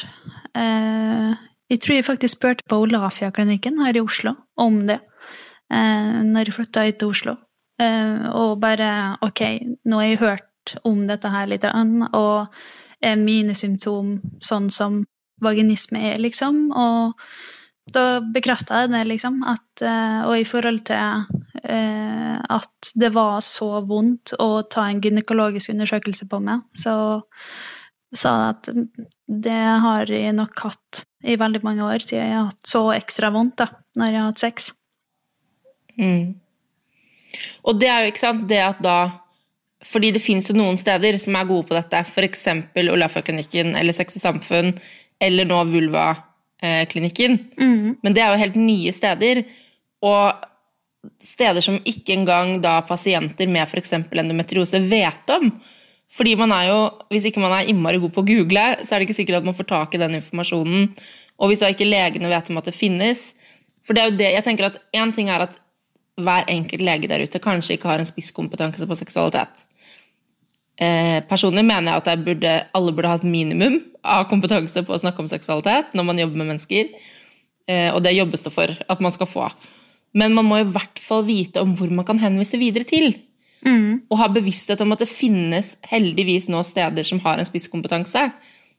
eh, 0.55 1.33
Jeg 1.71 1.81
tror 1.81 1.95
jeg 1.95 2.07
faktisk 2.07 2.37
spurte 2.37 2.67
på 2.69 2.79
Olafia-klinikken 2.85 3.81
her 3.83 3.97
i 3.97 4.03
Oslo 4.03 4.35
om 4.61 4.85
det 4.87 4.99
eh, 5.73 6.21
når 6.23 6.47
jeg 6.47 6.55
flytta 6.55 6.85
hit 6.87 7.01
til 7.01 7.11
Oslo. 7.11 7.35
Eh, 7.81 8.29
og 8.31 8.59
bare 8.63 9.17
Ok, 9.25 9.43
nå 9.83 9.99
har 9.99 10.07
jeg 10.07 10.21
hørt 10.23 10.77
om 10.87 11.03
dette 11.05 11.29
her 11.29 11.49
litt, 11.51 11.65
og 11.65 12.47
er 13.05 13.19
mine 13.21 13.53
symptom 13.53 14.15
sånn 14.41 14.71
som 14.73 15.03
vaginisme 15.43 15.99
er, 16.13 16.21
liksom? 16.21 16.71
Og 16.71 17.13
da 17.93 18.19
bekrefta 18.33 18.83
jeg 18.83 18.91
det, 18.93 19.03
liksom. 19.09 19.41
At, 19.47 19.81
eh, 19.85 20.21
og 20.25 20.37
i 20.39 20.45
forhold 20.47 20.81
til 20.89 21.25
eh, 21.63 22.37
at 22.41 22.91
det 22.97 23.11
var 23.15 23.43
så 23.45 23.81
vondt 23.85 24.35
å 24.41 24.49
ta 24.69 24.87
en 24.89 25.01
gynekologisk 25.03 25.73
undersøkelse 25.73 26.27
på 26.31 26.41
meg, 26.43 26.65
så 26.77 26.95
sa 28.15 28.31
jeg 28.39 28.55
at 28.55 28.69
det 29.27 29.61
har 29.83 30.09
jeg 30.11 30.33
nok 30.37 30.65
hatt 30.65 31.03
i 31.25 31.37
veldig 31.41 31.61
mange 31.65 31.85
år, 31.85 32.03
siden 32.05 32.23
jeg 32.23 32.37
har 32.37 32.49
hatt 32.49 32.69
så 32.69 32.87
ekstra 32.95 33.31
vondt 33.33 33.57
da, 33.63 33.69
når 33.97 34.11
jeg 34.11 34.21
har 34.21 34.31
hatt 34.31 34.43
sex. 34.43 34.71
Mm. 35.99 36.35
Og 37.67 37.79
det 37.81 37.89
er 37.91 38.03
jo 38.03 38.11
ikke 38.13 38.25
sant, 38.25 38.49
det 38.49 38.59
at 38.63 38.81
da 38.83 38.97
Fordi 39.85 40.09
det 40.15 40.21
finnes 40.23 40.47
jo 40.49 40.55
noen 40.55 40.79
steder 40.79 41.17
som 41.21 41.35
er 41.37 41.45
gode 41.45 41.67
på 41.69 41.75
dette, 41.75 41.99
f.eks. 41.99 42.47
Olafia-klinikken 42.73 43.75
eller 43.77 43.93
Sex 43.93 44.15
og 44.17 44.23
Samfunn, 44.23 44.71
eller 45.21 45.45
nå 45.45 45.59
Vulva-klinikken. 46.61 47.39
Men 48.01 48.13
det 48.13 48.21
er 48.21 48.31
jo 48.31 48.41
helt 48.43 48.55
nye 48.55 48.91
steder. 48.93 49.43
Og 50.01 50.33
steder 51.21 51.61
som 51.61 51.79
ikke 51.85 52.13
engang 52.13 52.61
da 52.61 52.81
pasienter 52.81 53.47
med 53.47 53.67
f.eks. 53.67 53.93
endometriose 53.93 54.79
vet 54.89 55.29
om. 55.29 55.51
Fordi 56.15 56.35
man 56.35 56.51
er 56.51 56.69
jo, 56.69 56.91
Hvis 57.09 57.25
ikke 57.25 57.39
man 57.39 57.51
er 57.51 57.67
innmari 57.67 57.97
god 57.99 58.11
på 58.13 58.21
å 58.21 58.25
google, 58.25 58.77
så 58.83 58.95
er 58.95 58.99
det 58.99 59.09
ikke 59.09 59.21
sikkert 59.21 59.37
at 59.37 59.45
man 59.45 59.53
får 59.53 59.67
tak 59.67 59.93
i 59.93 59.97
den 59.97 60.15
informasjonen. 60.15 60.95
Og 61.39 61.49
hvis 61.49 61.59
da 61.59 61.67
ikke 61.67 61.85
legene 61.85 62.29
vet 62.29 62.49
om 62.49 62.57
at 62.57 62.65
det 62.65 62.75
finnes 62.75 63.35
For 63.83 63.93
det 63.93 64.01
er 64.01 64.09
jo 64.09 64.17
det, 64.17 64.31
jeg 64.31 64.43
tenker 64.43 64.65
at 64.65 64.77
En 64.93 65.11
ting 65.11 65.29
er 65.29 65.41
at 65.41 65.59
hver 66.15 66.45
enkelt 66.47 66.81
lege 66.81 67.09
der 67.11 67.19
ute 67.19 67.39
kanskje 67.43 67.75
ikke 67.75 67.89
har 67.89 67.99
en 67.99 68.07
spisskompetanse 68.07 68.87
på 68.87 68.95
seksualitet. 68.95 69.65
Eh, 70.75 71.21
personlig 71.29 71.63
mener 71.63 71.93
jeg 71.93 72.03
at 72.03 72.23
burde, 72.25 72.55
alle 72.75 72.93
burde 72.95 73.11
ha 73.11 73.19
et 73.19 73.27
minimum 73.27 73.77
av 74.03 74.25
kompetanse 74.27 74.83
på 74.83 74.91
å 74.91 74.99
snakke 74.99 75.23
om 75.23 75.29
seksualitet 75.31 75.93
når 75.95 76.07
man 76.09 76.19
jobber 76.19 76.41
med 76.41 76.51
mennesker. 76.53 76.89
Eh, 77.69 77.89
og 77.93 78.03
det 78.05 78.15
jobbes 78.17 78.43
det 78.45 78.53
for 78.53 78.73
at 78.75 79.03
man 79.03 79.13
skal 79.15 79.29
få. 79.29 79.47
Men 80.15 80.35
man 80.35 80.47
må 80.47 80.59
i 80.61 80.67
hvert 80.67 80.99
fall 81.01 81.25
vite 81.27 81.63
om 81.63 81.73
hvor 81.75 81.91
man 81.91 82.07
kan 82.07 82.19
henvise 82.21 82.59
videre 82.59 82.87
til. 82.87 83.15
Og 84.11 84.19
ha 84.19 84.29
bevissthet 84.31 84.83
om 84.83 84.93
at 84.93 85.01
det 85.01 85.09
finnes 85.11 85.73
heldigvis 85.89 86.47
nå 86.51 86.61
steder 86.67 87.07
som 87.07 87.19
har 87.23 87.41
en 87.41 87.47
spisskompetanse. 87.47 88.27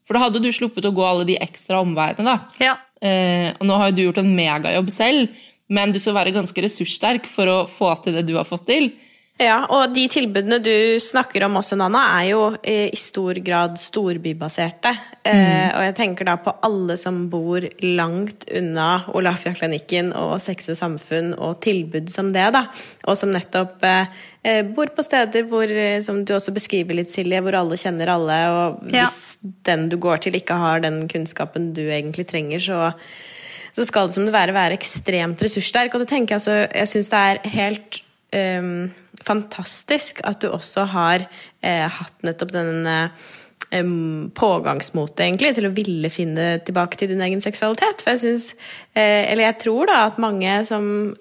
For 0.07 0.15
da 0.15 0.27
hadde 0.27 0.41
du 0.45 0.53
sluppet 0.55 0.87
å 0.87 0.95
gå 0.95 1.03
alle 1.05 1.27
de 1.27 1.39
ekstra 1.43 1.81
omveiene. 1.83 2.25
da. 2.25 2.39
Ja. 2.63 2.77
Eh, 3.03 3.51
og 3.59 3.67
nå 3.67 3.77
har 3.77 3.91
jo 3.91 3.97
du 3.97 4.03
gjort 4.07 4.23
en 4.23 4.35
megajobb 4.37 4.89
selv, 4.95 5.35
men 5.69 5.93
du 5.93 5.99
skal 6.01 6.15
være 6.17 6.33
ganske 6.37 6.63
ressurssterk 6.63 7.27
for 7.29 7.51
å 7.51 7.59
få 7.69 7.91
til 8.05 8.17
det 8.17 8.27
du 8.29 8.37
har 8.39 8.47
fått 8.47 8.69
til. 8.71 8.93
Ja, 9.37 9.67
og 9.69 9.91
de 9.93 10.07
tilbudene 10.09 10.57
du 10.65 10.97
snakker 11.03 11.45
om 11.45 11.59
også, 11.61 11.77
Nanna, 11.77 12.01
er 12.23 12.31
jo 12.31 12.45
eh, 12.65 12.87
i 12.89 12.97
stor 12.97 13.37
grad 13.45 13.75
storbybaserte. 13.77 14.95
Eh, 15.29 15.67
og 15.77 15.83
jeg 15.85 15.95
tenker 15.99 16.25
da 16.31 16.39
på 16.41 16.55
alle 16.65 16.97
som 16.97 17.19
bor 17.29 17.67
langt 17.85 18.47
unna 18.49 19.03
Olafia-klinikken 19.13 20.15
og 20.17 20.39
Sex 20.41 20.71
og 20.73 20.79
Samfunn 20.81 21.35
og 21.37 21.59
tilbud 21.67 22.09
som 22.15 22.31
det, 22.33 22.47
da. 22.57 22.65
Og 23.05 23.21
som 23.21 23.35
nettopp 23.35 23.85
eh, 23.85 24.17
eh, 24.41 24.63
bor 24.73 24.89
på 24.97 25.05
steder 25.05 25.45
hvor, 25.53 25.69
eh, 25.69 26.01
som 26.07 26.25
du 26.25 26.33
også 26.39 26.57
beskriver 26.57 26.97
litt, 26.97 27.13
Silje, 27.13 27.45
hvor 27.45 27.61
alle 27.61 27.77
kjenner 27.77 28.15
alle, 28.17 28.41
og 28.57 28.89
Ja. 28.89 29.05
hvis 29.05 29.37
den 29.69 29.91
du 29.93 29.99
går 30.01 30.25
til 30.25 30.41
ikke 30.41 30.57
har 30.57 30.81
den 30.81 31.03
kunnskapen 31.13 31.75
du 31.77 31.85
egentlig 31.91 32.25
trenger, 32.33 32.59
så 32.71 32.95
så 33.77 33.85
skal 33.85 34.07
det 34.09 34.15
som 34.17 34.25
det 34.25 34.33
være 34.33 34.55
være 34.57 34.73
ekstremt 34.79 35.43
ressurssterk. 35.45 35.93
Og 35.93 36.01
det 36.01 36.09
tenker 36.09 36.33
jeg 36.33 36.41
altså, 36.41 36.55
jeg 36.73 36.89
syns 36.89 37.11
det 37.13 37.19
er 37.21 37.41
helt 37.53 37.99
ehm, 38.33 38.87
fantastisk 39.25 40.21
at 40.27 40.43
du 40.43 40.51
også 40.51 40.87
har 40.93 41.27
eh, 41.63 41.87
hatt 41.89 42.27
nettopp 42.27 42.53
den 42.55 42.87
eh, 42.91 43.27
pågangsmotet 44.37 45.25
egentlig 45.25 45.53
til 45.57 45.67
å 45.67 45.75
ville 45.75 46.11
finne 46.13 46.61
tilbake 46.65 46.99
til 47.01 47.11
din 47.11 47.23
egen 47.25 47.43
seksualitet. 47.43 48.05
For 48.05 48.15
jeg 48.15 48.23
syns, 48.23 48.49
eh, 48.95 49.27
eller 49.33 49.49
jeg 49.49 49.59
tror 49.65 49.91
da 49.91 50.01
at 50.07 50.21
mange 50.23 50.59
som 50.69 51.15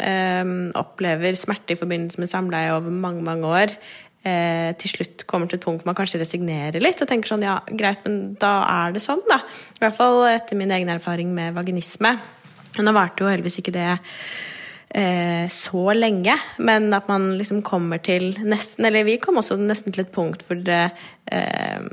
opplever 0.78 1.38
smerte 1.40 1.74
i 1.74 1.80
forbindelse 1.80 2.22
med 2.22 2.32
samleie 2.32 2.76
over 2.76 2.94
mange, 2.94 3.24
mange 3.26 3.50
år, 3.50 3.78
eh, 4.26 4.74
til 4.82 4.90
slutt 4.90 5.26
kommer 5.30 5.48
til 5.50 5.60
et 5.60 5.66
punkt 5.66 5.84
hvor 5.84 5.92
man 5.92 5.98
kanskje 5.98 6.22
resignerer 6.22 6.82
litt 6.84 7.02
og 7.02 7.10
tenker 7.10 7.34
sånn 7.34 7.46
ja, 7.46 7.60
greit, 7.70 8.04
men 8.06 8.36
da 8.42 8.58
er 8.86 8.96
det 8.96 9.04
sånn, 9.06 9.24
da. 9.30 9.42
I 9.78 9.86
hvert 9.86 9.98
fall 9.98 10.26
etter 10.34 10.60
min 10.60 10.74
egen 10.74 10.92
erfaring 10.92 11.34
med 11.36 11.56
vaginisme. 11.58 12.16
Og 12.76 12.84
Nå 12.84 12.92
varte 12.96 13.24
jo 13.24 13.32
heldigvis 13.32 13.62
ikke 13.62 13.76
det 13.76 13.92
eh, 14.96 15.46
så 15.52 15.84
lenge, 15.94 16.38
men 16.58 16.88
at 16.96 17.10
man 17.12 17.34
liksom 17.40 17.62
kommer 17.66 18.02
til 18.04 18.34
nesten 18.46 18.88
Eller 18.88 19.06
vi 19.08 19.20
kom 19.22 19.42
også 19.42 19.58
nesten 19.60 19.96
til 19.96 20.06
et 20.06 20.14
punkt 20.16 20.46
hvor 20.48 20.60
det 20.64 20.88
eh, 21.32 21.88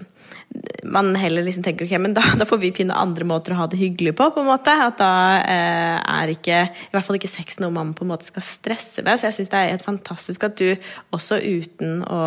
man 0.84 1.14
heller 1.16 1.44
liksom 1.46 1.64
tenker 1.64 1.86
ok, 1.86 1.94
men 2.02 2.14
da, 2.16 2.22
da 2.36 2.46
får 2.48 2.60
vi 2.60 2.72
finne 2.76 2.96
andre 2.98 3.24
måter 3.28 3.54
å 3.54 3.62
ha 3.62 3.66
det 3.70 3.80
hyggelig 3.80 4.14
på. 4.18 4.28
på 4.34 4.42
en 4.42 4.50
måte, 4.50 4.74
At 4.86 5.00
da 5.00 5.12
eh, 5.40 5.98
er 5.98 6.32
ikke 6.32 6.58
i 6.68 6.92
hvert 6.92 7.06
fall 7.06 7.18
ikke 7.18 7.30
sex 7.30 7.60
noe 7.62 7.72
man 7.74 7.94
på 7.96 8.04
en 8.04 8.12
måte 8.12 8.28
skal 8.28 8.44
stresse 8.44 9.04
med. 9.06 9.20
Så 9.20 9.30
jeg 9.30 9.38
syns 9.38 9.52
det 9.52 9.60
er 9.60 9.72
helt 9.72 9.86
fantastisk 9.86 10.48
at 10.48 10.58
du 10.60 10.68
også 11.16 11.40
uten 11.40 12.02
å, 12.04 12.22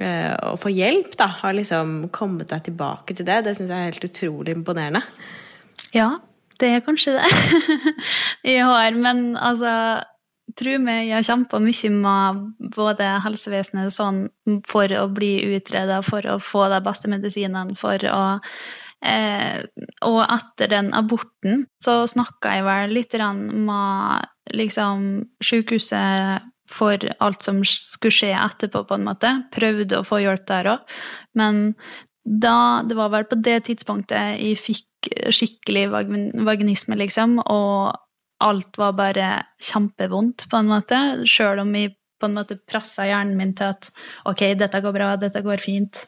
eh, 0.00 0.32
å 0.32 0.54
få 0.60 0.72
hjelp, 0.72 1.16
da, 1.20 1.28
har 1.42 1.56
liksom 1.58 1.96
kommet 2.14 2.52
deg 2.54 2.70
tilbake 2.70 3.16
til 3.18 3.28
det. 3.28 3.42
Det 3.44 3.56
syns 3.58 3.68
jeg 3.68 3.76
er 3.76 3.92
helt 3.92 4.08
utrolig 4.08 4.56
imponerende. 4.56 5.04
Ja, 5.94 6.14
det 6.60 6.70
er 6.70 6.84
kanskje 6.86 7.16
det 7.16 7.28
jeg 8.54 8.66
har, 8.66 8.98
men 8.98 9.32
altså 9.36 10.02
Tro 10.54 10.74
meg, 10.78 11.08
jeg 11.08 11.16
har 11.16 11.24
kjempa 11.26 11.58
mye 11.58 11.88
med 11.90 12.40
både 12.76 13.06
helsevesenet 13.24 13.94
sånn 13.94 14.20
for 14.68 14.92
å 14.92 15.08
bli 15.10 15.32
utreda, 15.56 16.02
for 16.04 16.26
å 16.30 16.36
få 16.38 16.68
de 16.70 16.78
beste 16.84 17.10
medisinene, 17.10 17.74
for 17.80 18.04
å 18.06 18.20
eh, 19.02 19.64
Og 20.06 20.20
etter 20.22 20.70
den 20.70 20.92
aborten 20.94 21.64
så 21.82 22.04
snakka 22.06 22.58
jeg 22.58 22.66
vel 22.68 22.94
litt 22.94 23.16
med 23.16 24.28
liksom 24.52 25.24
sykehuset 25.42 26.44
for 26.70 27.02
alt 27.24 27.42
som 27.42 27.60
skulle 27.64 28.14
skje 28.14 28.32
etterpå, 28.36 28.84
på 28.86 28.98
en 28.98 29.08
måte. 29.08 29.32
Prøvde 29.54 30.00
å 30.00 30.06
få 30.06 30.22
hjelp 30.22 30.46
der 30.48 30.70
òg. 30.76 30.96
Men 31.34 31.74
da, 32.24 32.82
det 32.88 32.96
var 32.96 33.10
vel 33.12 33.26
på 33.28 33.36
det 33.44 33.58
tidspunktet 33.68 34.40
jeg 34.40 34.60
fikk 34.60 35.10
skikkelig 35.34 35.88
vag- 35.92 36.14
vaginisme, 36.46 36.96
liksom, 36.96 37.36
og 37.44 37.92
alt 38.44 38.78
var 38.80 38.94
bare 38.96 39.28
kjempevondt, 39.62 40.46
på 40.50 40.60
en 40.60 40.70
måte, 40.72 41.00
sjøl 41.28 41.60
om 41.62 41.74
jeg 41.76 41.94
på 42.20 42.30
en 42.30 42.38
måte 42.38 42.56
pressa 42.70 43.04
hjernen 43.08 43.36
min 43.36 43.52
til 43.56 43.74
at 43.74 43.90
ok, 44.30 44.54
dette 44.56 44.80
går 44.80 44.94
bra, 44.94 45.10
dette 45.20 45.42
går 45.44 45.60
fint. 45.60 46.06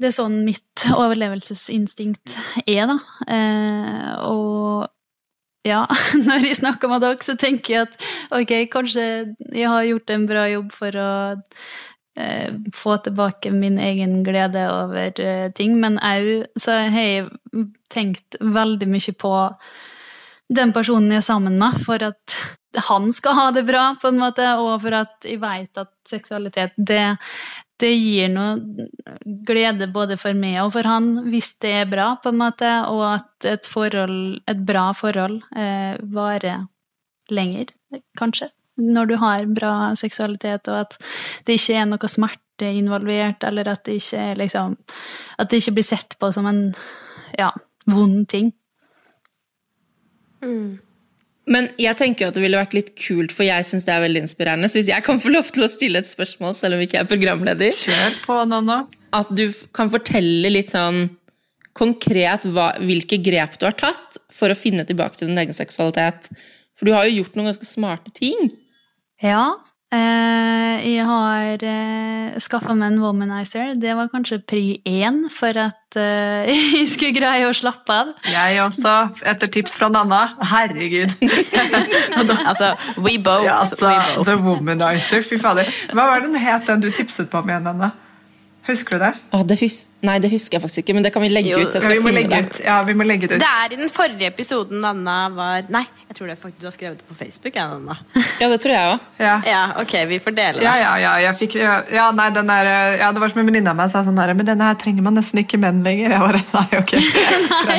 Det 0.00 0.08
er 0.10 0.16
sånn 0.16 0.40
mitt 0.46 0.86
overlevelsesinstinkt 0.90 2.34
er, 2.66 2.90
da. 2.90 2.96
Eh, 3.30 4.14
og 4.26 4.88
ja, 5.68 5.84
når 6.26 6.48
jeg 6.48 6.58
snakker 6.62 6.90
med 6.90 7.04
dere, 7.04 7.22
så 7.22 7.36
tenker 7.38 7.74
jeg 7.76 7.86
at 7.86 8.08
ok, 8.34 8.56
kanskje 8.72 9.04
jeg 9.52 9.68
har 9.70 9.86
gjort 9.86 10.10
en 10.10 10.26
bra 10.26 10.48
jobb 10.50 10.72
for 10.74 10.98
å 10.98 11.12
få 12.76 12.96
tilbake 13.04 13.50
min 13.50 13.78
egen 13.78 14.20
glede 14.24 14.66
over 14.68 15.20
eh, 15.20 15.48
ting, 15.56 15.78
men 15.80 15.98
òg 16.04 16.44
så 16.60 16.76
har 16.92 17.08
jeg 17.08 17.68
tenkt 17.92 18.36
veldig 18.40 18.88
mye 18.90 19.14
på 19.16 19.32
den 20.52 20.72
personen 20.76 21.12
jeg 21.12 21.22
er 21.22 21.30
sammen 21.30 21.56
med, 21.60 21.78
for 21.84 22.02
at 22.04 22.36
han 22.88 23.12
skal 23.12 23.36
ha 23.36 23.50
det 23.52 23.64
bra, 23.68 23.92
på 24.00 24.10
en 24.12 24.20
måte, 24.20 24.46
og 24.60 24.80
for 24.84 24.96
at 24.96 25.28
jeg 25.28 25.40
vet 25.42 25.80
at 25.80 25.92
seksualitet, 26.08 26.76
det, 26.76 27.04
det 27.80 27.92
gir 27.92 28.32
noe 28.32 28.88
glede 29.48 29.88
både 29.92 30.16
for 30.20 30.36
meg 30.36 30.60
og 30.64 30.72
for 30.76 30.88
han, 30.88 31.12
hvis 31.32 31.54
det 31.64 31.74
er 31.82 31.90
bra, 31.90 32.12
på 32.22 32.32
en 32.32 32.40
måte, 32.40 32.72
og 32.92 33.04
at 33.14 33.48
et 33.48 33.68
forhold, 33.68 34.40
et 34.48 34.64
bra 34.68 34.90
forhold, 34.96 35.40
eh, 35.56 35.96
varer 36.12 36.66
lenger, 37.32 37.72
kanskje, 38.18 38.50
når 38.80 39.10
du 39.10 39.16
har 39.20 39.48
bra 39.52 39.74
seksualitet, 39.98 40.68
og 40.72 40.86
at 40.86 40.96
det 41.46 41.58
ikke 41.58 41.76
er 41.80 41.90
noe 41.90 42.10
smerte 42.10 42.70
involvert, 42.70 43.44
eller 43.44 43.72
at 43.72 43.84
det 43.88 43.98
ikke 43.98 44.22
er 44.30 44.38
liksom 44.38 44.76
At 45.38 45.50
det 45.50 45.62
ikke 45.62 45.76
blir 45.80 45.86
sett 45.88 46.16
på 46.20 46.30
som 46.32 46.46
en 46.46 46.64
ja, 47.38 47.50
vond 47.90 48.24
ting. 48.28 48.52
Men 51.42 51.68
jeg 51.80 51.98
tenker 51.98 52.28
at 52.28 52.36
det 52.36 52.42
ville 52.44 52.58
vært 52.60 52.76
litt 52.76 52.92
kult, 52.98 53.32
for 53.34 53.46
jeg 53.46 53.66
syns 53.66 53.86
det 53.86 53.94
er 53.94 54.04
veldig 54.04 54.22
inspirerende. 54.26 54.70
Så 54.70 54.78
hvis 54.78 54.92
jeg 54.92 55.04
kan 55.06 55.18
få 55.22 55.32
lov 55.32 55.50
til 55.54 55.66
å 55.66 55.70
stille 55.70 56.02
et 56.02 56.08
spørsmål, 56.08 56.54
selv 56.58 56.76
om 56.76 56.84
ikke 56.84 57.00
jeg 57.00 57.06
er 57.06 57.10
programleder, 57.10 57.74
Kjør 57.74 58.20
på, 58.26 58.38
Nanna. 58.50 58.84
at 59.16 59.32
du 59.34 59.48
kan 59.74 59.90
fortelle 59.90 60.52
litt 60.52 60.70
sånn 60.74 61.08
konkret 61.76 62.44
hva, 62.52 62.72
hvilke 62.84 63.18
grep 63.24 63.56
du 63.58 63.66
har 63.66 63.76
tatt 63.78 64.18
for 64.32 64.52
å 64.52 64.58
finne 64.58 64.84
tilbake 64.86 65.18
til 65.18 65.30
din 65.30 65.40
egen 65.40 65.56
seksualitet. 65.56 66.28
For 66.76 66.88
du 66.88 66.94
har 66.94 67.08
jo 67.08 67.22
gjort 67.22 67.38
noen 67.38 67.50
ganske 67.50 67.68
smarte 67.68 68.12
ting. 68.14 68.52
Ja. 69.22 69.52
Eh, 69.92 70.86
jeg 70.88 71.04
har 71.04 71.62
eh, 71.68 72.38
skaffa 72.40 72.72
meg 72.74 72.94
en 72.94 73.02
womanizer. 73.02 73.74
Det 73.76 73.92
var 73.98 74.08
kanskje 74.08 74.38
pri 74.40 74.62
én 74.88 75.26
for 75.30 75.58
at 75.60 75.98
eh, 76.00 76.48
jeg 76.78 76.88
skulle 76.88 77.12
greie 77.18 77.44
å 77.44 77.52
slappe 77.54 77.98
av. 78.00 78.14
Jeg 78.32 78.62
også, 78.64 78.94
etter 79.34 79.52
tips 79.52 79.76
fra 79.78 79.90
Nanna. 79.92 80.24
Herregud. 80.52 81.12
Altså, 82.52 82.72
we 82.96 83.16
both. 83.18 83.44
Ja, 83.44 83.62
altså, 83.64 83.88
we 83.88 83.98
both. 84.16 84.26
The 84.28 84.36
Womanizer. 84.40 85.22
Fy 85.26 85.38
fader. 85.40 85.68
Hva 85.92 86.08
var 86.10 86.24
den 86.24 86.36
het, 86.40 86.64
den 86.68 86.82
du 86.82 86.90
tipset 86.92 87.30
på 87.30 87.42
med, 87.46 87.62
Nanna? 87.66 87.92
Husker 88.62 88.94
du 88.94 89.02
det? 89.02 89.14
Å, 89.34 89.42
det 89.42 89.56
hus 89.58 89.88
Nei, 90.02 90.16
det 90.18 90.32
husker 90.32 90.56
jeg 90.56 90.62
faktisk 90.64 90.82
ikke, 90.82 90.94
men 90.96 91.04
det 91.06 91.12
kan 91.14 91.22
vi 91.22 91.28
legge 91.30 91.52
Jo, 91.52 91.60
ut. 91.62 91.74
Jeg 91.76 91.82
Ja, 91.82 91.90
vi 91.94 92.02
må 92.02 92.10
legge 92.10 92.30
det. 92.30 92.38
ut. 92.42 92.56
Ja, 92.64 92.76
vi 92.82 92.94
må 92.98 93.04
legge 93.06 93.28
det 93.30 93.36
ut. 93.36 93.42
Det 93.42 93.50
er 93.62 93.74
i 93.74 93.78
den 93.78 93.90
forrige 93.90 94.26
episoden 94.32 94.82
Anna 94.84 95.16
var 95.30 95.68
Nei, 95.70 95.84
jeg 96.08 96.16
tror 96.18 96.26
det 96.26 96.34
er 96.34 96.40
faktisk 96.42 96.62
du 96.62 96.66
har 96.66 96.74
skrevet 96.74 96.98
det 96.98 97.06
på 97.06 97.14
Facebook. 97.14 97.54
Ja, 97.54 97.68
Anna. 97.76 97.96
Ja, 98.42 98.48
det 98.50 98.58
tror 98.64 98.74
jeg 98.74 98.94
òg. 98.96 99.04
Ja. 99.22 99.34
ja 99.46 99.60
ok, 99.78 99.94
vi 100.10 100.18
får 100.18 100.34
dele 100.34 100.58
det. 100.58 100.64
Ja, 100.66 100.74
ja, 100.80 100.90
ja, 100.98 101.12
jeg 101.28 101.38
fikk, 101.38 101.54
ja, 101.60 101.76
ja, 101.94 102.08
nei, 102.10 102.28
den 102.34 102.50
der, 102.50 102.70
ja, 102.98 103.12
det 103.14 103.22
var 103.22 103.30
som 103.30 103.42
en 103.42 103.50
venninne 103.50 103.70
av 103.70 103.78
meg 103.78 103.92
sa 103.92 104.02
sånn 104.02 104.18
her 104.18 104.34
men 104.34 104.48
denne 104.48 104.66
her 104.66 104.78
trenger 104.80 105.06
man 105.06 105.14
nesten 105.14 105.42
ikke 105.44 105.60
menn 105.62 105.84
lenger. 105.86 106.16
Jeg 106.16 106.22
bare, 106.24 106.42
nei, 106.56 106.80
ok. 106.80 106.96
nei. 107.70 107.78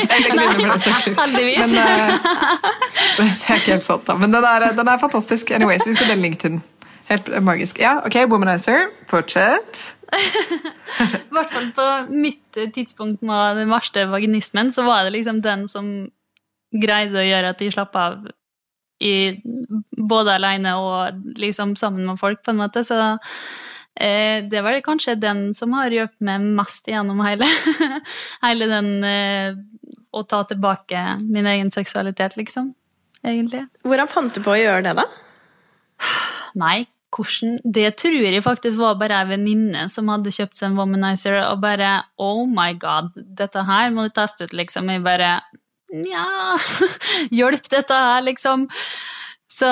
Heldigvis. 1.20 1.76
Men 1.76 1.80
uh, 1.84 2.32
det 3.18 3.28
er 3.28 3.60
ikke 3.60 3.76
helt 3.76 3.88
sant 3.88 4.08
da. 4.08 4.16
Men 4.20 4.32
den 4.32 4.48
er, 4.48 4.70
den 4.80 4.94
er 4.96 5.04
fantastisk. 5.04 5.52
Anyways, 5.52 5.84
vi 5.90 5.98
skal 5.98 6.14
dele 6.14 6.24
link 6.24 6.40
til 6.40 6.56
den. 6.56 6.64
Helt 7.10 7.30
magisk. 7.44 7.80
Ja, 7.84 7.98
ok, 8.06 8.16
Womanizer. 8.32 8.88
Fortsett. 9.10 9.96
I 10.14 11.34
hvert 11.34 11.52
fall 11.52 11.72
på 11.76 11.88
mitt 12.14 12.60
tidspunkt 12.76 13.24
med 13.26 13.58
den 13.58 13.72
verste 13.74 14.06
vaginismen, 14.12 14.72
så 14.72 14.86
var 14.88 15.04
det 15.04 15.16
liksom 15.18 15.42
den 15.44 15.68
som 15.68 15.90
greide 16.74 17.20
å 17.22 17.26
gjøre 17.26 17.54
at 17.54 17.62
de 17.62 17.70
slapp 17.74 17.98
av 17.98 18.24
i, 19.04 19.36
både 19.98 20.38
alene 20.38 20.76
og 20.80 21.38
liksom 21.40 21.76
sammen 21.80 22.06
med 22.08 22.20
folk, 22.22 22.44
på 22.44 22.54
en 22.54 22.62
måte. 22.62 22.84
Så 22.88 22.98
eh, 23.04 24.46
det 24.50 24.62
var 24.64 24.76
det 24.76 24.86
kanskje 24.86 25.18
den 25.20 25.50
som 25.58 25.74
har 25.78 25.94
hjulpet 25.94 26.24
meg 26.24 26.46
mest 26.60 26.88
gjennom 26.90 27.20
hele, 27.26 27.50
hele 28.46 28.70
den 28.72 28.94
eh, 29.08 29.60
å 30.14 30.24
ta 30.30 30.44
tilbake 30.48 31.04
min 31.26 31.50
egen 31.50 31.74
seksualitet, 31.74 32.38
liksom. 32.40 32.72
Egentlig. 33.24 33.66
Hvordan 33.88 34.10
fant 34.12 34.36
du 34.36 34.44
på 34.44 34.54
å 34.54 34.60
gjøre 34.60 34.86
det, 34.90 34.98
da? 35.00 35.08
Nei, 36.60 36.86
hvordan 37.14 37.60
Det 37.64 37.96
tror 38.02 38.16
jeg 38.18 38.44
faktisk 38.44 38.78
var 38.80 39.00
bare 39.02 39.22
ei 39.22 39.30
venninne 39.34 39.88
som 39.94 40.10
hadde 40.12 40.34
kjøpt 40.34 40.58
seg 40.58 40.72
en 40.72 40.78
womanizer, 40.80 41.40
og 41.46 41.62
bare 41.62 42.04
Oh 42.22 42.46
my 42.50 42.74
god, 42.80 43.14
dette 43.16 43.66
her 43.68 43.92
må 43.94 44.08
du 44.08 44.14
teste 44.14 44.48
ut, 44.48 44.54
liksom. 44.54 44.90
Jeg 44.90 45.04
bare 45.06 45.40
Nja, 45.94 46.58
hjelp 47.38 47.68
dette 47.70 47.94
her, 47.94 48.24
liksom. 48.26 48.66
Så 49.52 49.70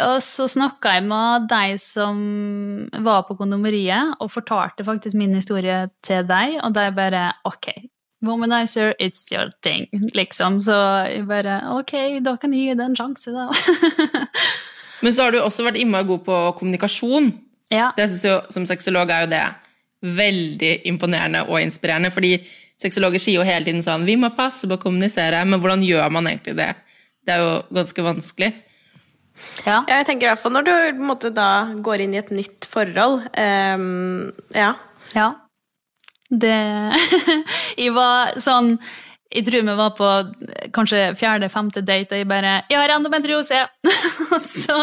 og 0.00 0.22
så 0.24 0.46
snakka 0.48 0.94
jeg 0.96 1.04
med 1.04 1.48
de 1.50 1.76
som 1.76 2.20
var 3.04 3.26
på 3.28 3.36
kondomeriet, 3.36 4.14
og 4.24 4.30
fortalte 4.32 4.86
faktisk 4.86 5.16
min 5.20 5.34
historie 5.36 5.90
til 6.00 6.24
deg, 6.28 6.58
og 6.64 6.72
de 6.76 6.86
bare 6.96 7.26
Ok, 7.44 7.68
womanizer, 8.24 8.94
it's 8.98 9.26
your 9.32 9.50
thing, 9.60 9.88
liksom. 10.16 10.60
Så 10.64 10.76
jeg 11.10 11.26
bare 11.28 11.60
Ok, 11.76 11.92
da 12.24 12.36
kan 12.40 12.54
jeg 12.54 12.70
gi 12.70 12.78
det 12.80 12.88
en 12.88 12.96
sjanse, 12.96 13.34
da. 13.36 13.50
Men 15.02 15.14
så 15.14 15.26
har 15.26 15.34
du 15.34 15.40
også 15.42 15.66
vært 15.66 15.80
innmari 15.80 16.08
god 16.08 16.24
på 16.26 16.38
kommunikasjon. 16.58 17.32
Ja. 17.72 17.90
Det 17.96 18.08
synes 18.10 18.24
jo, 18.26 18.40
Som 18.54 18.66
sexolog 18.68 19.10
er 19.10 19.24
jo 19.24 19.30
det 19.32 19.44
veldig 20.02 20.72
imponerende 20.90 21.44
og 21.48 21.60
inspirerende. 21.60 22.10
fordi 22.10 22.36
sexologer 22.82 23.22
sier 23.22 23.38
jo 23.38 23.46
hele 23.46 23.64
tiden 23.64 23.82
sånn 23.82 24.06
Vi 24.06 24.16
må 24.18 24.32
passe 24.36 24.66
på 24.66 24.74
å 24.74 24.82
kommunisere, 24.82 25.44
men 25.46 25.60
hvordan 25.60 25.84
gjør 25.86 26.10
man 26.10 26.26
egentlig 26.26 26.56
det? 26.58 26.74
Det 27.24 27.34
er 27.34 27.44
jo 27.44 27.62
ganske 27.70 28.02
vanskelig. 28.02 28.52
ja. 29.66 29.84
Ja, 29.88 30.00
jeg 30.00 30.06
tenker 30.06 30.26
i 30.26 30.30
hvert 30.32 30.42
fall 30.42 30.52
når 30.52 30.66
du 30.66 30.72
på 30.72 31.02
en 31.02 31.06
måte, 31.08 31.30
da 31.30 31.72
går 31.74 32.02
inn 32.04 32.14
i 32.14 32.20
et 32.20 32.30
nytt 32.34 32.66
forhold. 32.68 33.22
Um, 33.38 34.32
ja. 34.54 34.74
Ja. 35.14 35.30
Det 36.32 36.58
Jeg 37.82 37.92
var 37.94 38.38
sånn 38.40 38.78
Jeg 39.32 39.46
tror 39.46 39.64
vi 39.64 39.74
var 39.78 39.92
på 39.96 40.08
kanskje 40.76 41.14
fjerde-femte 41.16 41.80
date, 41.80 42.12
og 42.12 42.18
jeg 42.20 42.28
bare 42.28 42.62
'Jeg 42.68 42.78
har 42.78 42.92
endometriose!' 42.96 43.68
Og 44.34 44.40
så 44.40 44.76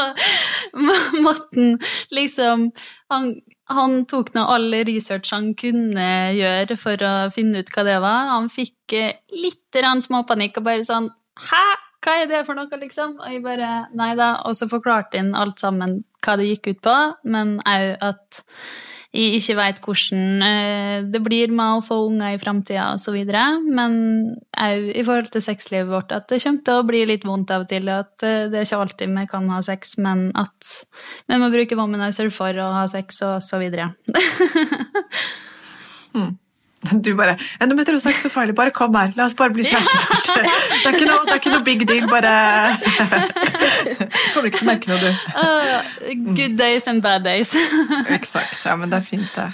måtte 1.22 1.56
han 1.56 1.80
liksom 2.12 2.72
han, 3.12 3.36
han 3.70 4.06
tok 4.06 4.34
nå 4.34 4.45
all 4.45 4.74
research 4.86 5.32
han 5.32 5.54
kunne 5.54 6.34
gjøre 6.34 6.78
for 6.78 6.97
å 6.97 7.30
finne 7.34 7.62
ut 7.62 7.70
hva 7.74 7.84
det 7.86 8.00
var. 8.02 8.34
Han 8.34 8.50
fikk 8.50 8.93
eh, 8.93 9.14
litt 9.32 9.82
småpanikk 10.02 10.58
og 10.58 10.64
bare 10.64 10.86
sånn 10.86 11.10
'Hæ? 11.39 11.66
Hva 12.00 12.14
er 12.24 12.28
det 12.28 12.45
for 12.45 12.56
noe?' 12.56 12.80
liksom? 12.82 13.20
Og 13.20 13.32
jeg 13.32 13.43
bare 13.43 13.88
'Nei 13.93 14.16
da'. 14.16 14.45
Og 14.45 14.56
så 14.56 14.70
forklarte 14.70 15.18
han 15.18 15.36
alt 15.36 15.60
sammen 15.60 16.04
hva 16.26 16.38
det 16.38 16.50
gikk 16.50 16.68
ut 16.68 16.82
på, 16.82 16.97
men 17.24 17.60
òg 17.66 17.97
at 18.02 18.43
jeg 19.10 19.39
ikke 19.39 19.55
veit 19.57 19.80
hvordan 19.82 20.43
eh, 20.45 20.97
det 21.10 21.22
blir 21.26 21.49
med 21.49 21.80
å 21.80 21.86
få 21.86 21.95
unger 22.05 22.36
i 22.36 22.41
framtida 22.41 22.91
osv. 22.93 23.18
Men 23.66 23.95
òg 24.53 24.91
i 24.93 25.05
forhold 25.05 25.32
til 25.34 25.41
sexlivet 25.41 25.89
vårt 25.89 26.14
at 26.14 26.28
det 26.30 26.41
kommer 26.43 26.66
til 26.68 26.78
å 26.78 26.86
bli 26.86 27.01
litt 27.10 27.26
vondt 27.26 27.53
av 27.55 27.66
og 27.66 27.72
til. 27.72 27.89
At 27.89 28.22
eh, 28.22 28.45
det 28.51 28.62
er 28.62 28.68
ikke 28.68 28.84
alltid 28.84 29.16
vi 29.16 29.26
kan 29.32 29.49
ha 29.49 29.64
sex, 29.66 29.97
men 29.97 30.28
at 30.38 30.74
vi 31.26 31.41
må 31.41 31.49
bruke 31.53 31.80
womanizer 31.80 32.30
for 32.34 32.53
å 32.62 32.70
ha 32.78 32.86
sex 32.91 33.24
og 33.26 33.39
så 33.45 33.62
videre. 33.62 33.95
Du 37.05 37.15
bare 37.15 37.36
'Endometriose 37.59 38.07
er 38.07 38.15
ikke 38.15 38.27
så 38.27 38.34
farlig, 38.34 38.55
bare 38.55 38.71
kom 38.71 38.95
her. 38.95 39.11
La 39.17 39.25
oss 39.25 39.36
bare 39.38 39.53
bli 39.53 39.65
kjærester 39.71 40.05
først.' 40.07 40.32
Det 40.84 40.93
er 40.93 41.07
noe, 41.09 41.23
det 41.27 41.34
er 41.36 41.41
ikke 41.41 41.55
noe 41.55 41.63
big 41.63 41.88
deal, 41.88 42.09
bare 42.09 42.34
Kommer 44.34 44.51
ikke 44.51 44.61
til 44.61 44.67
å 44.67 44.71
merke 44.71 44.91
noe, 44.91 44.99
du. 44.99 45.11
Uh, 45.36 46.36
good 46.36 46.55
days 46.59 46.88
and 46.88 47.03
bad 47.03 47.25
days. 47.27 47.55
Exakt. 48.09 48.61
Ja, 48.65 48.75
men 48.80 48.91
det 48.91 49.01
er 49.01 49.09
fint, 49.09 49.34
det. 49.36 49.51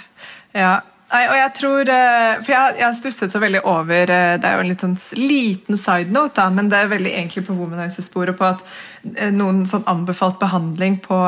Ja. 0.54 0.76
Nei, 1.06 1.22
og 1.30 1.36
jeg 1.38 1.50
tror 1.54 1.90
eh, 1.94 2.32
For 2.42 2.50
jeg, 2.50 2.78
jeg 2.80 2.98
stusset 2.98 3.30
så 3.30 3.38
veldig 3.38 3.60
over 3.70 4.10
eh, 4.10 4.32
Det 4.42 4.48
er 4.48 4.56
jo 4.56 4.64
en 4.64 4.70
litt 4.72 4.82
sånn 4.82 4.96
liten 5.20 5.78
side 5.78 6.10
note, 6.10 6.34
da, 6.40 6.48
men 6.50 6.70
det 6.72 6.80
er 6.80 6.90
veldig 6.90 7.12
egentlig 7.12 7.44
på 7.46 7.54
womanizer-sporet 7.54 8.34
på 8.38 8.48
at 8.48 8.64
eh, 9.14 9.30
noen 9.30 9.62
sånn 9.70 9.86
anbefalt 9.90 10.40
behandling 10.42 10.98
på 11.04 11.20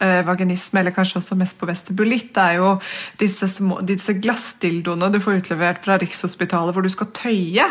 vaginisme, 0.00 0.80
eller 0.80 0.94
kanskje 0.96 1.20
også 1.20 1.38
mest 1.38 1.58
på 1.60 1.68
vestibulitt, 1.68 2.36
er 2.40 2.58
jo 2.60 2.72
disse, 3.20 3.48
små, 3.52 3.80
disse 3.86 4.14
glassdildoene 4.16 5.10
du 5.12 5.20
får 5.22 5.42
utlevert 5.42 5.84
fra 5.84 5.98
Rikshospitalet 6.00 6.76
hvor 6.76 6.86
du 6.86 6.92
skal 6.92 7.12
tøye. 7.16 7.68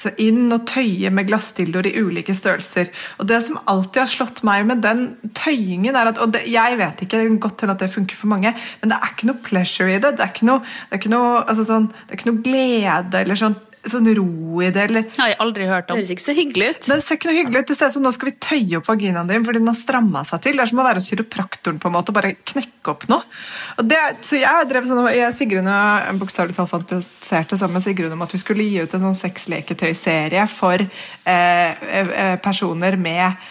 Så 0.00 0.12
inn 0.20 0.50
og 0.52 0.66
tøye 0.68 1.10
med 1.14 1.28
glassdildoer 1.28 1.90
i 1.90 1.94
ulike 2.02 2.34
størrelser. 2.36 2.90
Og 3.20 3.28
det 3.30 3.40
som 3.46 3.60
alltid 3.70 4.02
har 4.02 4.12
slått 4.12 4.42
meg 4.46 4.66
med 4.68 4.82
den 4.84 5.06
tøyingen, 5.36 5.96
er 5.96 6.12
at 6.12 6.20
Og 6.20 6.32
det, 6.34 6.44
jeg 6.50 6.76
vet 6.80 7.02
ikke, 7.04 7.18
det 7.18 7.40
godt 7.40 7.62
hende 7.62 7.76
at 7.76 7.84
det 7.84 7.92
funker 7.92 8.16
for 8.16 8.32
mange, 8.32 8.54
men 8.80 8.92
det 8.92 8.98
er 8.98 9.14
ikke 9.14 9.30
noe 9.30 9.44
pleasure 9.44 9.94
i 9.94 10.00
det. 10.02 10.16
Det 10.18 10.24
er 10.24 10.34
ikke 10.34 10.48
noe, 10.48 10.60
det 10.60 10.96
er 10.96 11.02
ikke 11.02 11.14
noe, 11.14 11.42
altså 11.46 11.66
sånn, 11.68 11.90
det 11.92 12.12
er 12.12 12.20
ikke 12.20 12.30
noe 12.32 12.44
glede 12.44 13.22
eller 13.22 13.40
sånn, 13.40 13.56
sånn 13.88 14.08
ro 14.16 14.60
i 14.60 14.68
det. 14.70 14.82
eller 14.90 15.04
har 15.16 15.28
jeg 15.32 15.36
aldri 15.40 15.66
hørt 15.70 15.86
Det 15.88 15.94
om. 15.94 15.98
høres 16.00 16.10
ikke 16.12 16.24
så 16.26 16.34
hyggelig 16.36 16.66
ut. 16.70 16.80
det 16.90 16.98
ser 17.02 17.16
ikke 17.16 17.30
noe 17.30 17.36
hyggelig 17.38 17.60
ut. 17.62 17.66
Det 17.70 17.76
ser 17.78 17.86
ut 17.88 17.92
som 17.94 18.02
nå 18.04 18.12
skal 18.12 18.28
vi 18.30 18.34
tøye 18.36 18.76
opp 18.80 18.88
vaginaen 18.90 19.30
din 19.30 19.44
fordi 19.46 19.58
den 19.62 19.70
har 19.72 19.78
stramma 19.78 20.24
seg 20.28 20.42
til. 20.44 20.58
Det 20.58 20.64
er 20.66 20.70
som 20.72 20.82
å 20.82 20.84
være 20.84 21.00
hos 21.00 21.08
kiropraktoren 21.10 21.78
på 21.80 21.88
en 21.88 21.94
måte, 21.96 22.12
og 22.12 22.18
bare 22.18 22.34
knekke 22.36 22.92
opp 22.92 23.06
noe. 23.08 23.22
Og 23.78 23.88
det, 23.88 24.00
så 24.26 24.36
jeg 24.40 24.48
har 24.48 24.68
drevet 24.68 24.88
sånn, 24.90 25.06
jeg, 25.14 25.32
Sigrun 25.38 25.70
og 25.70 25.78
jeg 26.04 26.18
bokstavelig 26.20 26.56
talt 26.58 26.70
fantaserte 26.74 27.56
sammen 27.56 27.78
med 27.80 27.86
Sigrun 27.86 28.12
om 28.18 28.22
at 28.26 28.34
vi 28.36 28.42
skulle 28.42 28.66
gi 28.68 28.82
ut 28.84 28.94
en 28.98 29.06
sånn 29.08 29.18
sexleketøyserie 29.22 30.44
for 30.50 30.76
eh, 30.80 31.70
eh, 31.80 32.36
personer 32.42 32.96
med 33.00 33.24
eh, 33.24 33.48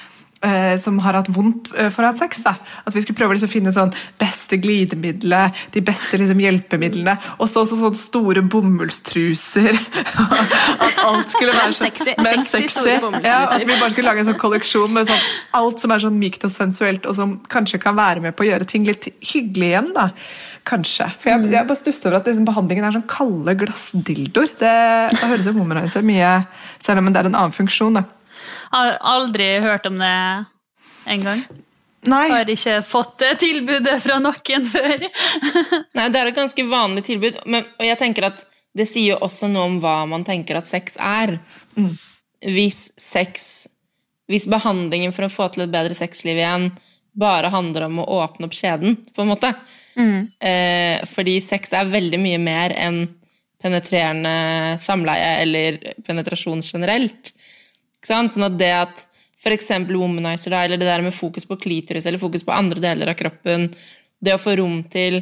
som 0.79 0.99
har 1.03 1.17
hatt 1.19 1.27
vondt 1.35 1.67
eh, 1.75 1.89
for 1.91 2.05
å 2.05 2.11
ha 2.11 2.15
sex. 2.15 2.39
da. 2.45 2.53
At 2.87 2.95
vi 2.95 3.03
skulle 3.03 3.17
prøve 3.19 3.35
liksom 3.35 3.49
å 3.49 3.51
finne 3.51 3.73
sånn 3.75 3.91
beste 4.21 4.59
glidemiddelet, 4.61 5.57
de 5.75 5.83
beste 5.83 6.19
liksom 6.19 6.39
hjelpemidlene. 6.39 7.17
Og 7.39 7.49
så 7.51 7.65
også 7.65 7.79
sånne 7.81 7.99
store 7.99 8.43
bomullstruser. 8.47 9.75
at 10.87 11.01
alt 11.03 11.33
skulle 11.35 11.55
være 11.55 11.73
sånn 11.75 11.89
Sexy- 11.89 12.15
men 12.23 12.43
sexy 12.47 12.71
store 12.71 13.23
Ja, 13.25 13.41
at 13.43 13.65
vi 13.65 13.73
bare 13.73 13.91
skulle 13.91 14.07
lage 14.07 14.23
en 14.23 14.29
sånn 14.31 14.39
kolleksjon 14.39 14.93
med 14.95 15.09
sånn, 15.09 15.25
alt 15.59 15.83
som 15.83 15.91
er 15.95 16.03
sånn 16.05 16.19
mykt 16.21 16.45
og 16.47 16.53
sensuelt, 16.53 17.09
og 17.09 17.17
som 17.17 17.35
kanskje 17.51 17.81
kan 17.83 17.97
være 17.99 18.23
med 18.23 18.37
på 18.37 18.45
å 18.45 18.49
gjøre 18.51 18.67
ting 18.69 18.87
litt 18.87 19.09
hyggelig 19.33 19.73
igjen. 19.73 19.91
da. 19.97 20.09
Kanskje. 20.69 21.07
For 21.19 21.31
jeg, 21.33 21.49
jeg 21.51 21.67
bare 21.67 21.79
stusser 21.79 22.11
over 22.11 22.19
at 22.21 22.29
liksom, 22.29 22.47
behandlingen 22.47 22.87
er 22.87 22.95
sånn 22.95 23.07
kalde 23.09 23.55
glassdildoer. 23.59 24.55
Det, 24.59 24.71
det 25.15 25.19
høres 25.23 25.43
ut 25.43 25.51
som 25.51 25.59
womanizer 25.59 26.05
mye, 26.05 26.33
selv 26.83 27.03
om 27.03 27.11
det 27.11 27.23
er 27.23 27.31
en 27.31 27.37
annen 27.39 27.55
funksjon. 27.55 27.99
da. 27.99 28.05
Har 28.73 28.97
aldri 29.01 29.47
hørt 29.63 29.87
om 29.89 29.97
det 30.01 30.13
en 31.09 31.25
gang. 31.25 31.41
Nei, 32.09 32.25
Har 32.31 32.47
ikke 32.49 32.77
fått 32.87 33.23
tilbudet 33.41 33.97
fra 34.03 34.19
noen 34.23 34.67
før. 34.73 35.07
Nei, 35.97 36.05
det 36.07 36.21
er 36.21 36.29
et 36.29 36.37
ganske 36.37 36.65
vanlig 36.69 37.03
tilbud, 37.09 37.41
men, 37.49 37.67
og 37.79 37.85
jeg 37.87 37.99
tenker 37.99 38.29
at 38.29 38.45
det 38.77 38.85
sier 38.87 39.15
jo 39.15 39.23
også 39.25 39.49
noe 39.51 39.65
om 39.67 39.79
hva 39.83 40.03
man 40.07 40.23
tenker 40.23 40.59
at 40.59 40.69
sex 40.69 40.95
er. 41.01 41.39
Hvis 42.45 42.85
sex 43.01 43.67
Hvis 44.29 44.45
behandlingen 44.47 45.11
for 45.11 45.25
å 45.25 45.31
få 45.33 45.47
til 45.49 45.65
et 45.65 45.73
bedre 45.73 45.97
sexliv 45.97 46.37
igjen 46.37 46.69
bare 47.19 47.49
handler 47.51 47.87
om 47.87 47.97
å 47.99 48.05
åpne 48.21 48.45
opp 48.45 48.53
skjeden, 48.55 48.93
på 49.15 49.23
en 49.23 49.31
måte. 49.31 49.49
Eh, 49.97 51.01
fordi 51.09 51.39
sex 51.43 51.73
er 51.75 51.89
veldig 51.89 52.19
mye 52.21 52.37
mer 52.39 52.75
enn 52.77 53.01
penetrerende 53.59 54.77
samleie 54.79 55.31
eller 55.41 55.79
penetrasjon 56.05 56.61
generelt. 56.63 57.33
Sånn 58.05 58.47
at 58.47 58.57
det 58.59 58.73
at 58.75 59.05
eksempel 59.49 59.97
womanizer, 59.99 60.51
eller 60.51 60.79
det 60.79 60.87
der 60.87 61.03
med 61.03 61.15
fokus 61.15 61.45
på 61.47 61.57
klitoris 61.59 62.05
eller 62.05 62.19
fokus 62.19 62.43
på 62.43 62.51
andre 62.55 62.81
deler 62.83 63.11
av 63.11 63.17
kroppen, 63.19 63.69
det 64.19 64.35
å 64.35 64.41
få 64.41 64.57
rom 64.59 64.81
til 64.91 65.21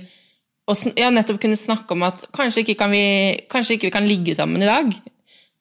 å 0.68 0.76
ja, 0.98 1.12
nettopp 1.14 1.40
kunne 1.42 1.60
snakke 1.60 1.94
om 1.94 2.04
at 2.08 2.26
kanskje 2.36 2.64
ikke, 2.64 2.76
kan 2.82 2.92
vi, 2.92 3.04
kanskje 3.52 3.78
ikke 3.78 3.88
vi 3.88 3.94
kan 3.94 4.08
ligge 4.08 4.36
sammen 4.36 4.64
i 4.64 4.68
dag 4.68 4.90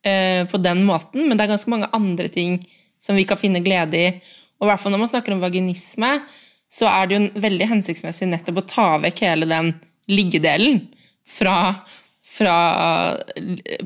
eh, 0.03 0.43
på 0.51 0.59
den 0.59 0.83
måten, 0.89 1.29
men 1.29 1.37
det 1.37 1.45
er 1.45 1.53
ganske 1.53 1.71
mange 1.71 1.91
andre 1.95 2.31
ting 2.33 2.59
som 3.03 3.19
vi 3.19 3.27
kan 3.29 3.39
finne 3.39 3.63
glede 3.63 4.01
i. 4.01 4.09
Og 4.59 4.67
i 4.67 4.71
hvert 4.71 4.83
fall 4.83 4.95
når 4.95 5.05
man 5.05 5.13
snakker 5.13 5.37
om 5.37 5.45
vaginisme, 5.45 6.11
så 6.67 6.89
er 6.91 7.07
det 7.07 7.19
jo 7.19 7.43
veldig 7.45 7.69
hensiktsmessig 7.71 8.27
nettopp 8.33 8.63
å 8.63 8.67
ta 8.73 8.89
vekk 9.05 9.23
hele 9.29 9.49
den 9.51 9.75
liggedelen 10.11 10.81
fra, 11.27 11.85
fra 12.37 12.57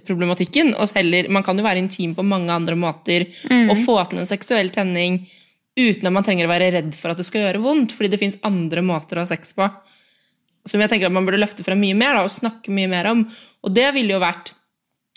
problematikken. 0.06 0.74
Og 0.74 0.90
heller, 0.96 1.28
man 1.32 1.44
kan 1.46 1.58
jo 1.58 1.66
være 1.66 1.82
intim 1.82 2.16
på 2.16 2.26
mange 2.26 2.52
andre 2.52 2.76
måter 2.78 3.28
og 3.46 3.76
få 3.84 4.00
til 4.10 4.22
en 4.22 4.28
seksuell 4.28 4.72
tenning 4.74 5.22
uten 5.78 6.08
at 6.08 6.12
man 6.12 6.26
trenger 6.26 6.48
å 6.48 6.50
være 6.50 6.72
redd 6.74 6.96
for 6.98 7.12
at 7.12 7.20
det 7.20 7.26
skal 7.28 7.46
gjøre 7.46 7.62
vondt, 7.62 7.94
fordi 7.96 8.10
det 8.12 8.20
fins 8.20 8.38
andre 8.46 8.82
måter 8.84 9.18
å 9.18 9.24
ha 9.24 9.30
sex 9.30 9.54
på. 9.56 9.68
Som 10.68 10.82
jeg 10.82 10.92
tenker 10.92 11.08
at 11.08 11.14
man 11.14 11.24
burde 11.24 11.40
løfte 11.40 11.64
frem 11.64 11.80
mye 11.80 11.96
mer 11.96 12.18
da, 12.18 12.24
og 12.26 12.34
snakke 12.34 12.74
mye 12.74 12.90
mer 12.90 13.08
om. 13.12 13.22
Og 13.64 13.72
det 13.76 13.86
ville 13.96 14.16
jo 14.16 14.22
vært 14.22 14.52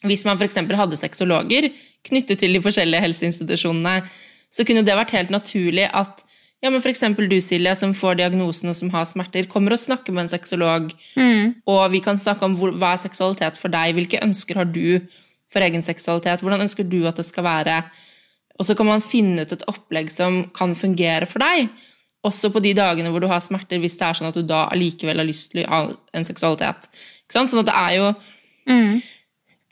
hvis 0.08 0.26
man 0.28 0.40
f.eks. 0.40 0.60
hadde 0.60 1.00
sexologer 1.00 1.70
knyttet 2.04 2.42
til 2.42 2.56
de 2.56 2.62
forskjellige 2.64 3.06
helseinstitusjonene, 3.06 4.04
så 4.52 4.66
kunne 4.68 4.84
det 4.86 4.98
vært 4.98 5.14
helt 5.16 5.32
naturlig 5.34 5.88
at 5.88 6.24
ja, 6.64 6.70
men 6.72 6.80
f.eks. 6.80 7.04
du, 7.20 7.38
Silje, 7.44 7.76
som 7.76 7.92
får 7.94 8.22
diagnosen 8.22 8.72
og 8.72 8.78
som 8.80 8.90
har 8.94 9.04
smerter, 9.10 9.50
kommer 9.52 9.76
og 9.76 9.82
snakker 9.82 10.16
med 10.16 10.26
en 10.26 10.32
sexolog, 10.32 10.94
og 11.68 11.84
vi 11.92 12.00
kan 12.00 12.18
snakke 12.22 12.48
om 12.48 12.56
hvor, 12.56 12.72
hva 12.80 12.94
er 12.96 13.02
seksualitet 13.04 13.60
for 13.60 13.74
deg, 13.74 13.94
hvilke 13.98 14.22
ønsker 14.24 14.62
har 14.62 14.70
du 14.72 15.02
for 15.52 15.62
egen 15.62 15.84
seksualitet, 15.84 16.42
hvordan 16.42 16.64
ønsker 16.64 16.88
du 16.88 17.02
at 17.10 17.20
det 17.20 17.26
skal 17.28 17.44
være, 17.44 17.82
og 18.60 18.66
så 18.66 18.76
kan 18.80 18.88
man 18.88 19.04
finne 19.04 19.44
ut 19.44 19.52
et 19.52 19.66
opplegg 19.68 20.12
som 20.14 20.46
kan 20.56 20.76
fungere 20.78 21.28
for 21.28 21.44
deg, 21.44 21.68
også 22.24 22.54
på 22.54 22.62
de 22.64 22.72
dagene 22.78 23.12
hvor 23.12 23.20
du 23.20 23.28
har 23.28 23.44
smerter, 23.44 23.82
hvis 23.84 23.98
det 24.00 24.08
er 24.08 24.16
sånn 24.16 24.30
at 24.30 24.38
du 24.40 24.46
da 24.48 24.70
allikevel 24.72 25.20
har 25.20 25.28
lyst 25.28 25.52
til 25.52 25.66
å 25.66 25.72
ha 25.74 25.82
en 26.16 26.24
seksualitet. 26.24 26.88
Ikke 27.26 27.36
sant? 27.36 27.52
Sånn 27.52 27.66
at 27.66 27.68
det 27.68 27.76
er 27.76 27.98
jo 27.98 28.08
den 28.72 29.02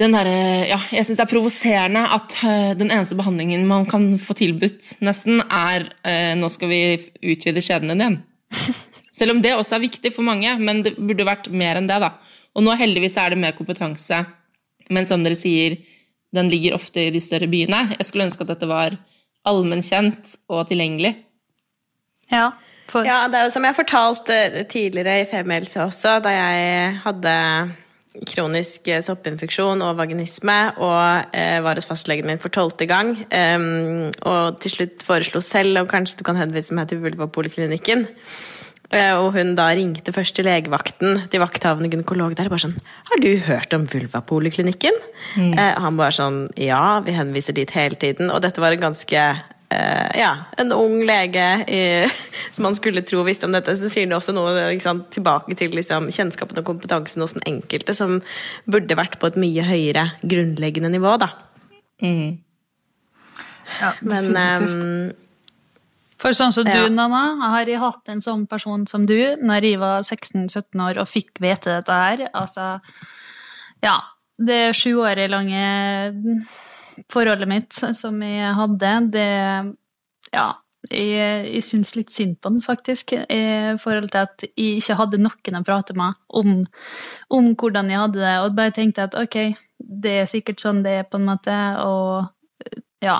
der, 0.09 0.27
ja, 0.65 0.79
jeg 0.89 1.05
syns 1.05 1.19
det 1.19 1.25
er 1.27 1.29
provoserende 1.29 2.01
at 2.15 2.33
eh, 2.47 2.71
den 2.79 2.89
eneste 2.89 3.17
behandlingen 3.19 3.67
man 3.69 3.85
kan 3.85 4.15
få 4.17 4.33
tilbudt, 4.39 4.95
nesten, 5.05 5.43
er 5.45 5.91
eh, 6.07 6.31
nå 6.39 6.49
skal 6.49 6.71
vi 6.71 6.81
utvide 7.33 7.61
skjeden 7.61 7.93
din. 8.01 8.17
Selv 9.17 9.35
om 9.35 9.41
det 9.43 9.53
også 9.53 9.77
er 9.77 9.83
viktig 9.83 10.13
for 10.15 10.25
mange, 10.25 10.55
men 10.57 10.81
det 10.85 10.95
burde 10.97 11.27
vært 11.27 11.51
mer 11.53 11.77
enn 11.77 11.89
det. 11.91 11.99
da. 12.01 12.15
Og 12.57 12.65
nå 12.65 12.73
heldigvis 12.79 13.19
er 13.21 13.35
det 13.35 13.41
mer 13.43 13.53
kompetanse, 13.57 14.23
men 14.89 15.05
som 15.05 15.21
dere 15.21 15.37
sier, 15.37 15.77
den 16.33 16.49
ligger 16.49 16.79
ofte 16.79 17.05
i 17.05 17.13
de 17.13 17.21
større 17.21 17.49
byene. 17.51 17.91
Jeg 17.97 18.07
skulle 18.07 18.25
ønske 18.29 18.47
at 18.47 18.55
dette 18.55 18.71
var 18.71 18.95
allmennkjent 19.47 20.35
og 20.49 20.65
tilgjengelig. 20.71 21.13
Ja, 22.31 22.49
for, 22.87 23.05
Ja, 23.07 23.25
det 23.31 23.39
er 23.39 23.47
jo 23.47 23.53
som 23.53 23.67
jeg 23.67 23.77
fortalte 23.77 24.65
tidligere 24.71 25.21
i 25.21 25.29
Femihelse 25.29 25.83
også, 25.85 26.17
da 26.23 26.33
jeg 26.33 26.97
hadde 27.03 27.35
kronisk 28.27 28.89
eh, 28.91 29.01
soppinfeksjon 29.05 29.81
og 29.85 29.97
vaginisme 29.99 30.57
og 30.83 31.35
eh, 31.35 31.59
var 31.63 31.79
hos 31.79 31.87
fastlegen 31.87 32.27
min 32.27 32.41
for 32.41 32.51
tolvte 32.53 32.87
gang. 32.89 33.13
Um, 33.31 34.09
og 34.27 34.59
til 34.63 34.75
slutt 34.75 35.05
foreslo 35.07 35.41
selv 35.45 35.79
om 35.81 35.87
kanskje 35.91 36.19
du 36.19 36.25
kan 36.27 36.39
henvise 36.39 36.75
meg 36.75 36.89
til 36.91 36.99
Vulvapoliklinikken. 37.03 38.07
Eh, 38.91 39.13
Og 39.15 39.31
hun 39.37 39.53
da 39.55 39.69
ringte 39.71 40.11
først 40.11 40.35
til 40.35 40.45
legevakten, 40.49 41.23
til 41.31 41.39
vakthavende 41.39 41.87
gynekolog 41.93 42.35
der, 42.35 42.49
og 42.49 42.57
bare 42.57 42.65
sånn 42.65 42.75
Har 43.07 43.23
du 43.23 43.29
hørt 43.47 43.73
om 43.77 43.87
Vulvapoliklinikken? 43.87 44.97
Eh, 45.39 45.79
han 45.79 45.99
bare 45.99 46.11
sånn 46.17 46.41
Ja, 46.59 46.99
vi 47.05 47.15
henviser 47.15 47.55
dit 47.55 47.71
hele 47.71 47.95
tiden. 47.95 48.31
Og 48.31 48.43
dette 48.43 48.59
var 48.59 48.75
en 48.75 48.83
ganske 48.89 49.23
eh, 49.71 50.19
Ja, 50.19 50.31
en 50.61 50.73
ung 50.75 51.01
lege 51.07 51.45
i, 51.67 51.81
som 52.53 52.67
man 52.67 52.75
skulle 52.77 53.03
tro 53.07 53.23
visste 53.27 53.47
om 53.47 53.55
dette. 53.55 53.75
Så 53.75 53.87
det 53.87 53.93
sier 53.93 54.09
det 54.09 54.17
også 54.17 54.35
noe 54.35 54.53
ikke 54.73 54.85
sant, 54.85 55.09
tilbake 55.15 55.55
til 55.59 55.73
liksom, 55.77 56.11
kjennskapen 56.13 56.61
og 56.61 56.67
kompetansen 56.67 57.23
hos 57.23 57.35
den 57.37 57.47
enkelte, 57.55 57.95
som 57.97 58.19
burde 58.69 58.99
vært 58.99 59.19
på 59.21 59.31
et 59.31 59.39
mye 59.41 59.65
høyere 59.65 60.09
grunnleggende 60.21 60.91
nivå, 60.93 61.17
da. 61.21 61.31
Ja, 63.79 63.91
Men 64.01 64.31
ehm, 64.35 65.11
For 66.21 66.35
sånn 66.37 66.53
som 66.53 66.65
du, 66.67 66.73
Ja. 66.73 66.87
Nanna, 66.89 67.49
har 67.53 67.69
jeg 67.69 67.81
hatt 67.81 68.09
en 68.13 68.21
sånn 68.21 68.47
person 68.49 68.85
som 68.89 69.05
du 69.09 69.17
når 69.41 69.65
jeg 69.65 69.79
var 69.81 70.03
16-17 70.03 70.81
år 70.85 70.99
og 71.01 71.09
fikk 71.09 71.41
vite 71.41 71.79
dette 71.79 72.01
her. 72.03 72.27
Altså, 72.33 72.75
ja. 73.81 73.99
Det 74.41 74.73
sjuårig 74.73 75.27
lange 75.29 75.61
forholdet 77.11 77.49
mitt 77.49 77.73
som 77.75 78.21
jeg 78.25 78.57
hadde, 78.57 78.97
det 79.13 79.29
Ja. 80.33 80.49
Jeg, 80.89 81.45
jeg 81.45 81.61
syns 81.61 81.91
litt 81.93 82.09
synd 82.09 82.39
på 82.41 82.49
den, 82.49 82.61
faktisk, 82.65 83.11
i 83.13 83.75
forhold 83.77 84.07
til 84.09 84.23
at 84.23 84.41
jeg 84.47 84.79
ikke 84.79 84.95
hadde 84.97 85.19
noen 85.21 85.59
å 85.59 85.61
prate 85.61 85.93
med 85.93 86.17
om, 86.41 86.63
om 87.29 87.51
hvordan 87.53 87.91
jeg 87.91 88.01
hadde 88.01 88.17
det, 88.23 88.31
og 88.41 88.55
bare 88.57 88.73
tenkte 88.73 89.05
at 89.05 89.13
ok, 89.13 89.37
det 89.77 90.15
er 90.23 90.31
sikkert 90.31 90.63
sånn 90.63 90.81
det 90.81 90.95
er, 90.97 91.05
på 91.05 91.19
en 91.21 91.27
måte, 91.29 91.53
og 91.85 92.73
ja, 93.05 93.19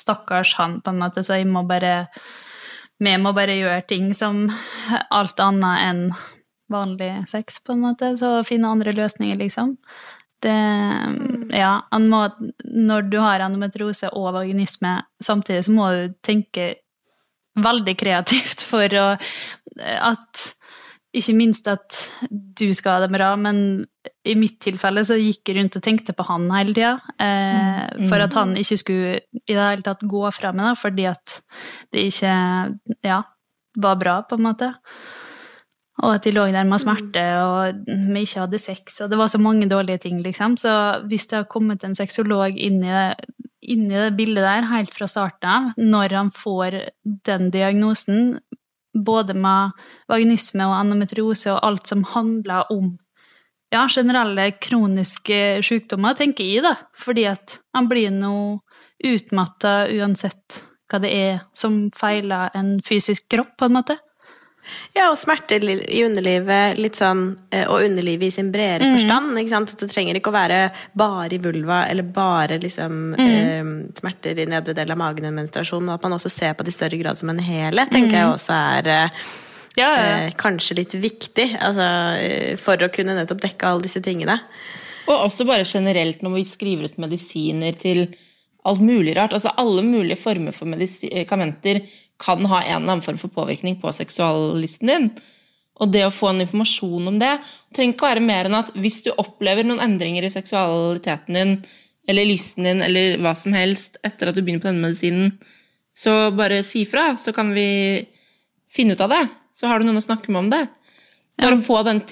stakkars 0.00 0.54
han, 0.56 0.78
på 0.80 0.94
en 0.94 1.02
måte, 1.04 1.20
så 1.24 1.36
jeg 1.40 1.50
må 1.50 1.66
bare 1.68 2.06
Vi 3.02 3.10
må 3.18 3.32
bare 3.34 3.56
gjøre 3.58 3.84
ting 3.90 4.12
som 4.14 4.46
alt 5.10 5.40
annet 5.42 5.80
enn 5.84 6.02
vanlig 6.70 7.24
sex, 7.28 7.58
på 7.60 7.74
en 7.74 7.82
måte, 7.82 8.14
så 8.16 8.38
finne 8.46 8.70
andre 8.70 8.94
løsninger, 8.96 9.36
liksom. 9.36 9.74
Det 10.44 10.54
Ja, 11.54 11.72
han 11.90 12.08
må 12.12 12.26
Når 12.64 13.08
du 13.08 13.18
har 13.22 13.44
endometriose 13.44 14.10
og 14.12 14.34
vaginisme 14.36 14.98
samtidig, 15.22 15.64
så 15.66 15.76
må 15.76 15.90
du 15.94 16.18
tenke 16.24 16.74
veldig 17.54 17.94
kreativt 17.96 18.64
for 18.70 18.98
å 19.00 19.06
At 19.80 20.50
ikke 21.14 21.34
minst 21.38 21.68
at 21.70 21.96
du 22.26 22.66
skal 22.74 22.96
ha 22.96 23.04
det 23.04 23.14
bra, 23.14 23.34
men 23.38 23.84
i 24.26 24.34
mitt 24.38 24.56
tilfelle 24.64 25.04
så 25.06 25.14
gikk 25.18 25.46
jeg 25.46 25.60
rundt 25.60 25.76
og 25.78 25.84
tenkte 25.84 26.14
på 26.16 26.26
han 26.26 26.48
hele 26.50 26.74
tida. 26.74 26.94
Eh, 27.22 28.08
for 28.10 28.24
at 28.24 28.34
han 28.34 28.56
ikke 28.58 28.78
skulle 28.80 29.12
i 29.44 29.54
det 29.54 29.60
hele 29.60 29.86
tatt 29.86 30.02
gå 30.10 30.24
fra 30.34 30.50
meg, 30.50 30.72
da, 30.72 30.74
fordi 30.78 31.06
at 31.10 31.36
det 31.94 32.08
ikke 32.10 32.34
ja, 33.06 33.20
var 33.86 34.00
bra, 34.00 34.16
på 34.26 34.40
en 34.40 34.46
måte. 34.48 34.72
Og 36.02 36.16
at 36.16 36.26
de 36.26 36.32
lå 36.34 36.48
der 36.50 36.66
med 36.66 36.82
smerte, 36.82 37.22
og 37.38 37.84
vi 37.86 38.24
ikke 38.24 38.42
hadde 38.42 38.58
sex, 38.58 38.98
og 39.04 39.12
det 39.12 39.18
var 39.20 39.30
så 39.30 39.38
mange 39.38 39.68
dårlige 39.70 40.02
ting, 40.02 40.18
liksom. 40.24 40.56
Så 40.58 40.72
hvis 41.06 41.28
det 41.30 41.38
har 41.38 41.50
kommet 41.50 41.84
en 41.86 41.94
sexolog 41.94 42.56
inn 42.58 42.82
i 42.82 42.90
det, 42.90 43.30
inn 43.62 43.86
i 43.86 43.94
det 43.94 44.16
bildet 44.18 44.42
der 44.42 44.66
helt 44.72 44.94
fra 44.96 45.06
starten 45.08 45.48
av, 45.48 45.70
når 45.78 46.16
han 46.18 46.32
får 46.34 46.80
den 47.30 47.48
diagnosen, 47.54 48.40
både 48.94 49.34
med 49.34 49.74
vaginisme 50.10 50.66
og 50.68 50.76
endometriose 50.80 51.54
og 51.54 51.62
alt 51.66 51.90
som 51.90 52.04
handler 52.12 52.70
om 52.70 52.92
ja, 53.74 53.86
generelle 53.90 54.52
kroniske 54.62 55.40
sykdommer, 55.66 56.14
tenker 56.18 56.46
jeg, 56.46 56.62
da. 56.66 56.76
Fordi 56.98 57.26
at 57.30 57.58
han 57.74 57.88
blir 57.90 58.12
nå 58.14 58.34
utmatta 59.04 59.74
uansett 59.94 60.62
hva 60.90 61.00
det 61.02 61.10
er 61.16 61.40
som 61.56 61.88
feiler 61.96 62.54
en 62.54 62.76
fysisk 62.86 63.26
kropp, 63.32 63.56
på 63.58 63.66
en 63.66 63.78
måte. 63.78 63.98
Ja, 64.94 65.10
og 65.10 65.18
smerter 65.20 65.62
i 65.64 66.00
underlivet, 66.06 66.78
litt 66.80 66.96
sånn, 66.98 67.36
eh, 67.50 67.66
og 67.68 67.84
underlivet 67.84 68.28
i 68.28 68.34
sin 68.34 68.50
bredere 68.54 68.92
forstand. 68.94 69.36
ikke 69.38 69.52
sant? 69.52 69.74
Det 69.80 69.90
trenger 69.90 70.18
ikke 70.18 70.32
å 70.32 70.36
være 70.38 70.60
bare 70.96 71.36
i 71.36 71.38
vulva, 71.42 71.82
eller 71.90 72.02
bare 72.02 72.58
liksom, 72.62 73.14
eh, 73.18 73.64
smerter 73.98 74.38
i 74.38 74.46
nedre 74.46 74.74
del 74.74 74.90
av 74.90 74.98
magen 74.98 75.26
og 75.26 75.34
menstruasjon, 75.36 75.88
Og 75.88 75.94
at 75.94 76.02
man 76.02 76.12
også 76.18 76.30
ser 76.30 76.54
på 76.54 76.64
det 76.64 76.74
i 76.74 76.78
større 76.78 77.00
grad 77.02 77.18
som 77.18 77.30
en 77.30 77.38
helhet, 77.38 77.90
tenker 77.90 78.16
jeg 78.20 78.32
også 78.32 78.54
er 78.54 78.88
eh, 78.88 79.08
Ja, 79.76 79.90
ja. 79.96 80.26
eh, 80.26 80.32
kanskje 80.38 80.76
litt 80.76 80.94
viktig, 80.94 81.58
altså, 81.58 81.88
eh, 82.22 82.56
for 82.56 82.76
å 82.76 82.92
kunne 82.92 83.16
nettopp 83.18 83.40
dekke 83.40 83.66
alle 83.66 83.82
disse 83.82 84.00
tingene. 84.00 84.40
Og 85.08 85.26
også 85.28 85.44
bare 85.46 85.64
generelt 85.64 86.22
når 86.22 86.34
vi 86.38 86.44
skriver 86.44 86.84
ut 86.84 86.96
medisiner 86.98 87.76
til 87.76 88.06
alt 88.64 88.80
mulig 88.80 89.16
rart. 89.16 89.34
Altså 89.36 89.52
alle 89.60 89.82
mulige 89.82 90.16
former 90.16 90.54
for 90.56 90.64
medikamenter 90.70 91.82
kan 92.20 92.44
ha 92.46 92.62
en 92.62 92.82
eller 92.82 92.92
annen 92.92 93.04
form 93.04 93.18
for 93.20 93.32
påvirkning 93.32 93.80
på 93.82 93.92
seksuallysten 93.92 94.90
din. 94.90 95.08
Og 95.82 95.90
det 95.90 96.04
å 96.06 96.12
få 96.14 96.30
en 96.30 96.44
informasjon 96.44 97.10
om 97.10 97.16
det 97.18 97.32
trenger 97.74 97.96
ikke 97.96 98.06
å 98.06 98.10
være 98.12 98.22
mer 98.22 98.48
enn 98.48 98.60
at 98.60 98.70
hvis 98.78 99.00
du 99.06 99.10
opplever 99.18 99.66
noen 99.66 99.82
endringer 99.82 100.26
i 100.26 100.30
seksualiteten 100.30 101.38
din, 101.38 101.56
eller 102.06 102.28
lysten 102.28 102.68
din, 102.68 102.82
eller 102.84 103.18
hva 103.24 103.32
som 103.38 103.56
helst 103.56 103.98
etter 104.06 104.30
at 104.30 104.36
du 104.36 104.42
begynner 104.42 104.62
på 104.62 104.70
denne 104.70 104.86
medisinen, 104.86 105.34
så 105.94 106.30
bare 106.34 106.62
si 106.66 106.84
fra, 106.86 107.14
så 107.18 107.34
kan 107.34 107.52
vi 107.54 107.66
finne 108.70 108.94
ut 108.94 109.02
av 109.02 109.12
det. 109.14 109.22
Så 109.54 109.70
har 109.70 109.78
du 109.78 109.86
noen 109.86 109.98
å 109.98 110.04
snakke 110.04 110.30
med 110.34 110.44
om 110.44 110.50
det. 110.52 110.64
Bare 111.38 111.58
få 111.62 111.80
den, 111.86 112.02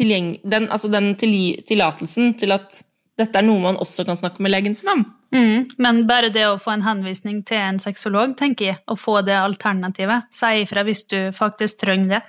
den, 0.43 0.69
altså 0.71 0.91
den 0.91 1.13
tillatelsen 1.19 2.35
til 2.39 2.55
at 2.55 2.81
dette 3.19 3.39
er 3.39 3.47
noe 3.47 3.63
man 3.63 3.79
også 3.79 4.07
kan 4.07 4.19
snakke 4.19 4.43
med 4.43 4.55
legen 4.55 4.75
sin 4.79 4.91
om. 4.95 5.05
Mm, 5.33 5.71
men 5.79 6.03
bare 6.07 6.29
det 6.29 6.45
å 6.45 6.59
få 6.61 6.75
en 6.75 6.83
henvisning 6.85 7.41
til 7.49 7.57
en 7.57 7.79
sexolog, 7.81 8.35
tenker 8.37 8.67
jeg, 8.67 8.79
å 8.87 8.97
få 9.01 9.23
det 9.25 9.37
alternativet. 9.39 10.29
Si 10.31 10.51
ifra 10.65 10.85
hvis 10.85 11.07
du 11.09 11.17
faktisk 11.37 11.81
trenger 11.81 12.19
det. 12.19 12.23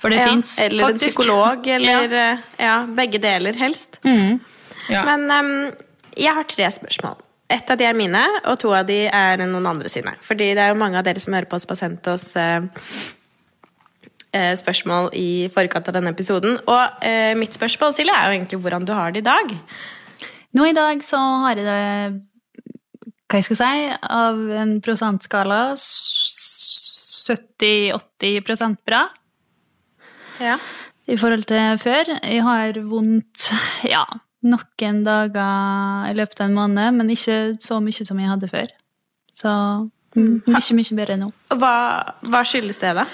For 0.00 0.08
det 0.12 0.20
Ja, 0.22 0.28
fins 0.30 0.54
eller 0.62 0.94
en 0.94 1.00
psykolog, 1.00 1.66
eller 1.76 2.14
Ja. 2.14 2.20
eh, 2.32 2.38
ja, 2.64 2.76
begge 2.86 3.18
deler 3.20 3.58
helst. 3.58 3.98
Ja. 4.88 5.02
Men 5.04 5.26
um, 5.30 5.72
jeg 6.16 6.34
har 6.34 6.46
tre 6.48 6.70
spørsmål. 6.70 7.18
Ett 7.50 7.70
av 7.70 7.76
de 7.76 7.84
er 7.84 7.94
mine, 7.98 8.22
og 8.46 8.60
to 8.62 8.70
av 8.72 8.86
de 8.86 9.08
er 9.10 9.40
noen 9.42 9.66
andre 9.66 9.90
sine. 9.90 10.14
Fordi 10.22 10.52
det 10.54 10.62
er 10.62 10.68
jo 10.70 10.78
mange 10.78 10.98
av 11.00 11.04
dere 11.04 11.18
som 11.18 11.34
hører 11.34 11.50
på 11.50 11.58
oss 11.58 11.66
på 11.66 11.76
Sentos 11.76 12.30
oss 12.30 12.36
eh, 12.38 12.62
eh, 14.32 14.52
spørsmål 14.54 15.10
i 15.18 15.48
forkant 15.52 15.88
av 15.90 15.96
denne 15.98 16.12
episoden. 16.14 16.58
Og 16.70 17.02
eh, 17.04 17.34
mitt 17.38 17.56
spørsmål, 17.56 17.94
Silje, 17.96 18.14
er 18.14 18.30
jo 18.30 18.38
egentlig 18.38 18.60
hvordan 18.62 18.86
du 18.86 18.94
har 18.94 19.10
det 19.10 19.24
i 19.24 19.26
dag. 19.26 19.56
Nå 20.56 20.66
i 20.66 20.74
dag 20.76 21.02
så 21.06 21.18
har 21.44 21.60
jeg 21.60 21.66
det 21.66 22.22
Hva 23.30 23.38
jeg 23.38 23.46
skal 23.46 23.58
si 23.60 23.82
Av 24.10 24.40
en 24.62 24.72
prosentskala 24.82 25.60
70-80% 27.30 28.80
bra 28.86 29.04
Ja. 30.40 30.56
i 31.06 31.16
forhold 31.20 31.44
til 31.50 31.78
før. 31.82 32.04
Jeg 32.24 32.42
har 32.46 32.78
vondt 32.88 33.50
ja, 33.84 34.04
noen 34.46 35.02
dager 35.04 36.08
i 36.08 36.14
løpet 36.16 36.40
av 36.40 36.46
en 36.48 36.56
måned, 36.56 36.94
men 36.96 37.10
ikke 37.12 37.36
så 37.60 37.76
mye 37.84 38.06
som 38.08 38.18
jeg 38.22 38.30
hadde 38.30 38.48
før. 38.48 38.70
Så 39.36 39.50
mm, 40.16 40.40
mye, 40.48 40.76
mye 40.78 40.96
bedre 40.96 41.18
nå. 41.20 41.28
Hva, 41.52 41.74
hva 42.24 42.40
skyldes 42.48 42.80
det, 42.80 42.94
da? 43.02 43.04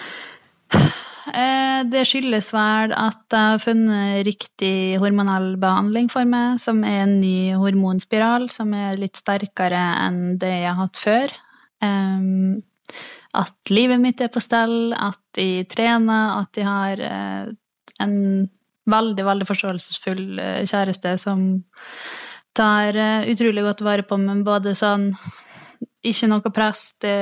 Eh, 1.34 1.82
Det 1.90 2.04
skyldes 2.06 2.52
vel 2.54 2.92
at 2.94 3.24
jeg 3.32 3.52
har 3.52 3.62
funnet 3.62 4.26
riktig 4.26 4.98
hormonell 5.02 5.56
behandling 5.60 6.08
for 6.12 6.24
meg, 6.28 6.60
som 6.62 6.84
er 6.84 7.02
en 7.04 7.18
ny 7.20 7.52
hormonspiral, 7.58 8.48
som 8.50 8.72
er 8.74 8.98
litt 9.00 9.16
sterkere 9.18 9.80
enn 10.06 10.38
det 10.38 10.52
jeg 10.52 10.70
har 10.70 10.80
hatt 10.80 10.96
før. 10.96 11.34
At 13.36 13.70
livet 13.70 14.00
mitt 14.00 14.20
er 14.24 14.30
på 14.32 14.40
stell, 14.40 14.94
at 14.94 15.36
jeg 15.36 15.66
trener, 15.68 16.38
at 16.40 16.56
jeg 16.56 16.64
har 16.66 17.02
eh, 17.04 17.50
en 18.00 18.16
veldig, 18.86 19.24
veldig 19.26 19.48
forståelsesfull 19.48 20.38
eh, 20.38 20.62
kjæreste 20.64 21.16
som 21.20 21.48
tar 22.56 22.96
utrolig 23.28 23.66
godt 23.66 23.82
vare 23.84 24.06
på 24.08 24.16
meg, 24.16 24.40
både 24.46 24.72
sånn 24.78 25.10
ikke 26.10 26.28
noe 26.30 26.52
press. 26.54 26.88
Det, 27.02 27.14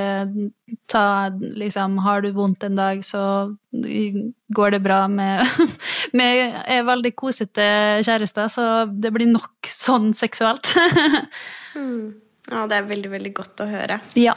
ta, 0.91 1.05
liksom, 1.32 1.99
har 2.05 2.24
du 2.24 2.30
vondt 2.37 2.66
en 2.66 2.78
dag, 2.78 3.03
så 3.07 3.22
går 4.55 4.76
det 4.76 4.82
bra 4.85 5.05
med 5.11 5.43
Vi 6.18 6.26
er 6.26 6.87
veldig 6.87 7.14
kosete 7.18 7.66
kjærester, 8.07 8.51
så 8.53 8.68
det 8.91 9.12
blir 9.14 9.30
nok 9.32 9.72
sånn 9.72 10.12
seksuelt. 10.16 10.74
Ja, 12.45 12.66
det 12.68 12.76
er 12.76 12.89
veldig, 12.91 13.09
veldig 13.09 13.30
godt 13.39 13.62
å 13.64 13.66
høre. 13.70 13.97
ja. 14.20 14.35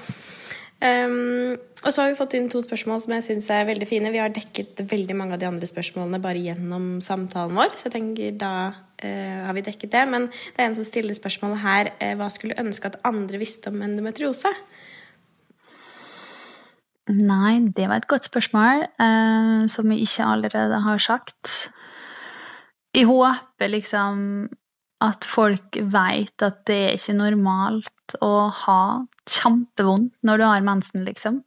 Ehm, 0.86 1.58
og 1.82 1.90
så 1.90 2.04
har 2.04 2.12
vi 2.12 2.18
fått 2.20 2.36
inn 2.38 2.50
to 2.52 2.60
spørsmål 2.62 3.00
som 3.02 3.16
jeg 3.16 3.26
syns 3.26 3.48
er 3.54 3.68
veldig 3.70 3.88
fine. 3.90 4.12
Vi 4.14 4.22
har 4.22 4.34
dekket 4.34 4.84
veldig 4.90 5.16
mange 5.18 5.38
av 5.38 5.42
de 5.42 5.48
andre 5.50 5.70
spørsmålene 5.70 6.22
bare 6.22 6.42
gjennom 6.42 6.98
samtalen 7.06 7.58
vår, 7.58 7.74
så 7.78 7.88
jeg 7.88 7.96
tenker 7.96 8.36
da 8.38 8.52
uh, 8.74 9.40
har 9.48 9.58
vi 9.58 9.66
dekket 9.66 9.94
det. 9.94 10.04
Men 10.10 10.28
det 10.30 10.62
er 10.62 10.70
en 10.70 10.78
som 10.78 10.86
stiller 10.88 11.18
spørsmålet 11.18 11.64
her 11.64 11.92
uh, 11.96 12.14
hva 12.20 12.30
skulle 12.34 12.58
du 12.58 12.62
ønske 12.66 12.92
at 12.92 13.00
andre 13.08 13.42
visste 13.42 13.74
om 13.74 13.82
endometriose? 13.86 14.54
Nei, 17.08 17.56
det 17.74 17.88
var 17.88 18.02
et 18.02 18.10
godt 18.10 18.28
spørsmål, 18.30 18.88
uh, 19.00 19.66
som 19.72 19.90
vi 19.90 20.02
ikke 20.04 20.30
allerede 20.30 20.82
har 20.86 21.02
sagt. 21.02 21.72
Jeg 22.94 23.10
håper 23.10 23.70
liksom 23.72 24.50
at 25.04 25.28
folk 25.28 25.78
vet 25.94 26.46
at 26.46 26.64
det 26.70 26.78
er 26.88 26.96
ikke 26.98 27.18
normalt 27.20 28.16
å 28.24 28.48
ha 28.64 28.80
kjempevondt 29.30 30.16
når 30.26 30.42
du 30.42 30.46
har 30.48 30.66
mensen, 30.66 31.06
liksom. 31.06 31.44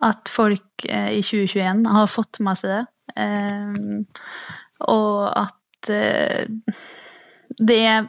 at 0.00 0.30
folk 0.32 0.86
eh, 0.88 1.18
i 1.18 1.20
2021 1.20 1.84
har 1.92 2.08
fått 2.08 2.40
med 2.40 2.60
seg 2.60 2.72
det. 2.72 2.84
Eh, 3.20 4.24
og 4.88 5.26
at 5.36 5.92
eh, 5.92 6.48
det 7.60 7.82
er 7.84 8.08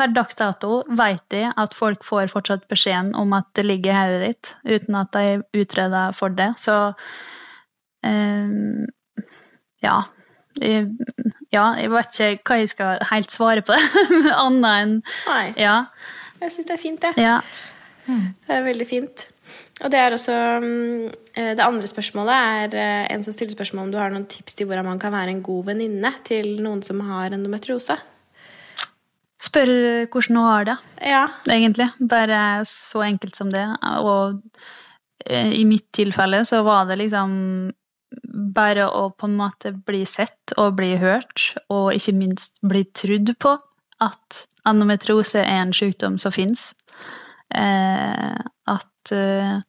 Per 0.00 0.12
dags 0.14 0.36
dato 0.38 0.84
vet 0.96 1.24
de 1.34 1.42
at 1.50 1.74
folk 1.76 2.04
får 2.06 2.30
fortsatt 2.32 2.62
beskjeden 2.70 3.10
om 3.18 3.34
at 3.36 3.48
det 3.58 3.66
ligger 3.66 3.90
i 3.90 3.96
hodet 3.98 4.20
ditt, 4.22 4.50
uten 4.64 4.96
at 4.96 5.10
de 5.12 5.24
er 5.32 5.42
utreda 5.60 6.04
for 6.16 6.32
det. 6.32 6.46
Så 6.62 6.76
eh, 8.06 8.54
ja. 9.84 9.96
Jeg, 10.58 10.88
ja, 11.54 11.64
jeg 11.78 11.90
vet 11.92 12.20
ikke 12.20 12.50
hva 12.50 12.56
jeg 12.58 12.68
skal 12.72 12.98
helt 13.12 13.30
svare 13.30 13.62
på, 13.62 13.76
annet 14.44 14.70
enn 14.70 14.94
Nei, 15.28 15.44
Ja. 15.56 15.76
jeg 16.40 16.50
syns 16.56 16.66
det 16.66 16.74
er 16.74 16.82
fint, 16.82 17.00
det. 17.04 17.14
ja. 17.22 17.40
Det 18.10 18.50
er 18.56 18.64
veldig 18.66 18.86
fint. 18.90 19.26
Og 19.84 19.90
det 19.92 19.98
er 20.00 20.14
også 20.14 20.34
mm, 20.62 21.04
eh, 21.38 21.52
Det 21.54 21.62
andre 21.62 21.86
spørsmålet 21.86 22.34
er 22.34 22.74
eh, 22.78 23.06
en 23.14 23.22
som 23.22 23.32
stiller 23.34 23.54
spørsmål 23.54 23.84
om 23.86 23.92
du 23.92 23.98
har 23.98 24.10
noen 24.10 24.26
tips 24.30 24.54
til 24.58 24.66
hvordan 24.66 24.86
man 24.88 24.98
kan 24.98 25.12
være 25.14 25.30
en 25.30 25.42
god 25.46 25.64
venninne 25.70 26.10
til 26.26 26.56
noen 26.62 26.82
som 26.86 27.00
har 27.06 27.30
endometriose. 27.36 27.94
Spør 29.40 29.70
hvordan 30.12 30.36
hun 30.36 30.44
har 30.44 30.64
det, 30.68 30.76
Ja. 31.06 31.22
egentlig. 31.48 31.88
Bare 32.08 32.64
så 32.68 33.02
enkelt 33.06 33.36
som 33.36 33.50
det. 33.50 33.64
Og 34.02 34.40
eh, 35.26 35.52
i 35.60 35.64
mitt 35.64 35.86
tilfelle 35.96 36.42
så 36.44 36.62
var 36.66 36.84
det 36.90 36.98
liksom 36.98 37.72
bare 38.56 38.86
å 38.90 39.08
på 39.14 39.28
en 39.28 39.36
måte 39.38 39.72
bli 39.86 40.04
sett 40.08 40.54
og 40.58 40.76
bli 40.80 40.94
hørt, 41.00 41.52
og 41.70 41.92
ikke 41.94 42.16
minst 42.16 42.58
bli 42.62 42.84
trudd 42.96 43.34
på 43.40 43.56
at 44.00 44.44
endometriose 44.68 45.42
er 45.42 45.64
en 45.64 45.74
sykdom 45.76 46.18
som 46.20 46.34
fins. 46.34 46.70
Eh, 47.54 48.38
at 48.70 49.12
eh, 49.14 49.60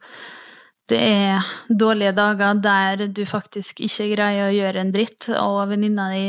det 0.91 0.99
er 0.99 1.51
dårlige 1.69 2.13
dager 2.17 2.57
der 2.61 3.05
du 3.07 3.23
faktisk 3.25 3.79
ikke 3.85 4.09
greier 4.15 4.49
å 4.49 4.55
gjøre 4.55 4.83
en 4.83 4.91
dritt, 4.95 5.29
og 5.37 5.69
venninna 5.71 6.09
di 6.13 6.25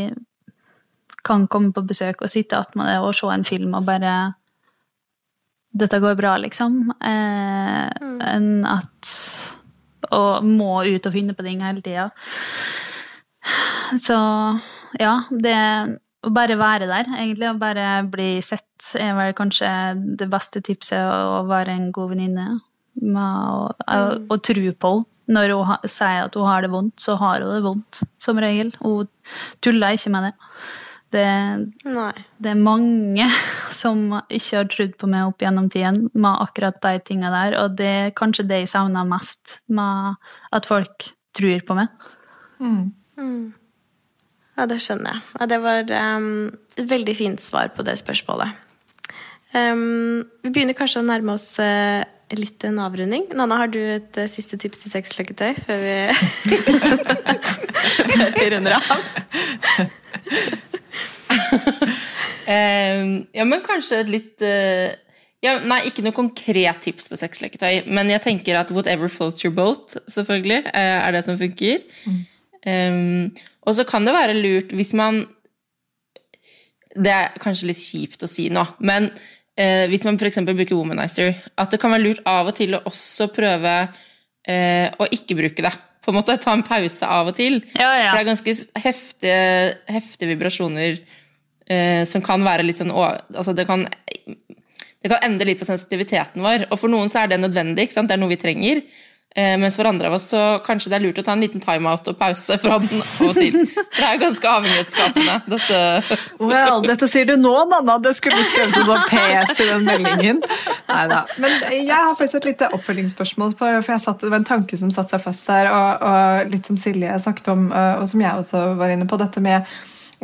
kan 1.22 1.46
komme 1.46 1.70
på 1.74 1.84
besøk 1.86 2.24
og 2.24 2.30
sitte 2.32 2.58
attmed 2.58 2.88
deg 2.90 3.04
og 3.04 3.14
se 3.14 3.28
en 3.30 3.46
film 3.46 3.76
og 3.78 3.88
bare 3.88 4.14
Dette 5.72 6.02
går 6.04 6.18
bra, 6.18 6.34
liksom. 6.36 6.90
Eh, 7.00 7.86
Enn 8.28 8.66
at 8.68 9.12
Og 10.12 10.46
må 10.46 10.82
ut 10.86 11.08
og 11.08 11.14
finne 11.14 11.36
på 11.36 11.46
ting 11.46 11.62
hele 11.64 11.84
tida. 11.84 12.08
Så 14.00 14.16
ja, 15.00 15.14
det 15.30 15.58
å 16.22 16.30
bare 16.30 16.54
være 16.58 16.86
der, 16.86 17.08
egentlig, 17.16 17.48
og 17.50 17.58
bare 17.58 17.86
bli 18.10 18.36
sett, 18.44 18.92
er 18.98 19.16
vel 19.18 19.32
kanskje 19.34 19.70
det 20.20 20.28
beste 20.30 20.62
tipset. 20.62 21.02
Å 21.02 21.42
være 21.48 21.74
en 21.74 21.88
god 21.94 22.12
venninne. 22.14 22.60
med 23.00 23.48
og, 23.56 23.82
og 23.88 24.30
Å 24.30 24.38
tro 24.38 24.68
på 24.72 24.92
henne. 24.96 25.08
Når 25.32 25.52
hun 25.54 25.84
sier 25.88 26.26
at 26.26 26.34
hun 26.36 26.44
har 26.44 26.64
det 26.64 26.68
vondt, 26.72 26.96
så 27.00 27.14
har 27.16 27.40
hun 27.40 27.52
det 27.54 27.62
vondt, 27.64 28.00
som 28.20 28.40
regel. 28.42 28.72
Hun 28.82 29.08
tuller 29.64 29.94
ikke 29.94 30.10
med 30.12 30.26
det. 30.28 30.32
Det, 31.12 31.28
Nei. 31.92 32.12
det 32.40 32.52
er 32.54 32.60
mange 32.60 33.26
som 33.82 34.04
ikke 34.32 34.60
har 34.60 34.70
trodd 34.72 34.94
på 35.00 35.08
meg 35.12 35.28
opp 35.28 35.44
gjennom 35.44 35.68
tiden 35.72 36.06
med 36.14 36.44
akkurat 36.46 36.78
de 36.84 37.02
tinga 37.04 37.32
der, 37.34 37.58
og 37.60 37.76
det 37.80 37.90
er 38.04 38.14
kanskje 38.16 38.46
det 38.48 38.62
jeg 38.62 38.72
savner 38.72 39.08
mest, 39.08 39.58
med 39.68 40.16
at 40.52 40.68
folk 40.68 41.12
tror 41.36 41.66
på 41.68 41.76
meg. 41.76 41.92
Ja, 44.56 44.66
det 44.68 44.82
skjønner 44.84 45.16
jeg. 45.16 45.22
Ja, 45.38 45.48
det 45.48 45.58
var 45.64 45.92
um, 46.16 46.50
et 46.76 46.88
veldig 46.90 47.14
fint 47.16 47.40
svar 47.42 47.72
på 47.76 47.84
det 47.86 47.96
spørsmålet. 48.00 48.52
Um, 49.52 50.24
vi 50.44 50.52
begynner 50.52 50.76
kanskje 50.76 51.02
å 51.02 51.06
nærme 51.08 51.36
oss 51.36 51.54
uh, 51.60 52.04
litt 52.36 52.64
en 52.68 52.80
avrunding. 52.84 53.26
Nanna, 53.36 53.58
har 53.64 53.72
du 53.72 53.80
et 53.80 54.20
uh, 54.20 54.28
siste 54.30 54.60
tips 54.60 54.84
til 54.84 54.94
sexleketøy 54.94 55.56
før 55.66 55.78
vi, 55.82 55.96
før 56.56 58.28
vi 58.38 58.50
runder 58.56 58.78
av? 58.80 60.68
Eh, 62.42 63.02
ja, 63.38 63.44
men 63.46 63.60
kanskje 63.62 64.00
et 64.02 64.08
litt 64.10 64.42
eh, 64.42 64.96
ja, 65.46 65.52
Nei, 65.62 65.76
ikke 65.86 66.02
noe 66.02 66.14
konkret 66.16 66.80
tips 66.82 67.06
på 67.06 67.18
sexleketøy, 67.20 67.84
men 67.86 68.10
jeg 68.10 68.22
tenker 68.24 68.58
at 68.58 68.72
whatever 68.74 69.06
floats 69.06 69.44
your 69.44 69.54
boat, 69.54 69.94
selvfølgelig, 70.10 70.64
eh, 70.72 70.96
er 71.06 71.14
det 71.14 71.22
som 71.22 71.38
funker. 71.38 71.84
Eh, 72.66 72.98
og 73.62 73.76
så 73.78 73.86
kan 73.86 74.06
det 74.06 74.14
være 74.14 74.34
lurt 74.38 74.74
hvis 74.74 74.92
man 74.98 75.24
Det 76.92 77.10
er 77.10 77.38
kanskje 77.40 77.70
litt 77.70 77.80
kjipt 77.80 78.26
å 78.26 78.28
si 78.28 78.50
nå, 78.52 78.66
men 78.84 79.06
uh, 79.08 79.84
hvis 79.88 80.02
man 80.04 80.18
f.eks. 80.20 80.42
bruker 80.44 80.76
womanizer, 80.76 81.38
at 81.56 81.72
det 81.72 81.78
kan 81.80 81.94
være 81.94 82.04
lurt 82.04 82.26
av 82.28 82.50
og 82.50 82.58
til 82.58 82.76
å 82.76 82.82
også 82.90 83.30
prøve 83.32 83.72
uh, 83.88 84.88
å 85.00 85.08
ikke 85.16 85.38
bruke 85.38 85.64
det. 85.64 85.72
På 86.04 86.12
en 86.12 86.18
måte 86.18 86.36
Ta 86.42 86.52
en 86.52 86.66
pause 86.66 87.08
av 87.08 87.30
og 87.30 87.38
til. 87.38 87.62
Ja, 87.78 87.94
ja. 87.96 88.10
For 88.10 88.18
det 88.18 88.26
er 88.26 88.28
ganske 88.28 88.54
heftige, 88.84 89.40
heftige 89.94 90.34
vibrasjoner 90.34 91.00
eh, 91.66 92.02
som 92.08 92.24
kan 92.24 92.42
være 92.44 92.66
litt 92.66 92.80
sånn 92.80 92.92
altså 92.92 93.54
det, 93.56 93.66
kan, 93.68 93.86
det 93.86 95.12
kan 95.12 95.22
endre 95.22 95.52
litt 95.52 95.62
på 95.62 95.68
sensitiviteten 95.68 96.44
vår. 96.44 96.68
Og 96.70 96.80
for 96.80 96.92
noen 96.92 97.10
så 97.12 97.22
er 97.22 97.32
det 97.32 97.42
nødvendig. 97.42 97.90
Det 97.92 98.04
er 98.04 98.20
noe 98.20 98.32
vi 98.32 98.40
trenger. 98.40 98.84
Eh, 99.34 99.54
mens 99.56 99.76
for 99.76 99.88
andre 99.88 100.10
av 100.10 100.14
oss 100.18 100.26
så 100.28 100.40
kanskje 100.60 100.90
det 100.92 100.96
er 100.98 101.04
lurt 101.06 101.18
å 101.22 101.24
ta 101.24 101.32
en 101.32 101.40
liten 101.40 101.62
timeout 101.62 102.08
og 102.10 102.16
pause 102.20 102.58
fra 102.60 102.76
den 102.82 102.98
og 103.00 103.30
til. 103.32 103.54
For 103.64 103.86
det 103.96 104.08
er 104.10 104.18
ganske 104.20 104.50
avhengighetsskapende. 104.50 105.36
Dette. 105.54 106.18
Well, 106.42 106.82
dette 106.84 107.08
sier 107.08 107.30
du 107.30 107.38
nå, 107.40 107.52
Nanna. 107.70 107.96
Det 108.04 108.12
skulle 108.18 108.42
skrevet 108.44 108.76
sånn 108.84 109.06
PS 109.08 109.62
i 109.64 109.68
den 109.70 109.86
meldingen. 109.88 110.42
Neida. 110.90 111.22
Men 111.40 111.56
jeg 111.72 111.88
har 111.94 112.12
faktisk 112.18 112.42
et 112.42 112.50
lite 112.50 112.68
oppfølgingsspørsmål, 112.76 113.56
på, 113.56 113.70
for 113.86 114.04
satt, 114.04 114.20
det 114.20 114.34
var 114.34 114.42
en 114.42 114.50
tanke 114.52 114.76
som 114.76 114.92
satte 114.92 115.16
seg 115.16 115.24
fast 115.24 115.48
der, 115.48 115.70
og, 115.72 116.04
og 116.10 116.52
litt 116.52 116.68
som 116.68 116.76
Silje 116.80 117.16
snakket 117.24 117.48
om, 117.54 117.70
og 117.72 118.04
som 118.10 118.20
jeg 118.20 118.44
også 118.44 118.66
var 118.76 118.92
inne 118.92 119.08
på, 119.08 119.16
dette 119.22 119.40
med 119.44 119.64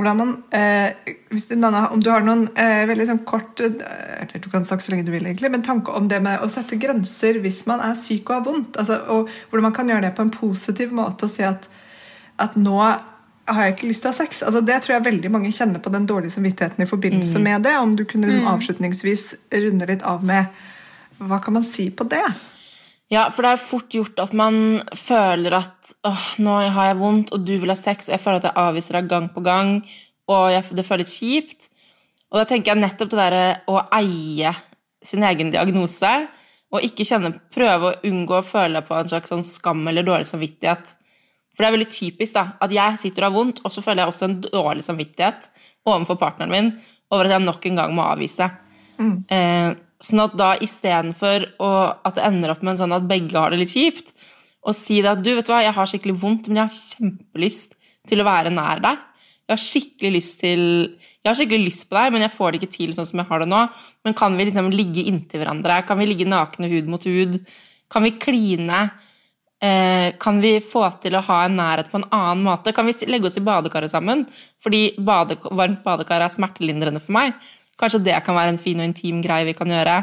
man 0.05 0.43
eh, 0.55 0.93
Nanna, 1.57 1.89
Om 1.89 2.03
du 2.03 2.11
har 2.11 2.23
noen 2.23 2.47
eh, 2.55 2.85
veldig 2.87 3.07
sånn 3.09 3.25
kort 3.27 3.61
eh, 3.61 3.75
eller 4.23 4.43
Du 4.43 4.49
kan 4.53 4.65
snakke 4.65 4.85
så 4.85 4.93
lenge 4.93 5.07
du 5.09 5.13
vil, 5.13 5.27
egentlig, 5.27 5.51
men 5.51 5.65
tanke 5.67 5.91
om 5.91 6.09
det 6.09 6.21
med 6.23 6.43
å 6.45 6.49
sette 6.53 6.79
grenser 6.81 7.41
hvis 7.43 7.65
man 7.67 7.83
er 7.85 7.99
syk 7.99 8.31
og 8.31 8.37
har 8.37 8.47
vondt. 8.47 8.79
Altså, 8.81 9.01
og 9.11 9.31
Hvordan 9.51 9.69
man 9.69 9.77
kan 9.77 9.91
gjøre 9.91 10.07
det 10.07 10.15
på 10.17 10.27
en 10.27 10.35
positiv 10.35 10.95
måte 10.95 11.27
og 11.27 11.33
si 11.33 11.47
at, 11.47 11.69
at 12.39 12.59
nå 12.59 12.79
har 13.49 13.65
jeg 13.65 13.77
ikke 13.77 13.89
lyst 13.89 14.05
til 14.05 14.11
å 14.11 14.13
ha 14.13 14.19
sex. 14.19 14.43
Altså, 14.45 14.61
det 14.65 14.77
tror 14.85 14.99
jeg 14.99 15.07
veldig 15.09 15.33
mange 15.33 15.53
kjenner 15.55 15.83
på 15.83 15.93
den 15.93 16.07
dårlige 16.09 16.37
samvittigheten 16.37 16.85
i 16.85 16.89
forbindelse 16.89 17.41
med 17.43 17.65
det. 17.65 17.75
Om 17.81 17.95
du 17.97 18.05
kunne 18.09 18.29
liksom 18.29 18.49
avslutningsvis 18.51 19.25
runde 19.65 19.89
litt 19.89 20.05
av 20.07 20.25
med 20.27 20.53
Hva 21.19 21.41
kan 21.43 21.57
man 21.57 21.65
si 21.67 21.89
på 21.91 22.05
det? 22.07 22.27
Ja, 23.09 23.31
for 23.33 23.45
det 23.45 23.55
er 23.55 23.63
fort 23.63 23.95
gjort 23.95 24.21
at 24.21 24.35
man 24.37 24.83
føler 24.93 25.57
at 25.63 25.95
åh, 26.05 26.25
nå 26.45 26.59
har 26.75 26.91
jeg 26.91 26.99
vondt, 27.01 27.33
og 27.33 27.47
du 27.49 27.55
vil 27.57 27.73
ha 27.73 27.77
sex, 27.79 28.09
og 28.09 28.19
jeg 28.19 28.25
føler 28.25 28.43
at 28.43 28.49
jeg 28.51 28.61
avviser 28.61 28.99
deg 28.99 29.09
gang 29.09 29.31
på 29.33 29.45
gang, 29.47 29.79
og 30.29 30.51
jeg, 30.53 30.67
det 30.77 30.85
føles 30.85 31.15
kjipt. 31.17 31.71
Og 32.29 32.43
da 32.43 32.45
tenker 32.51 32.75
jeg 32.75 32.83
nettopp 32.83 33.15
det 33.15 33.21
derre 33.23 33.45
å 33.73 33.81
eie 33.97 34.53
sin 35.05 35.25
egen 35.25 35.55
diagnose, 35.55 36.13
og 36.69 36.85
ikke 36.85 37.07
kjenne, 37.09 37.33
prøve 37.55 37.89
å 37.89 37.97
unngå 38.05 38.43
å 38.43 38.45
føle 38.45 38.85
på 38.85 38.97
en 38.99 39.09
slags 39.09 39.33
sånn 39.33 39.47
skam 39.47 39.87
eller 39.89 40.05
dårlig 40.05 40.29
samvittighet. 40.29 40.93
For 41.57 41.65
det 41.65 41.71
er 41.71 41.77
veldig 41.79 41.91
typisk 41.91 42.37
da, 42.37 42.45
at 42.61 42.75
jeg 42.77 43.01
sitter 43.01 43.25
og 43.25 43.31
har 43.31 43.37
vondt, 43.39 43.65
og 43.65 43.73
så 43.73 43.83
føler 43.83 44.05
jeg 44.05 44.13
også 44.13 44.29
en 44.29 44.39
dårlig 44.45 44.85
samvittighet 44.85 45.49
overfor 45.89 46.21
partneren 46.21 46.53
min 46.53 46.73
over 47.09 47.25
at 47.25 47.39
jeg 47.39 47.47
nok 47.47 47.65
en 47.71 47.81
gang 47.81 47.95
må 47.97 48.05
avvise. 48.05 48.51
Eh, 49.33 49.71
sånn 50.03 50.23
at 50.23 50.37
da 50.39 50.53
istedenfor 50.63 51.47
at 51.59 52.17
det 52.19 52.27
ender 52.27 52.53
opp 52.53 52.63
med 52.63 52.75
en 52.75 52.83
sånn 52.85 52.97
at 52.97 53.09
begge 53.11 53.39
har 53.39 53.53
det 53.53 53.63
litt 53.63 53.75
kjipt, 53.75 54.15
og 54.69 54.77
si 54.77 55.01
det 55.03 55.11
at 55.11 55.23
du, 55.25 55.33
vet 55.37 55.47
du 55.47 55.53
hva, 55.53 55.63
jeg 55.65 55.75
har 55.75 55.91
skikkelig 55.91 56.17
vondt, 56.23 56.49
men 56.49 56.61
jeg 56.61 56.69
har 56.69 56.79
kjempelyst 56.79 57.77
til 58.09 58.23
å 58.23 58.27
være 58.29 58.53
nær 58.55 58.83
deg. 58.85 59.05
Jeg 59.49 59.55
har 59.55 59.65
skikkelig 59.65 60.11
lyst 60.13 60.43
til 60.43 60.63
Jeg 61.25 61.31
har 61.31 61.37
skikkelig 61.39 61.71
lyst 61.71 61.87
på 61.89 61.97
deg, 61.97 62.13
men 62.13 62.25
jeg 62.25 62.35
får 62.35 62.53
det 62.53 62.59
ikke 62.61 62.75
til 62.75 62.91
sånn 62.93 63.07
som 63.09 63.21
jeg 63.23 63.29
har 63.31 63.43
det 63.43 63.49
nå. 63.49 63.63
Men 64.05 64.17
kan 64.17 64.37
vi 64.37 64.47
liksom 64.49 64.69
ligge 64.73 65.05
inntil 65.09 65.43
hverandre? 65.43 65.81
Kan 65.89 66.01
vi 66.01 66.09
ligge 66.11 66.29
nakne 66.29 66.69
hud 66.71 66.89
mot 66.93 67.05
hud? 67.09 67.39
Kan 67.93 68.05
vi 68.05 68.13
kline? 68.21 68.81
Eh, 69.59 70.15
kan 70.23 70.39
vi 70.45 70.53
få 70.63 70.85
til 71.03 71.17
å 71.19 71.25
ha 71.27 71.41
en 71.47 71.57
nærhet 71.59 71.89
på 71.91 71.99
en 71.99 72.07
annen 72.15 72.45
måte? 72.47 72.73
Kan 72.77 72.87
vi 72.87 72.95
legge 73.11 73.29
oss 73.31 73.41
i 73.41 73.45
badekaret 73.45 73.91
sammen? 73.91 74.27
Fordi 74.63 74.83
bade, 75.05 75.39
varmt 75.49 75.83
badekar 75.85 76.23
er 76.25 76.33
smertelindrende 76.33 77.03
for 77.03 77.17
meg. 77.17 77.35
Kanskje 77.79 78.03
det 78.09 78.19
kan 78.27 78.37
være 78.37 78.57
en 78.57 78.63
fin 78.63 78.81
og 78.81 78.89
intim 78.89 79.23
greie 79.25 79.47
vi 79.49 79.57
kan 79.59 79.71
gjøre. 79.71 79.99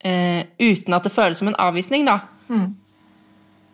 Uh, 0.00 0.42
uten 0.58 0.96
at 0.96 1.04
det 1.06 1.12
føles 1.12 1.40
som 1.40 1.50
en 1.50 1.58
avvisning, 1.60 2.06
da. 2.08 2.20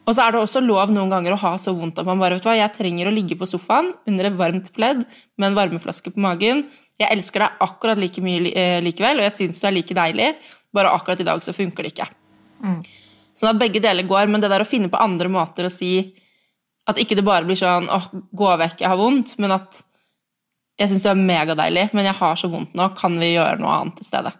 Og 0.06 0.14
så 0.14 0.22
er 0.22 0.34
det 0.34 0.40
også 0.40 0.62
lov 0.62 0.92
noen 0.94 1.10
ganger 1.10 1.34
å 1.34 1.40
ha 1.40 1.54
så 1.58 1.72
vondt 1.74 1.98
at 1.98 2.06
man 2.06 2.20
bare 2.22 2.36
vet 2.36 2.44
hva, 2.46 2.54
jeg 2.54 2.74
trenger 2.76 3.08
å 3.08 3.14
ligge 3.14 3.38
på 3.38 3.48
sofaen 3.50 3.90
under 4.06 4.28
et 4.28 4.36
varmt 4.38 4.68
pledd 4.76 5.02
med 5.34 5.48
en 5.48 5.56
varmeflaske 5.56 6.12
på 6.14 6.22
magen. 6.22 6.62
Jeg 7.00 7.10
elsker 7.12 7.42
deg 7.42 7.64
akkurat 7.66 7.98
like 7.98 8.22
mye 8.22 8.52
eh, 8.54 8.78
likevel, 8.84 9.18
og 9.18 9.26
jeg 9.26 9.34
syns 9.34 9.58
du 9.60 9.66
er 9.66 9.74
like 9.74 9.96
deilig. 9.98 10.28
Bare 10.76 10.92
akkurat 10.94 11.20
i 11.20 11.26
dag 11.26 11.42
så 11.42 11.54
funker 11.56 11.84
det 11.84 11.96
ikke. 11.96 12.06
Sånn 13.36 13.50
at 13.50 13.58
begge 13.60 13.82
deler 13.82 14.06
går, 14.08 14.30
men 14.30 14.40
det 14.40 14.52
der 14.52 14.62
å 14.64 14.68
finne 14.68 14.88
på 14.92 15.00
andre 15.02 15.28
måter 15.32 15.66
å 15.66 15.72
si 15.72 15.90
at 16.86 17.00
ikke 17.02 17.18
det 17.18 17.26
bare 17.26 17.44
blir 17.48 17.58
sånn 17.58 17.90
åh, 17.90 18.06
gå 18.14 18.52
vekk, 18.62 18.78
jeg 18.84 18.92
har 18.92 19.00
vondt, 19.00 19.34
men 19.42 19.56
at 19.56 19.82
jeg 20.76 20.90
syns 20.90 21.04
du 21.04 21.12
er 21.12 21.20
megadeilig, 21.20 21.88
men 21.96 22.08
jeg 22.08 22.18
har 22.18 22.36
så 22.40 22.50
vondt 22.52 22.74
nå, 22.76 22.90
kan 22.98 23.16
vi 23.20 23.32
gjøre 23.34 23.60
noe 23.62 23.78
annet 23.80 24.02
i 24.02 24.08
stedet? 24.08 24.34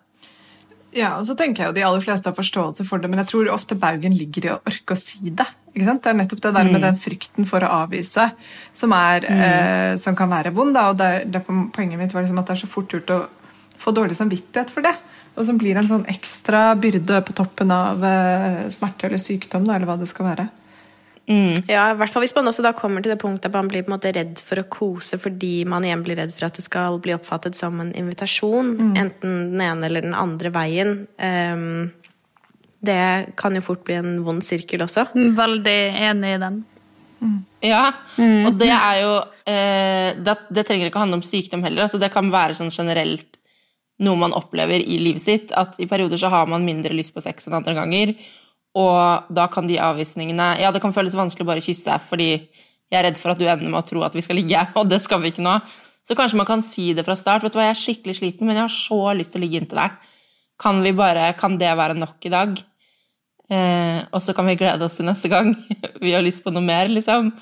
Ja, 0.97 1.11
og 1.19 1.27
så 1.29 1.35
tenker 1.37 1.63
jeg 1.63 1.71
jo 1.71 1.77
De 1.77 1.85
aller 1.85 2.05
fleste 2.05 2.31
har 2.31 2.37
forståelse 2.37 2.87
for 2.89 3.03
det, 3.03 3.11
men 3.13 3.21
jeg 3.21 3.29
tror 3.33 3.51
ofte 3.53 3.77
baugen 3.79 4.15
ligger 4.17 4.47
i 4.47 4.53
å 4.55 4.61
orke 4.65 4.97
å 4.97 5.01
si 5.01 5.29
det. 5.29 5.47
ikke 5.75 5.89
sant? 5.89 6.03
Det 6.05 6.13
er 6.13 6.19
nettopp 6.23 6.45
det 6.47 6.53
der 6.57 6.71
med 6.71 6.85
den 6.85 7.01
frykten 7.01 7.49
for 7.49 7.65
å 7.65 7.73
avvise 7.83 8.31
som, 8.77 8.95
er, 8.97 9.27
eh, 9.29 9.93
som 10.01 10.17
kan 10.17 10.31
være 10.33 10.55
vond. 10.57 10.73
da, 10.77 10.89
og 10.93 11.01
det, 11.01 11.27
det 11.33 11.45
Poenget 11.47 12.01
mitt 12.01 12.17
var 12.17 12.25
liksom 12.25 12.41
at 12.41 12.49
det 12.49 12.57
er 12.57 12.63
så 12.65 12.71
fort 12.71 12.97
gjort 12.97 13.13
å 13.13 13.21
få 13.77 13.93
dårlig 13.93 14.17
samvittighet 14.17 14.73
for 14.73 14.87
det. 14.87 14.95
Og 15.37 15.45
som 15.45 15.59
blir 15.61 15.77
en 15.77 15.89
sånn 15.89 16.07
ekstra 16.09 16.71
byrde 16.81 17.21
på 17.27 17.37
toppen 17.37 17.73
av 17.75 18.05
eh, 18.05 18.63
smerte 18.73 19.11
eller 19.11 19.21
sykdom, 19.21 19.69
da, 19.69 19.77
eller 19.77 19.91
hva 19.91 19.99
det 20.01 20.09
skal 20.09 20.31
være. 20.31 20.49
Ja, 21.67 21.89
i 21.91 21.97
hvert 21.99 22.13
fall 22.13 22.23
hvis 22.23 22.35
man 22.37 22.47
også 22.47 22.63
da 22.63 22.71
kommer 22.77 23.03
til 23.03 23.11
det 23.11 23.19
punktet 23.19 23.49
at 23.51 23.57
man 23.57 23.67
blir 23.71 23.83
på 23.83 23.91
en 23.91 23.97
måte 23.97 24.13
redd 24.15 24.39
for 24.47 24.63
å 24.63 24.67
kose 24.71 25.19
fordi 25.19 25.65
man 25.67 25.87
igjen 25.87 26.05
blir 26.07 26.21
redd 26.21 26.35
for 26.37 26.47
at 26.47 26.59
det 26.59 26.63
skal 26.67 27.01
bli 27.03 27.17
oppfattet 27.17 27.59
som 27.59 27.81
en 27.83 27.91
invitasjon, 27.99 28.77
enten 28.95 29.35
den 29.51 29.65
ene 29.65 29.89
eller 29.89 30.07
den 30.07 30.15
andre 30.15 30.53
veien. 30.55 30.95
Um, 31.19 31.91
det 32.87 33.35
kan 33.41 33.57
jo 33.59 33.65
fort 33.65 33.83
bli 33.87 33.99
en 33.99 34.21
vond 34.27 34.45
sirkel 34.45 34.85
også. 34.87 35.09
Veldig 35.15 35.79
enig 36.07 36.37
i 36.37 36.41
den. 36.43 36.63
Ja, 37.65 37.83
og 38.47 38.59
det 38.61 38.69
er 38.71 38.99
jo 39.01 39.13
eh, 39.49 40.11
det, 40.21 40.35
det 40.53 40.67
trenger 40.69 40.91
ikke 40.91 41.01
å 41.01 41.05
handle 41.07 41.19
om 41.19 41.27
sykdom 41.27 41.65
heller. 41.65 41.87
Altså 41.87 41.99
det 41.99 42.13
kan 42.15 42.29
være 42.31 42.55
sånn 42.59 42.71
generelt 42.71 43.39
noe 44.05 44.21
man 44.21 44.37
opplever 44.37 44.83
i 44.83 44.99
livet 45.01 45.25
sitt. 45.25 45.55
At 45.57 45.81
i 45.83 45.89
perioder 45.91 46.21
så 46.21 46.31
har 46.33 46.49
man 46.51 46.67
mindre 46.67 46.95
lyst 46.95 47.17
på 47.17 47.25
sex 47.25 47.49
enn 47.49 47.57
andre 47.59 47.75
ganger. 47.79 48.13
Og 48.77 49.33
da 49.33 49.47
kan 49.49 49.69
de 49.69 49.79
avvisningene 49.81 50.57
Ja, 50.61 50.71
det 50.73 50.83
kan 50.85 50.93
føles 50.93 51.17
vanskelig 51.17 51.47
å 51.47 51.49
bare 51.49 51.65
kysse 51.65 51.97
fordi 52.05 52.31
jeg 52.87 53.01
er 53.01 53.09
redd 53.09 53.19
for 53.19 53.33
at 53.33 53.41
du 53.41 53.47
ender 53.49 53.67
med 53.67 53.81
å 53.81 53.87
tro 53.87 54.03
at 54.07 54.15
vi 54.15 54.23
skal 54.23 54.39
ligge, 54.39 54.61
og 54.79 54.87
det 54.87 55.01
skal 55.03 55.19
vi 55.23 55.33
ikke 55.33 55.43
nå. 55.43 55.57
Så 56.07 56.15
kanskje 56.15 56.39
man 56.39 56.47
kan 56.47 56.63
si 56.63 56.93
det 56.95 57.03
fra 57.03 57.17
start. 57.19 57.43
Vet 57.43 57.57
du 57.57 57.59
hva, 57.59 57.67
jeg 57.67 57.75
er 57.75 57.81
skikkelig 57.81 58.15
sliten, 58.21 58.47
men 58.47 58.61
jeg 58.61 58.63
har 58.69 58.75
så 58.75 59.01
lyst 59.19 59.35
til 59.35 59.41
å 59.41 59.43
ligge 59.43 59.59
inntil 59.59 59.81
deg. 59.81 59.97
Kan 60.63 60.79
vi 60.85 60.93
bare, 60.95 61.33
kan 61.41 61.57
det 61.59 61.73
være 61.77 61.97
nok 61.99 62.29
i 62.29 62.33
dag? 62.33 62.53
Eh, 63.51 63.99
og 64.15 64.23
så 64.23 64.35
kan 64.37 64.47
vi 64.47 64.55
glede 64.61 64.87
oss 64.87 65.01
til 65.01 65.09
neste 65.09 65.31
gang. 65.33 65.51
vi 66.05 66.15
har 66.15 66.23
lyst 66.23 66.45
på 66.45 66.55
noe 66.55 66.63
mer, 66.63 66.93
liksom. 66.93 67.33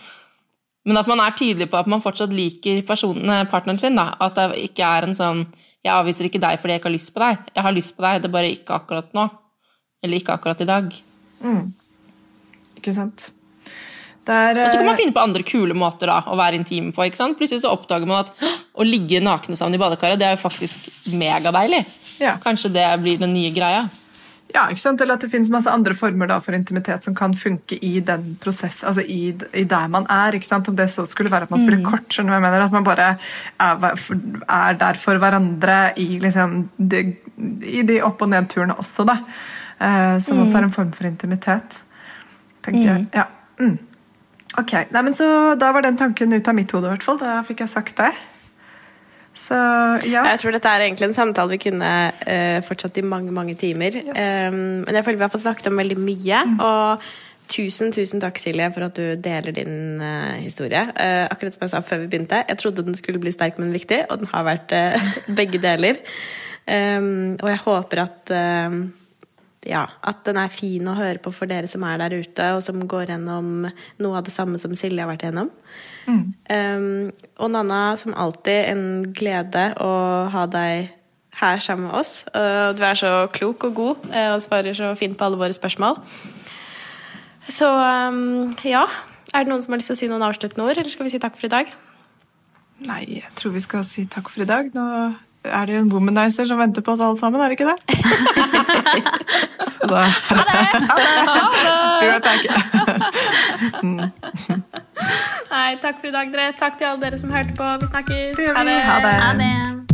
Men 0.89 1.01
at 1.01 1.09
man 1.09 1.21
er 1.21 1.37
tydelig 1.37 1.69
på 1.73 1.81
at 1.81 1.89
man 1.93 2.03
fortsatt 2.05 2.33
liker 2.33 2.81
personen, 2.89 3.49
partneren 3.53 3.81
sin. 3.81 4.01
da. 4.01 4.15
At 4.17 4.41
det 4.41 4.65
ikke 4.71 4.85
er 4.97 5.09
en 5.09 5.17
sånn 5.17 5.47
'jeg 5.85 5.93
avviser 5.93 6.25
ikke 6.25 6.41
deg 6.41 6.61
fordi 6.61 6.73
jeg 6.73 6.81
ikke 6.81 6.89
har 6.89 6.99
lyst 6.99 7.13
på 7.13 7.21
deg'. 7.21 7.49
Jeg 7.55 7.65
har 7.65 7.73
lyst 7.73 7.97
på 7.97 8.03
deg, 8.05 8.23
det 8.23 8.29
er 8.29 8.37
bare 8.37 8.53
ikke 8.57 8.81
akkurat 8.81 9.13
nå. 9.13 9.29
Eller 10.03 10.17
ikke 10.17 10.33
akkurat 10.33 10.61
i 10.61 10.65
dag. 10.65 10.93
Ikke 12.79 12.95
sant? 12.97 13.31
Det 14.25 14.33
er, 14.33 14.63
Og 14.65 14.71
så 14.73 14.79
kan 14.79 14.87
man 14.87 14.95
eh, 14.95 15.01
finne 15.03 15.13
på 15.13 15.21
andre 15.21 15.43
kule 15.45 15.75
måter 15.77 16.09
da, 16.09 16.23
å 16.33 16.37
være 16.39 16.57
intim 16.57 16.93
på. 16.97 17.05
ikke 17.05 17.19
sant? 17.19 17.37
Plutselig 17.37 17.61
så 17.65 17.75
oppdager 17.75 18.09
man 18.09 18.23
at 18.23 18.33
å 18.73 18.87
ligge 18.87 19.21
nakne 19.21 19.57
sammen 19.59 19.77
i 19.77 19.83
badekaret 19.83 20.21
det 20.21 20.31
er 20.31 20.39
jo 20.39 20.45
faktisk 20.47 20.89
megadeilig. 21.13 21.83
Ja. 22.23 22.39
Kanskje 22.41 22.73
det 22.73 22.87
blir 23.03 23.21
den 23.21 23.35
nye 23.37 23.53
greia. 23.53 23.85
Ja, 24.55 24.69
ikke 24.71 24.85
sant? 24.85 25.01
Eller 25.03 25.19
at 25.19 25.25
det 25.25 25.33
finnes 25.33 25.51
masse 25.51 25.71
andre 25.71 25.97
former 25.99 26.29
da 26.31 26.37
for 26.43 26.55
intimitet 26.55 27.03
som 27.07 27.15
kan 27.19 27.33
funke 27.35 27.75
i 27.83 27.97
den 28.07 28.37
prosess, 28.43 28.85
altså 28.87 29.03
i, 29.03 29.33
i 29.51 29.65
der 29.67 29.89
man 29.91 30.07
er. 30.13 30.37
ikke 30.39 30.47
sant? 30.47 30.69
Om 30.71 30.77
det 30.79 30.87
så 30.95 31.03
skulle 31.11 31.33
være 31.33 31.49
at 31.49 31.55
man 31.55 31.63
spiller 31.63 31.83
kort, 31.83 32.07
skjønner 32.15 32.31
du 32.31 32.37
hva 32.37 32.39
jeg 32.39 32.47
mener? 32.47 32.67
At 32.69 32.77
man 32.77 32.87
bare 32.87 33.09
er, 33.59 33.89
er 34.47 34.79
der 34.79 35.01
for 35.01 35.19
hverandre 35.19 35.79
i, 35.99 36.07
liksom, 36.23 36.69
de, 36.79 37.03
i 37.67 37.83
de 37.83 37.99
opp- 38.07 38.23
og 38.23 38.31
nedturene 38.31 38.79
også, 38.79 39.07
da. 39.11 39.19
Eh, 39.83 40.21
som 40.23 40.39
også 40.45 40.61
er 40.61 40.69
en 40.69 40.77
form 40.77 40.93
for 40.95 41.09
intimitet. 41.11 41.81
tenker 42.63 42.87
jeg. 42.93 43.09
Ja. 43.15 43.27
Mm. 43.59 43.79
Ok, 44.59 44.73
Nei, 44.95 45.03
men 45.03 45.15
så 45.19 45.27
Da 45.59 45.73
var 45.75 45.83
den 45.83 45.97
tanken 45.99 46.33
ut 46.33 46.49
av 46.49 46.55
mitt 46.55 46.71
hode, 46.71 46.87
i 46.87 46.95
hvert 46.95 47.03
fall. 47.03 47.19
Da 47.19 47.41
fikk 47.43 47.65
jeg 47.65 47.75
sagt 47.75 47.97
det. 47.99 48.13
Så 49.35 49.59
ja. 50.07 50.23
Jeg 50.31 50.41
tror 50.41 50.55
dette 50.55 50.71
er 50.71 50.87
egentlig 50.87 51.09
en 51.09 51.17
samtale 51.17 51.57
vi 51.57 51.63
kunne 51.67 51.91
uh, 52.15 52.59
fortsatt 52.65 53.01
i 53.01 53.07
mange 53.07 53.35
mange 53.35 53.57
timer. 53.59 53.99
Um, 54.15 54.85
men 54.87 54.95
jeg 54.95 55.05
føler 55.05 55.21
vi 55.21 55.27
har 55.27 55.33
fått 55.33 55.47
snakket 55.47 55.71
om 55.73 55.81
veldig 55.83 55.99
mye. 56.01 56.43
Og 56.65 57.09
tusen 57.51 57.93
tusen 57.93 58.23
takk, 58.23 58.39
Silje, 58.41 58.71
for 58.73 58.87
at 58.87 58.97
du 58.97 59.21
deler 59.21 59.57
din 59.59 60.01
uh, 60.01 60.39
historie. 60.39 60.87
Uh, 60.95 61.27
akkurat 61.29 61.57
som 61.57 61.67
jeg 61.67 61.75
sa 61.75 61.83
før 61.85 62.05
vi 62.05 62.11
begynte, 62.15 62.45
jeg 62.49 62.61
trodde 62.63 62.87
den 62.87 62.97
skulle 62.99 63.23
bli 63.23 63.35
sterk, 63.35 63.59
men 63.61 63.75
viktig, 63.75 64.05
og 64.09 64.23
den 64.23 64.31
har 64.33 64.47
vært 64.47 64.75
begge 65.43 65.61
deler. 65.63 66.01
Um, 66.65 67.35
og 67.43 67.51
jeg 67.51 67.61
håper 67.67 68.07
at 68.07 68.37
um, 68.71 68.85
ja, 69.65 69.85
at 70.05 70.25
den 70.27 70.39
er 70.41 70.53
fin 70.53 70.89
å 70.89 70.97
høre 70.99 71.21
på 71.23 71.33
for 71.35 71.51
dere 71.51 71.69
som 71.71 71.85
er 71.89 72.01
der 72.03 72.17
ute, 72.21 72.49
og 72.57 72.63
som 72.65 72.83
går 72.89 73.15
gjennom 73.15 73.69
noe 74.03 74.19
av 74.19 74.27
det 74.27 74.35
samme 74.35 74.61
som 74.61 74.75
Silje 74.77 75.03
har 75.03 75.11
vært 75.11 75.27
gjennom. 75.27 75.51
Um, 76.07 77.09
og 77.41 77.51
Nanna, 77.55 77.97
som 78.01 78.17
alltid, 78.17 78.61
en 78.75 78.85
glede 79.17 79.71
å 79.81 79.95
ha 80.35 80.45
deg 80.51 80.93
her 81.41 81.63
sammen 81.65 81.89
med 81.89 81.99
oss. 81.99 82.23
Uh, 82.35 82.71
du 82.77 82.85
er 82.87 82.99
så 82.99 83.15
klok 83.35 83.67
og 83.71 83.79
god 83.79 84.07
uh, 84.13 84.35
og 84.37 84.43
svarer 84.45 84.77
så 84.77 84.93
fint 84.99 85.17
på 85.19 85.27
alle 85.27 85.41
våre 85.41 85.57
spørsmål. 85.57 85.99
Så 87.49 87.69
um, 87.69 88.53
ja. 88.65 88.87
Er 89.35 89.43
det 89.43 89.51
noen 89.51 89.65
som 89.65 89.75
har 89.75 89.81
lyst 89.81 89.91
til 89.91 89.97
å 89.97 89.99
si 89.99 90.07
noen 90.13 90.23
avsluttende 90.23 90.63
ord, 90.69 90.79
eller 90.79 90.93
skal 90.93 91.09
vi 91.09 91.11
si 91.11 91.19
takk 91.23 91.35
for 91.35 91.49
i 91.49 91.55
dag? 91.57 91.71
Nei, 92.85 93.01
jeg 93.17 93.33
tror 93.39 93.55
vi 93.55 93.63
skal 93.65 93.83
si 93.89 94.05
takk 94.11 94.29
for 94.31 94.45
i 94.45 94.47
dag. 94.47 94.69
Nå 94.77 94.85
er 95.45 95.67
det 95.67 95.75
jo 95.77 95.81
en 95.85 95.93
womanizer 95.93 96.45
som 96.49 96.59
venter 96.59 96.83
på 96.83 96.93
oss 96.95 97.01
alle 97.05 97.19
sammen, 97.19 97.41
er 97.41 97.49
det 97.49 97.59
ikke 97.61 97.71
det? 97.71 97.79
Ha 99.85 99.89
da 99.91 100.03
Ha 100.05 100.43
det! 100.49 102.31
Nei, 105.55 105.77
takk 105.83 106.01
for 106.01 106.09
i 106.09 106.15
dag, 106.15 106.33
dere. 106.33 106.53
Takk 106.59 106.79
til 106.79 106.89
alle 106.89 107.01
dere 107.05 107.19
som 107.21 107.33
hørte 107.35 107.57
på. 107.59 107.71
Vi 107.81 107.87
snakkes. 107.93 108.37
Det. 108.39 108.53
Ha 108.57 108.65
det. 108.65 108.79
Ha 108.85 109.33
det. 109.41 109.94